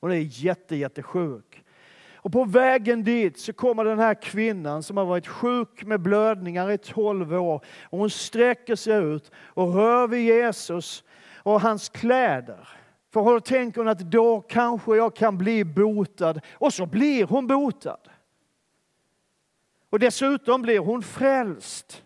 Hon 0.00 0.10
är 0.10 0.44
jätte, 0.44 0.76
jättesjuk. 0.76 1.64
Och 2.22 2.32
på 2.32 2.44
vägen 2.44 3.04
dit 3.04 3.38
så 3.38 3.52
kommer 3.52 3.84
den 3.84 3.98
här 3.98 4.14
kvinnan 4.14 4.82
som 4.82 4.96
har 4.96 5.04
varit 5.04 5.26
sjuk 5.26 5.84
med 5.84 6.00
blödningar 6.00 6.70
i 6.70 6.78
12 6.78 7.34
år. 7.34 7.64
Och 7.82 7.98
hon 7.98 8.10
sträcker 8.10 8.76
sig 8.76 9.04
ut 9.04 9.30
och 9.34 9.74
rör 9.74 10.08
vid 10.08 10.24
Jesus 10.24 11.04
och 11.36 11.60
hans 11.60 11.88
kläder. 11.88 12.68
För 13.12 13.24
då 13.24 13.40
tänker 13.40 13.80
hon 13.80 13.88
att 13.88 13.98
då 13.98 14.40
kanske 14.40 14.96
jag 14.96 15.16
kan 15.16 15.38
bli 15.38 15.64
botad. 15.64 16.40
Och 16.52 16.72
så 16.72 16.86
blir 16.86 17.26
hon 17.26 17.46
botad. 17.46 18.00
Och 19.90 19.98
dessutom 19.98 20.62
blir 20.62 20.78
hon 20.78 21.02
frälst. 21.02 22.04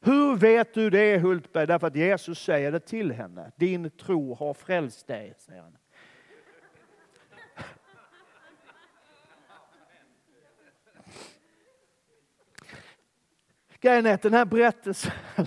Hur 0.00 0.36
vet 0.36 0.74
du 0.74 0.90
det 0.90 1.18
Hultberg? 1.18 1.66
Därför 1.66 1.86
att 1.86 1.96
Jesus 1.96 2.38
säger 2.38 2.72
det 2.72 2.80
till 2.80 3.12
henne. 3.12 3.52
Din 3.56 3.90
tro 3.90 4.34
har 4.34 4.54
frälst 4.54 5.06
dig, 5.06 5.34
säger 5.38 5.62
han. 5.62 5.76
Grejen 13.84 14.06
är 14.06 14.14
att 14.14 14.22
den 14.22 14.34
här 14.34 14.44
berättelsen 14.44 15.12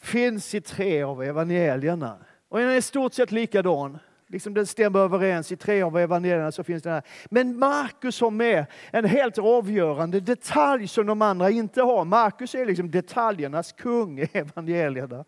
finns 0.00 0.54
i 0.54 0.60
tre 0.60 1.02
av 1.02 1.22
evangelierna. 1.22 2.16
Och 2.48 2.58
den 2.58 2.68
är 2.68 2.76
i 2.76 2.82
stort 2.82 3.14
sett 3.14 3.32
likadan. 3.32 3.98
Liksom 4.26 4.54
den 4.54 4.66
stämmer 4.66 4.98
överens 5.00 5.52
i 5.52 5.56
tre 5.56 5.82
av 5.82 5.98
evangelierna. 5.98 6.52
så 6.52 6.64
finns 6.64 6.82
den 6.82 6.92
här. 6.92 7.02
Men 7.30 7.58
Markus 7.58 8.20
har 8.20 8.30
med 8.30 8.66
en 8.90 9.04
helt 9.04 9.38
avgörande 9.38 10.20
detalj 10.20 10.88
som 10.88 11.06
de 11.06 11.22
andra 11.22 11.50
inte 11.50 11.82
har. 11.82 12.04
Markus 12.04 12.54
är 12.54 12.66
liksom 12.66 12.90
detaljernas 12.90 13.72
kung 13.72 14.20
i 14.20 14.28
evangelierna. 14.32 15.24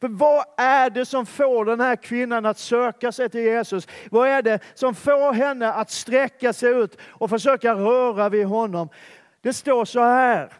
För 0.00 0.08
vad 0.08 0.44
är 0.56 0.90
det 0.90 1.06
som 1.06 1.26
får 1.26 1.64
den 1.64 1.80
här 1.80 1.96
kvinnan 1.96 2.46
att 2.46 2.58
söka 2.58 3.12
sig 3.12 3.28
till 3.30 3.40
Jesus? 3.40 3.88
Vad 4.10 4.28
är 4.28 4.42
det 4.42 4.58
som 4.74 4.94
får 4.94 5.32
henne 5.32 5.72
att 5.72 5.90
sträcka 5.90 6.52
sig 6.52 6.70
ut 6.70 6.98
och 7.02 7.30
försöka 7.30 7.74
röra 7.74 8.28
vid 8.28 8.46
honom? 8.46 8.88
Det 9.40 9.52
står 9.52 9.84
så 9.84 10.00
här, 10.00 10.52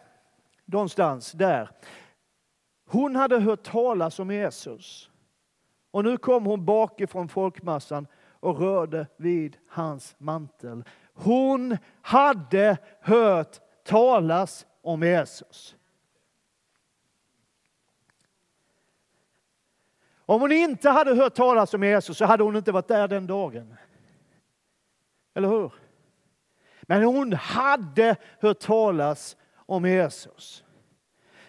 någonstans 0.65 1.31
där. 1.31 1.69
Hon 2.87 3.15
hade 3.15 3.39
hört 3.39 3.63
talas 3.63 4.19
om 4.19 4.31
Jesus. 4.31 5.09
Och 5.91 6.03
nu 6.03 6.17
kom 6.17 6.45
hon 6.45 6.65
bakifrån 6.65 7.27
folkmassan 7.27 8.07
och 8.39 8.59
rörde 8.59 9.07
vid 9.17 9.57
hans 9.69 10.15
mantel. 10.17 10.83
Hon 11.13 11.77
hade 12.01 12.77
hört 13.01 13.59
talas 13.83 14.65
om 14.81 15.03
Jesus. 15.03 15.75
Om 20.25 20.41
hon 20.41 20.51
inte 20.51 20.89
hade 20.89 21.15
hört 21.15 21.35
talas 21.35 21.73
om 21.73 21.83
Jesus 21.83 22.17
så 22.17 22.25
hade 22.25 22.43
hon 22.43 22.55
inte 22.55 22.71
varit 22.71 22.87
där 22.87 23.07
den 23.07 23.27
dagen. 23.27 23.75
Eller 25.33 25.47
hur? 25.47 25.73
Men 26.81 27.03
hon 27.03 27.33
hade 27.33 28.15
hört 28.39 28.59
talas 28.59 29.37
om 29.65 29.85
Jesus. 29.85 30.63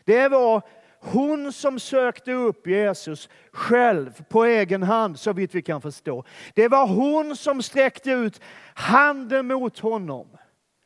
Det 0.05 0.29
var 0.29 0.63
hon 1.01 1.53
som 1.53 1.79
sökte 1.79 2.33
upp 2.33 2.67
Jesus 2.67 3.29
själv 3.53 4.25
på 4.29 4.45
egen 4.45 4.83
hand, 4.83 5.19
så 5.19 5.33
vitt 5.33 5.55
vi 5.55 5.63
kan 5.63 5.83
förstå. 5.83 6.25
Det 6.55 6.69
var 6.69 6.87
hon 6.87 7.37
som 7.37 7.63
sträckte 7.63 8.11
ut 8.11 8.41
handen 8.75 9.47
mot 9.47 9.79
honom 9.79 10.29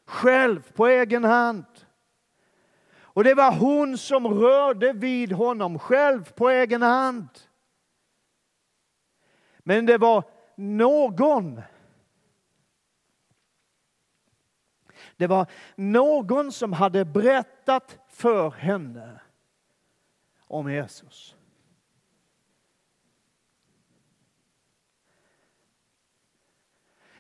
själv 0.06 0.72
på 0.72 0.86
egen 0.86 1.24
hand. 1.24 1.64
Och 3.12 3.24
det 3.24 3.34
var 3.34 3.52
hon 3.52 3.98
som 3.98 4.26
rörde 4.26 4.92
vid 4.92 5.32
honom 5.32 5.78
själv 5.78 6.32
på 6.32 6.50
egen 6.50 6.82
hand. 6.82 7.28
Men 9.58 9.86
det 9.86 9.98
var 9.98 10.24
någon 10.56 11.62
Det 15.20 15.26
var 15.26 15.46
någon 15.76 16.52
som 16.52 16.72
hade 16.72 17.04
berättat 17.04 17.98
för 18.08 18.50
henne 18.50 19.20
om 20.40 20.72
Jesus. 20.72 21.36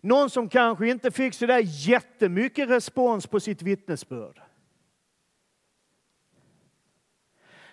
Någon 0.00 0.30
som 0.30 0.48
kanske 0.48 0.88
inte 0.88 1.10
fick 1.10 1.34
så 1.34 1.46
där 1.46 1.62
jättemycket 1.64 2.68
respons 2.68 3.26
på 3.26 3.40
sitt 3.40 3.62
vittnesbörd. 3.62 4.42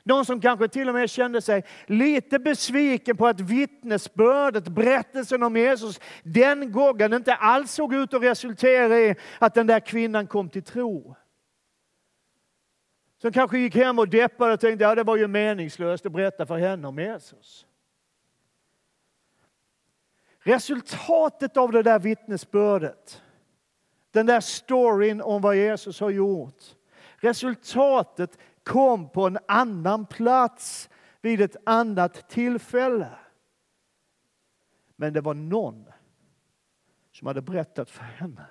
Någon 0.07 0.25
som 0.25 0.41
kanske 0.41 0.67
till 0.67 0.87
och 0.89 0.95
med 0.95 1.09
kände 1.09 1.41
sig 1.41 1.63
lite 1.85 2.39
besviken 2.39 3.17
på 3.17 3.27
att 3.27 3.39
vittnesbördet, 3.39 4.67
berättelsen 4.67 5.43
om 5.43 5.57
Jesus, 5.57 5.99
den 6.23 6.71
gången 6.71 7.13
inte 7.13 7.35
alls 7.35 7.71
såg 7.71 7.93
ut 7.93 8.13
att 8.13 8.23
resultera 8.23 8.99
i 8.99 9.15
att 9.39 9.53
den 9.53 9.67
där 9.67 9.79
kvinnan 9.79 10.27
kom 10.27 10.49
till 10.49 10.63
tro. 10.63 11.15
Som 13.21 13.31
kanske 13.31 13.59
gick 13.59 13.75
hem 13.75 13.99
och 13.99 14.09
deppade 14.09 14.53
och 14.53 14.59
tänkte 14.59 14.85
att 14.85 14.91
ja, 14.91 14.95
det 14.95 15.03
var 15.03 15.17
ju 15.17 15.27
meningslöst 15.27 16.05
att 16.05 16.11
berätta 16.11 16.45
för 16.45 16.57
henne 16.57 16.87
om 16.87 16.99
Jesus. 16.99 17.65
Resultatet 20.39 21.57
av 21.57 21.71
det 21.71 21.83
där 21.83 21.99
vittnesbördet, 21.99 23.21
den 24.11 24.25
där 24.25 24.39
storyn 24.39 25.21
om 25.21 25.41
vad 25.41 25.55
Jesus 25.55 25.99
har 25.99 26.09
gjort. 26.09 26.63
Resultatet 27.17 28.37
kom 28.67 29.09
på 29.09 29.27
en 29.27 29.37
annan 29.47 30.05
plats 30.05 30.89
vid 31.21 31.41
ett 31.41 31.55
annat 31.65 32.29
tillfälle. 32.29 33.09
Men 34.95 35.13
det 35.13 35.21
var 35.21 35.33
någon 35.33 35.85
som 37.11 37.27
hade 37.27 37.41
berättat 37.41 37.89
för 37.89 38.03
henne 38.03 38.45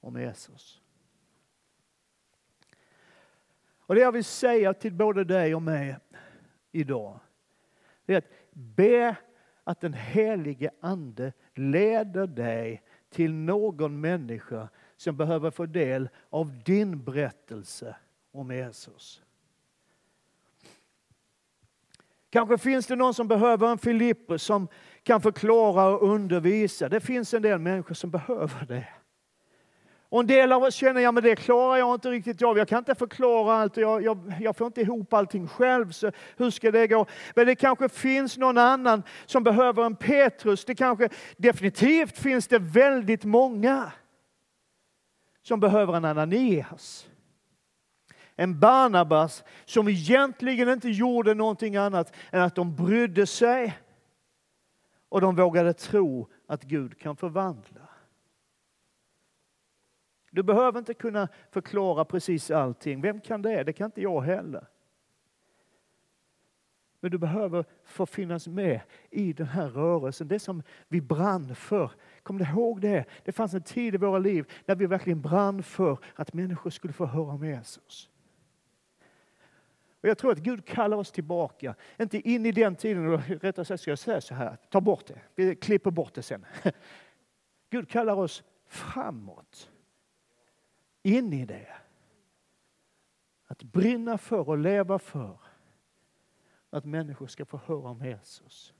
om 0.00 0.20
Jesus. 0.20 0.80
Och 3.78 3.94
det 3.94 4.00
jag 4.00 4.12
vill 4.12 4.24
säga 4.24 4.74
till 4.74 4.92
både 4.92 5.24
dig 5.24 5.54
och 5.54 5.62
mig 5.62 5.96
idag, 6.72 7.20
det 8.04 8.14
är 8.14 8.18
att 8.18 8.30
be 8.52 9.16
att 9.64 9.80
den 9.80 9.94
helige 9.94 10.70
Ande 10.80 11.32
leder 11.54 12.26
dig 12.26 12.82
till 13.10 13.32
någon 13.32 14.00
människa 14.00 14.68
som 14.96 15.16
behöver 15.16 15.50
få 15.50 15.66
del 15.66 16.08
av 16.30 16.62
din 16.64 17.04
berättelse 17.04 17.96
om 18.34 18.50
Jesus. 18.50 19.22
Kanske 22.30 22.58
finns 22.58 22.86
det 22.86 22.96
någon 22.96 23.14
som 23.14 23.28
behöver 23.28 23.68
en 23.68 23.78
Filippus 23.78 24.42
som 24.42 24.68
kan 25.02 25.20
förklara 25.20 25.86
och 25.86 26.08
undervisa. 26.08 26.88
Det 26.88 27.00
finns 27.00 27.34
en 27.34 27.42
del 27.42 27.58
människor 27.58 27.94
som 27.94 28.10
behöver 28.10 28.66
det. 28.66 28.86
Och 30.08 30.20
en 30.20 30.26
del 30.26 30.52
av 30.52 30.62
oss 30.62 30.74
känner, 30.74 31.00
ja 31.00 31.12
men 31.12 31.22
det 31.22 31.36
klarar 31.36 31.76
jag 31.76 31.94
inte 31.94 32.10
riktigt 32.10 32.42
av. 32.42 32.58
Jag 32.58 32.68
kan 32.68 32.78
inte 32.78 32.94
förklara 32.94 33.54
allt 33.54 33.76
och 33.76 33.82
jag, 33.82 34.02
jag, 34.02 34.34
jag, 34.40 34.56
får 34.56 34.66
inte 34.66 34.80
ihop 34.80 35.12
allting 35.12 35.48
själv. 35.48 35.90
Så 35.90 36.12
hur 36.36 36.50
ska 36.50 36.70
det 36.70 36.86
gå? 36.86 37.06
Men 37.34 37.46
det 37.46 37.54
kanske 37.54 37.88
finns 37.88 38.36
någon 38.36 38.58
annan 38.58 39.02
som 39.26 39.44
behöver 39.44 39.84
en 39.84 39.96
Petrus. 39.96 40.64
Det 40.64 40.74
kanske, 40.74 41.08
definitivt 41.36 42.18
finns 42.18 42.48
det 42.48 42.58
väldigt 42.58 43.24
många 43.24 43.92
som 45.42 45.60
behöver 45.60 45.96
en 45.96 46.04
Ananias. 46.04 47.08
En 48.36 48.60
Barnabas 48.60 49.44
som 49.64 49.88
egentligen 49.88 50.68
inte 50.68 50.88
gjorde 50.88 51.34
någonting 51.34 51.76
annat 51.76 52.14
än 52.30 52.42
att 52.42 52.54
de 52.54 52.76
brydde 52.76 53.26
sig 53.26 53.78
och 55.08 55.20
de 55.20 55.36
vågade 55.36 55.72
tro 55.72 56.28
att 56.46 56.62
Gud 56.62 56.98
kan 56.98 57.16
förvandla. 57.16 57.88
Du 60.30 60.42
behöver 60.42 60.78
inte 60.78 60.94
kunna 60.94 61.28
förklara 61.50 62.04
precis 62.04 62.50
allting. 62.50 63.00
Vem 63.00 63.20
kan 63.20 63.42
det? 63.42 63.64
Det 63.64 63.72
kan 63.72 63.84
inte 63.84 64.02
jag 64.02 64.20
heller. 64.20 64.66
Men 67.00 67.10
du 67.10 67.18
behöver 67.18 67.64
få 67.84 68.06
finnas 68.06 68.48
med 68.48 68.80
i 69.10 69.32
den 69.32 69.46
här 69.46 69.68
rörelsen, 69.68 70.28
det 70.28 70.38
som 70.38 70.62
vi 70.88 71.00
brann 71.00 71.54
för. 71.54 71.90
Kom 72.22 72.38
du 72.38 72.44
ihåg 72.44 72.80
det? 72.80 73.04
Det 73.24 73.32
fanns 73.32 73.54
en 73.54 73.62
tid 73.62 73.94
i 73.94 73.98
våra 73.98 74.18
liv 74.18 74.52
när 74.66 74.74
vi 74.74 74.86
verkligen 74.86 75.20
brann 75.20 75.62
för 75.62 75.98
att 76.14 76.32
människor 76.32 76.70
skulle 76.70 76.92
få 76.92 77.06
höra 77.06 77.32
om 77.32 77.44
Jesus. 77.44 78.10
Och 80.04 80.10
jag 80.10 80.18
tror 80.18 80.32
att 80.32 80.38
Gud 80.38 80.66
kallar 80.66 80.96
oss 80.96 81.12
tillbaka, 81.12 81.74
inte 81.98 82.28
in 82.28 82.46
i 82.46 82.52
den 82.52 82.76
tiden, 82.76 83.18
rättare 83.18 83.64
sagt 83.64 83.82
ska 83.82 83.90
jag 83.90 83.98
säga 83.98 84.20
så 84.20 84.34
här, 84.34 84.56
ta 84.70 84.80
bort 84.80 85.06
det, 85.06 85.20
vi 85.34 85.56
klipper 85.56 85.90
bort 85.90 86.14
det 86.14 86.22
sen. 86.22 86.46
Gud 87.70 87.88
kallar 87.88 88.16
oss 88.16 88.42
framåt 88.66 89.70
in 91.02 91.32
i 91.32 91.46
det. 91.46 91.76
Att 93.46 93.62
brinna 93.62 94.18
för 94.18 94.48
och 94.48 94.58
leva 94.58 94.98
för 94.98 95.38
att 96.70 96.84
människor 96.84 97.26
ska 97.26 97.44
få 97.44 97.56
höra 97.56 97.88
om 97.88 98.04
Jesus. 98.04 98.74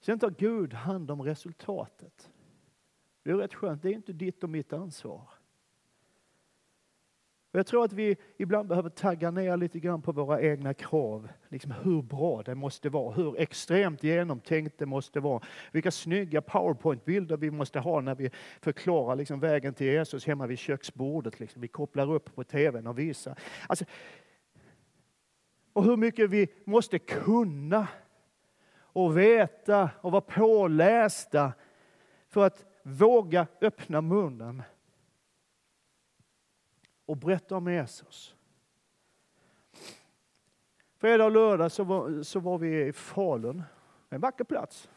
Sen 0.00 0.18
tar 0.18 0.30
Gud 0.30 0.74
hand 0.74 1.10
om 1.10 1.22
resultatet. 1.22 2.30
Det 3.24 3.30
är 3.30 3.34
rätt 3.34 3.54
skönt, 3.54 3.82
det 3.82 3.88
är 3.88 3.92
inte 3.92 4.12
ditt 4.12 4.42
och 4.44 4.50
mitt 4.50 4.72
ansvar. 4.72 5.28
Och 7.54 7.58
jag 7.58 7.66
tror 7.66 7.84
att 7.84 7.92
vi 7.92 8.16
ibland 8.36 8.68
behöver 8.68 8.90
tagga 8.90 9.30
ner 9.30 9.56
lite 9.56 9.80
grann 9.80 10.02
på 10.02 10.12
våra 10.12 10.40
egna 10.42 10.74
krav. 10.74 11.28
Liksom 11.48 11.70
hur 11.70 12.02
bra 12.02 12.42
det 12.42 12.54
måste 12.54 12.88
vara, 12.88 13.14
hur 13.14 13.40
extremt 13.40 14.02
genomtänkt 14.02 14.78
det 14.78 14.86
måste 14.86 15.20
vara. 15.20 15.42
Vilka 15.72 15.90
snygga 15.90 16.42
powerpoint-bilder 16.42 17.36
vi 17.36 17.50
måste 17.50 17.78
ha 17.78 18.00
när 18.00 18.14
vi 18.14 18.30
förklarar 18.60 19.16
liksom 19.16 19.40
vägen 19.40 19.74
till 19.74 19.86
Jesus 19.86 20.26
hemma 20.26 20.46
vid 20.46 20.58
köksbordet. 20.58 21.40
Liksom. 21.40 21.62
Vi 21.62 21.68
kopplar 21.68 22.12
upp 22.12 22.34
på 22.34 22.44
tvn 22.44 22.86
och 22.86 22.98
visar. 22.98 23.38
Alltså, 23.66 23.84
och 25.72 25.84
hur 25.84 25.96
mycket 25.96 26.30
vi 26.30 26.48
måste 26.64 26.98
kunna 26.98 27.88
och 28.76 29.18
veta 29.18 29.90
och 30.00 30.12
vara 30.12 30.20
pålästa 30.20 31.52
för 32.28 32.46
att 32.46 32.64
våga 32.86 33.46
öppna 33.60 34.00
munnen 34.00 34.62
och 37.06 37.16
berätta 37.16 37.56
om 37.56 37.72
Jesus. 37.72 38.36
Fredag 40.96 41.24
och 41.24 41.30
lördag 41.30 41.72
så 41.72 41.84
var, 41.84 42.22
så 42.22 42.40
var 42.40 42.58
vi 42.58 42.86
i 42.86 42.92
Falun, 42.92 43.62
en 44.10 44.20
vacker 44.20 44.44
plats. 44.44 44.88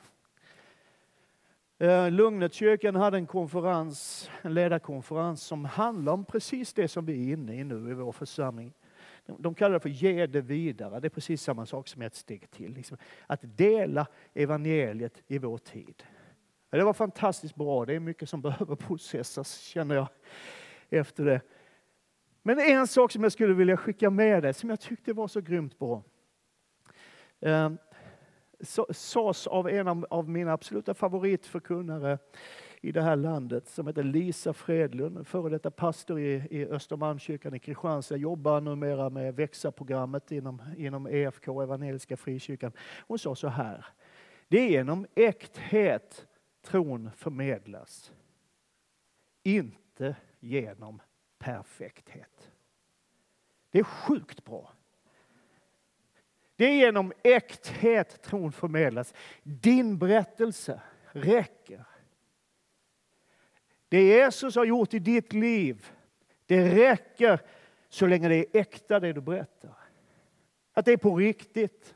Eh, 1.78 2.12
Lugnetkyrkan 2.12 2.96
hade 2.96 3.18
en 3.18 3.28
konferens, 3.28 4.30
en 4.42 4.54
ledarkonferens 4.54 5.44
som 5.44 5.66
handlar 5.66 6.14
om 6.14 6.26
precis 6.26 6.74
det 6.74 6.88
som 6.88 7.06
vi 7.06 7.30
är 7.30 7.34
inne 7.34 7.56
i 7.56 7.64
nu 7.64 7.92
i 7.92 7.94
vår 7.94 8.12
församling. 8.12 8.74
De 9.26 9.56
kallar 9.56 9.74
det 9.74 9.80
för 9.80 9.90
ge 9.90 10.28
det 10.28 10.42
vidare. 10.42 11.00
Det 11.00 11.08
är 11.08 11.10
precis 11.10 11.42
samma 11.42 11.66
sak 11.66 11.88
som 11.88 12.02
ett 12.02 12.16
steg 12.16 12.52
till. 12.52 12.74
Liksom. 12.74 12.98
Att 13.28 13.40
dela 13.42 14.08
evangeliet 14.34 15.22
i 15.28 15.38
vår 15.38 15.58
tid. 15.58 16.04
Det 16.70 16.84
var 16.84 16.94
fantastiskt 16.94 17.56
bra. 17.56 17.86
Det 17.86 17.94
är 17.94 18.00
mycket 18.00 18.30
som 18.30 18.42
behöver 18.48 18.76
processas 18.76 19.60
känner 19.60 19.96
jag 19.96 20.08
efter 20.90 21.26
det. 21.26 21.42
Men 22.44 22.60
en 22.60 22.88
sak 22.88 23.12
som 23.12 23.24
jag 23.24 23.32
skulle 23.32 23.54
vilja 23.54 23.78
skicka 23.78 24.10
med 24.10 24.44
dig, 24.44 24.54
som 24.54 24.70
jag 24.70 24.80
tyckte 24.80 25.14
var 25.14 25.28
så 25.28 25.42
grymt 25.42 25.80
bra. 25.80 26.04
Eh, 27.40 27.72
sades 28.90 29.48
av 29.48 29.70
en 29.70 30.06
av 30.10 30.30
mina 30.30 30.54
absoluta 30.54 30.94
favoritförkunnare 30.94 32.18
i 32.82 32.92
det 32.92 33.02
här 33.02 33.16
landet 33.16 33.68
som 33.68 33.88
heter 33.88 34.04
Lisa 34.04 34.54
Fredlund, 34.54 35.28
före 35.28 35.50
detta 35.50 35.72
pastor 35.72 36.20
i, 36.20 36.48
i 36.52 36.66
Östermalmskyrkan 36.66 37.54
i 37.54 37.60
Kristianstad, 37.60 38.16
jobbar 38.16 38.62
numera 38.62 39.10
med 39.10 39.36
Växa-programmet 39.36 40.32
inom, 40.32 40.62
inom 40.78 41.08
EFK, 41.08 41.62
Evangeliska 41.62 42.18
Frikyrkan. 42.18 42.72
Hon 43.08 43.20
sa 43.20 43.36
så 43.36 43.48
här, 43.48 43.86
det 44.48 44.60
är 44.60 44.70
genom 44.70 45.06
äkthet 45.16 46.28
tron 46.68 47.12
förmedlas, 47.12 48.12
inte 49.44 50.16
genom 50.40 51.02
perfekthet. 51.38 52.52
Det 53.70 53.80
är 53.80 53.84
sjukt 53.84 54.44
bra. 54.44 54.74
Det 56.56 56.66
är 56.66 56.76
genom 56.76 57.14
äkthet 57.24 58.22
tron 58.22 58.52
förmedlas. 58.52 59.14
Din 59.44 59.98
berättelse 59.98 60.82
räcker. 61.12 61.86
Det 63.90 64.04
Jesus 64.04 64.56
har 64.56 64.66
gjort 64.66 64.94
i 64.94 65.00
ditt 65.00 65.34
liv, 65.34 65.86
det 66.46 66.76
räcker 66.76 67.42
så 67.90 68.08
länge 68.08 68.28
det 68.28 68.36
är 68.36 68.62
äkta 68.62 69.00
det 69.00 69.14
du 69.14 69.22
berättar. 69.22 69.78
Att 70.74 70.86
det 70.86 70.92
är 70.92 70.98
på 70.98 71.16
riktigt. 71.16 71.96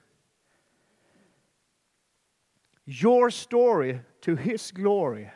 Your 2.85 3.29
story 3.29 3.99
to 4.21 4.35
his 4.35 4.71
glory. 4.71 5.27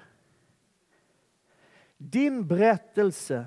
Din 1.97 2.47
berättelse 2.47 3.45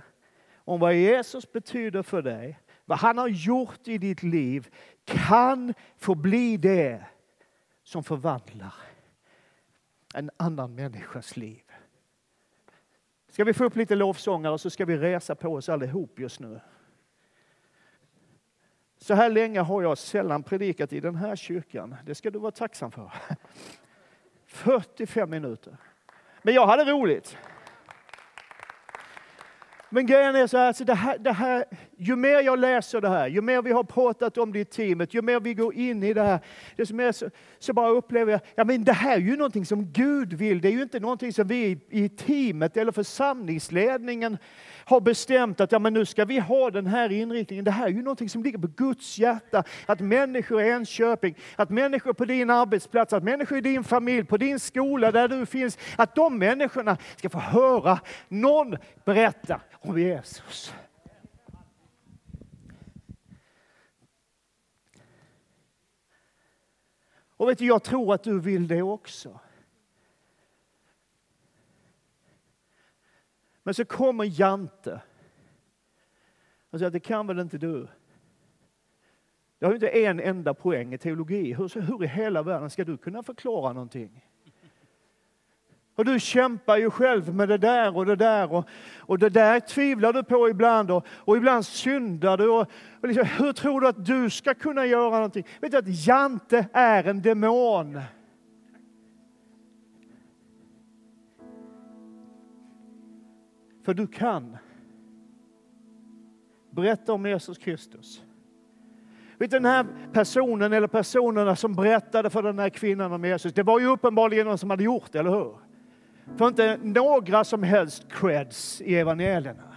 om 0.57 0.81
vad 0.81 0.95
Jesus 0.95 1.53
betyder 1.53 2.03
för 2.03 2.23
dig, 2.23 2.59
vad 2.85 2.99
han 2.99 3.19
har 3.19 3.29
gjort 3.29 3.89
i 3.89 3.99
ditt 3.99 4.23
liv, 4.23 4.69
kan 5.05 5.75
få 5.97 6.15
bli 6.15 6.57
det 6.57 7.05
som 7.83 8.05
förvandlar 8.05 8.75
en 10.15 10.31
annan 10.37 10.75
människas 10.75 11.37
liv. 11.37 11.63
Ska 13.29 13.45
vi 13.45 13.53
få 13.53 13.65
upp 13.65 13.77
lite 13.77 13.95
lovsångare 13.95 14.59
så 14.59 14.71
ska 14.71 14.85
vi 14.85 14.97
resa 14.97 15.35
på 15.35 15.55
oss 15.55 15.69
allihop 15.69 16.19
just 16.19 16.41
nu. 16.41 16.61
Så 18.99 19.15
här 19.15 19.31
länge 19.31 19.61
har 19.61 19.83
jag 19.83 19.99
sällan 19.99 20.43
predikat 20.43 20.93
i 20.93 21.01
den 21.01 21.15
här 21.15 21.37
kyrkan. 21.37 21.97
Det 22.05 22.15
ska 22.15 22.31
du 22.31 22.39
vara 22.39 22.53
tacksam 22.53 22.91
för. 22.91 23.13
45 24.59 25.31
minuter. 25.31 25.77
Men 26.43 26.55
jag 26.55 26.67
hade 26.67 26.85
roligt. 26.85 27.37
Men 29.91 30.07
grejen 30.07 30.37
är 30.37 30.47
så 30.47 30.57
här, 30.57 30.73
så 30.73 30.85
det 30.85 30.95
här, 30.95 31.19
det 31.19 31.33
här, 31.33 31.65
ju 31.97 32.17
mer 32.17 32.43
jag 32.43 32.59
läser 32.59 33.01
det 33.01 33.09
här, 33.09 33.29
ju 33.29 33.41
mer 33.41 33.63
vi 33.63 33.73
har 33.73 33.85
pratat 33.85 34.39
om 34.39 34.53
det 34.53 34.61
i 34.61 34.65
teamet, 34.65 35.15
ju 35.15 35.23
mer 35.23 35.41
vi 35.41 35.55
går 35.55 35.75
in 35.75 36.03
i 36.03 36.13
det 36.13 36.23
här, 36.23 36.41
desto 36.77 36.95
mer 36.95 37.13
så, 37.13 37.31
så 37.59 37.73
bara 37.73 37.89
upplever 37.89 38.33
jag, 38.33 38.41
ja 38.55 38.65
men 38.65 38.85
det 38.85 38.93
här 38.93 39.17
är 39.17 39.21
ju 39.21 39.37
någonting 39.37 39.67
som 39.67 39.93
Gud 39.93 40.33
vill. 40.33 40.61
Det 40.61 40.69
är 40.69 40.73
ju 40.73 40.83
inte 40.83 41.01
någonting 41.01 41.33
som 41.33 41.47
vi 41.47 41.67
i, 41.67 42.05
i 42.05 42.09
teamet 42.09 42.77
eller 42.77 42.93
församlingsledningen 42.93 44.39
har 44.89 45.01
bestämt 45.01 45.61
att 45.61 45.73
ja, 45.73 45.79
men 45.79 45.95
nu 45.95 46.07
ska 46.07 46.25
vi 46.25 46.39
ha 46.39 46.71
den 46.71 46.87
här 46.87 47.13
inriktningen. 47.13 47.65
Det 47.65 47.71
här 47.71 47.87
är 47.87 47.91
ju 47.91 48.03
någonting 48.03 48.29
som 48.29 48.43
ligger 48.43 48.59
på 48.59 48.67
Guds 48.67 49.19
hjärta. 49.19 49.65
Att 49.87 50.01
människor 50.01 50.63
i 50.63 50.69
Enköping, 50.69 51.35
att 51.57 51.71
människor 51.71 52.13
på 52.13 52.25
din 52.25 52.51
arbetsplats, 52.51 53.13
att 53.13 53.23
människor 53.23 53.59
i 53.59 53.61
din 53.61 53.85
familj, 53.85 54.25
på 54.25 54.37
din 54.37 54.61
skola 54.61 55.13
där 55.13 55.29
du 55.29 55.47
finns, 55.47 55.79
att 55.97 56.15
de 56.15 56.39
människorna 56.39 56.97
ska 57.17 57.29
få 57.29 57.39
höra 57.39 58.01
någon 58.29 58.77
berätta 59.05 59.61
om 59.73 59.99
Jesus. 59.99 60.75
Och 67.37 67.49
vet 67.49 67.59
du, 67.59 67.67
jag 67.67 67.83
tror 67.83 68.15
att 68.15 68.23
du 68.23 68.41
vill 68.41 68.69
det 68.69 68.83
också. 68.83 69.41
Men 73.69 73.75
så 73.75 73.85
kommer 73.85 74.41
Jante 74.41 75.01
och 76.71 76.79
säger 76.79 76.87
att 76.87 76.93
det 76.93 77.01
kan 77.01 77.27
väl 77.27 77.39
inte 77.39 77.59
du? 77.59 77.89
Du 79.59 79.67
har 79.67 79.73
ju 79.73 79.75
inte 79.75 79.89
en 79.89 80.21
enda 80.21 80.55
poäng 80.55 80.95
i 80.95 80.99
teologi. 80.99 81.53
Hur, 81.53 81.81
hur 81.81 82.05
i 82.05 82.07
hela 82.07 82.43
världen 82.43 82.71
ska 82.71 82.85
du 82.85 82.97
kunna 82.97 83.23
förklara 83.23 83.73
någonting? 83.73 84.25
Och 85.95 86.05
du 86.05 86.21
kämpar 86.21 86.77
ju 86.77 86.91
själv 86.91 87.35
med 87.35 87.49
det 87.49 87.59
där 87.59 87.97
och 87.97 88.07
det 88.07 88.17
där 88.17 88.53
och, 88.53 88.69
och 88.97 89.19
det 89.19 89.29
där 89.29 89.61
tvivlar 89.61 90.13
du 90.13 90.23
på 90.23 90.49
ibland 90.49 90.91
och, 90.91 91.07
och 91.11 91.37
ibland 91.37 91.67
syndar 91.67 92.37
du. 92.37 92.49
Och, 92.49 92.67
och 93.01 93.09
liksom, 93.09 93.27
hur 93.27 93.53
tror 93.53 93.81
du 93.81 93.89
att 93.89 94.05
du 94.05 94.31
ska 94.31 94.55
kunna 94.55 94.87
göra 94.87 95.11
någonting? 95.11 95.47
Vet 95.61 95.71
du 95.71 95.79
att 95.79 96.07
Jante 96.07 96.69
är 96.73 97.05
en 97.05 97.23
demon? 97.23 98.01
För 103.89 103.95
du 103.95 104.07
kan 104.07 104.57
berätta 106.71 107.13
om 107.13 107.27
Jesus 107.27 107.59
Kristus. 107.59 108.23
Vet 109.39 109.51
den 109.51 109.65
här 109.65 109.87
personen 110.13 110.73
eller 110.73 110.87
personerna 110.87 111.57
som 111.57 111.75
berättade 111.75 112.31
för 112.31 112.43
den 112.43 112.59
här 112.59 112.69
kvinnan 112.69 113.13
om 113.13 113.25
Jesus, 113.25 113.53
det 113.53 113.63
var 113.63 113.81
ju 113.81 113.87
uppenbarligen 113.87 114.47
någon 114.47 114.59
som 114.59 114.71
hade 114.71 114.85
gjort 114.85 115.13
det, 115.13 115.19
eller 115.19 115.31
hur? 115.31 115.57
För 116.37 116.49
inte 116.49 116.79
några 116.83 117.45
som 117.45 117.63
helst 117.63 118.13
creds 118.13 118.81
i 118.81 118.95
evangelierna. 118.95 119.75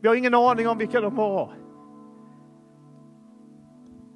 Vi 0.00 0.08
har 0.08 0.14
ingen 0.14 0.34
aning 0.34 0.68
om 0.68 0.78
vilka 0.78 1.00
de 1.00 1.14
var. 1.14 1.52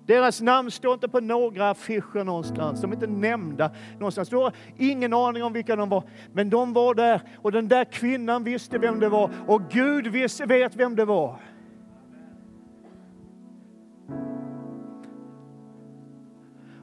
Deras 0.06 0.40
namn 0.40 0.70
står 0.70 0.94
inte 0.94 1.08
på 1.08 1.20
några 1.20 1.70
affischer 1.70 2.24
någonstans. 2.24 2.80
De 2.80 2.90
är 2.90 2.94
inte 2.94 3.06
nämnda 3.06 3.70
någonstans. 3.98 4.28
Du 4.28 4.36
har 4.36 4.52
ingen 4.76 5.12
aning 5.12 5.44
om 5.44 5.52
vilka 5.52 5.76
de 5.76 5.88
var. 5.88 6.04
Men 6.32 6.50
de 6.50 6.72
var 6.72 6.94
där 6.94 7.20
och 7.36 7.52
den 7.52 7.68
där 7.68 7.84
kvinnan 7.84 8.44
visste 8.44 8.78
vem 8.78 9.00
det 9.00 9.08
var 9.08 9.30
och 9.46 9.62
Gud 9.70 10.06
visste, 10.06 10.46
vet 10.46 10.76
vem 10.76 10.96
det 10.96 11.04
var. 11.04 11.40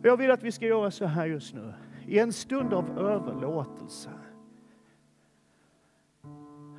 Jag 0.04 0.18
vill 0.18 0.32
att 0.32 0.44
vi 0.44 0.52
ska 0.52 0.66
göra 0.66 0.92
så 0.92 1.06
här 1.06 1.26
just 1.26 1.54
nu. 1.54 1.74
I 2.08 2.20
en 2.20 2.34
stund 2.34 2.74
av 2.74 3.00
överlåtelse. 3.00 4.10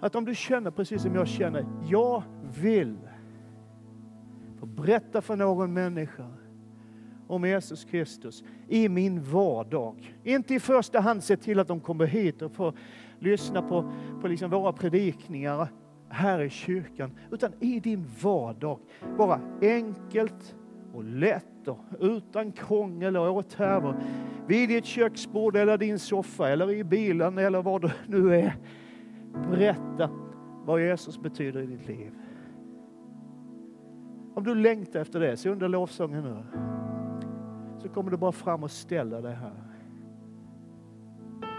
Att 0.01 0.15
om 0.15 0.25
du 0.25 0.35
känner 0.35 0.71
precis 0.71 1.03
som 1.03 1.15
jag 1.15 1.29
känner, 1.29 1.67
jag 1.89 2.23
vill 2.61 2.99
och 4.65 4.69
berätta 4.69 5.21
för 5.21 5.37
någon 5.37 5.73
människa 5.73 6.27
om 7.27 7.45
Jesus 7.45 7.85
Kristus 7.85 8.45
i 8.69 8.89
min 8.89 9.23
vardag. 9.23 10.15
Inte 10.23 10.55
i 10.55 10.61
första 10.61 11.01
hand 11.01 11.25
se 11.25 11.37
till 11.37 11.59
att 11.59 11.69
de 11.69 11.81
kommer 11.81 12.07
hit 12.07 12.43
och 12.43 12.53
får 12.53 12.75
lyssna 13.19 13.63
på, 13.63 13.93
på 14.21 14.29
liksom 14.29 14.51
våra 14.51 14.73
predikningar 14.73 15.69
här 16.09 16.41
i 16.41 16.51
kyrkan, 16.51 17.11
utan 17.31 17.53
i 17.61 17.81
din 17.81 18.11
vardag. 18.23 18.79
Bara 19.19 19.41
enkelt 19.63 20.55
och 20.95 21.05
lätt 21.05 21.69
och 21.69 21.79
utan 22.01 22.53
krångel 22.53 23.17
och 23.17 23.37
åthävor. 23.37 23.97
Vid 24.47 24.69
ditt 24.69 24.85
köksbord 24.85 25.57
eller 25.57 25.79
din 25.79 25.99
soffa 25.99 26.49
eller 26.49 26.71
i 26.71 26.85
bilen 26.85 27.39
eller 27.39 27.63
var 27.63 27.81
du 27.81 27.91
nu 28.07 28.35
är. 28.35 28.57
Berätta 29.51 30.11
vad 30.65 30.83
Jesus 30.83 31.21
betyder 31.21 31.61
i 31.61 31.67
ditt 31.67 31.89
liv. 31.89 32.13
Om 34.35 34.45
du 34.45 34.55
längtar 34.55 35.01
efter 35.01 35.21
det, 35.21 35.37
så 35.37 35.49
under 35.49 35.69
lovsången 35.69 36.25
nu, 36.25 36.37
så 37.79 37.89
kommer 37.89 38.11
du 38.11 38.17
bara 38.17 38.33
fram 38.33 38.63
och 38.63 38.71
ställa 38.71 39.21
dig 39.21 39.35
här. 39.35 39.53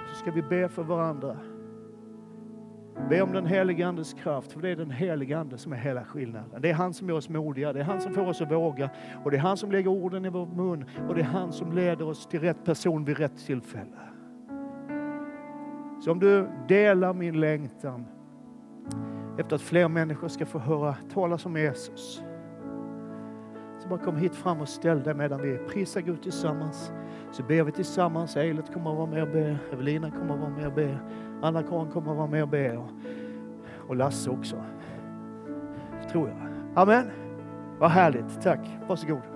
Så 0.10 0.16
ska 0.16 0.32
vi 0.32 0.42
be 0.42 0.70
för 0.70 0.84
varandra. 0.84 1.38
Be 3.10 3.22
om 3.22 3.32
den 3.32 3.46
helige 3.46 3.88
Andes 3.88 4.14
kraft, 4.14 4.52
för 4.52 4.62
det 4.62 4.70
är 4.70 4.76
den 4.76 4.92
helige 4.92 5.38
Ande 5.40 5.58
som 5.58 5.74
är 5.74 5.78
hela 5.78 6.04
skillnaden. 6.04 6.62
Det 6.62 6.70
är 6.70 6.74
han 6.74 6.94
som 6.94 7.10
gör 7.10 7.18
oss 7.18 7.30
modiga, 7.30 7.74
det 7.74 7.80
är 7.80 7.84
han 7.84 8.02
som 8.02 8.14
får 8.14 8.28
oss 8.28 8.42
att 8.42 8.52
våga 8.52 8.90
och 9.24 9.32
det 9.32 9.38
är 9.38 9.42
han 9.42 9.58
som 9.58 9.72
lägger 9.72 9.90
orden 9.90 10.26
i 10.26 10.30
vår 10.30 10.46
mun 10.46 10.86
och 11.08 11.16
det 11.16 11.22
är 11.22 11.26
han 11.26 11.52
som 11.52 11.74
leder 11.74 12.08
oss 12.08 12.28
till 12.28 12.40
rätt 12.40 12.66
person 12.66 13.06
vid 13.06 13.18
rätt 13.18 13.38
tillfälle. 13.46 14.00
Så 16.02 16.12
om 16.12 16.20
du 16.20 16.48
delar 16.68 17.14
min 17.14 17.40
längtan 17.40 18.06
efter 19.38 19.56
att 19.56 19.62
fler 19.62 19.88
människor 19.88 20.28
ska 20.28 20.46
få 20.46 20.60
höra 20.60 20.96
talas 21.14 21.46
om 21.46 21.58
Jesus, 21.58 22.24
så 23.86 23.90
bara 23.90 24.00
kom 24.00 24.18
hit 24.18 24.36
fram 24.36 24.62
och 24.62 24.70
ställ 24.70 25.04
dig 25.04 25.14
medan 25.14 25.42
vi 25.42 25.58
prisar 25.58 26.02
Gud 26.02 26.22
tillsammans. 26.22 26.92
Så 27.32 27.44
ber 27.44 27.64
vi 27.64 27.72
tillsammans. 27.72 28.38
Eilert 28.38 28.74
kommer 28.74 28.92
att 28.92 28.98
vara 28.98 29.08
med 29.08 29.24
och 29.24 29.30
be. 29.30 29.58
Evelina 29.74 30.12
kommer 30.12 30.34
att 30.34 30.40
vara 30.40 30.50
med 30.50 30.68
och 30.68 30.74
be. 30.74 30.98
Anna-Karin 31.42 31.92
kommer 31.92 32.12
att 32.12 32.18
vara 32.18 32.28
med 32.28 32.44
och 32.44 32.50
be. 32.50 32.84
Och 33.88 33.96
Lasse 33.96 34.30
också. 34.30 34.56
Tror 36.12 36.30
jag. 36.30 36.38
Amen. 36.76 37.12
Vad 37.80 37.92
härligt. 37.92 38.42
Tack. 38.42 38.60
Varsågod. 38.88 39.35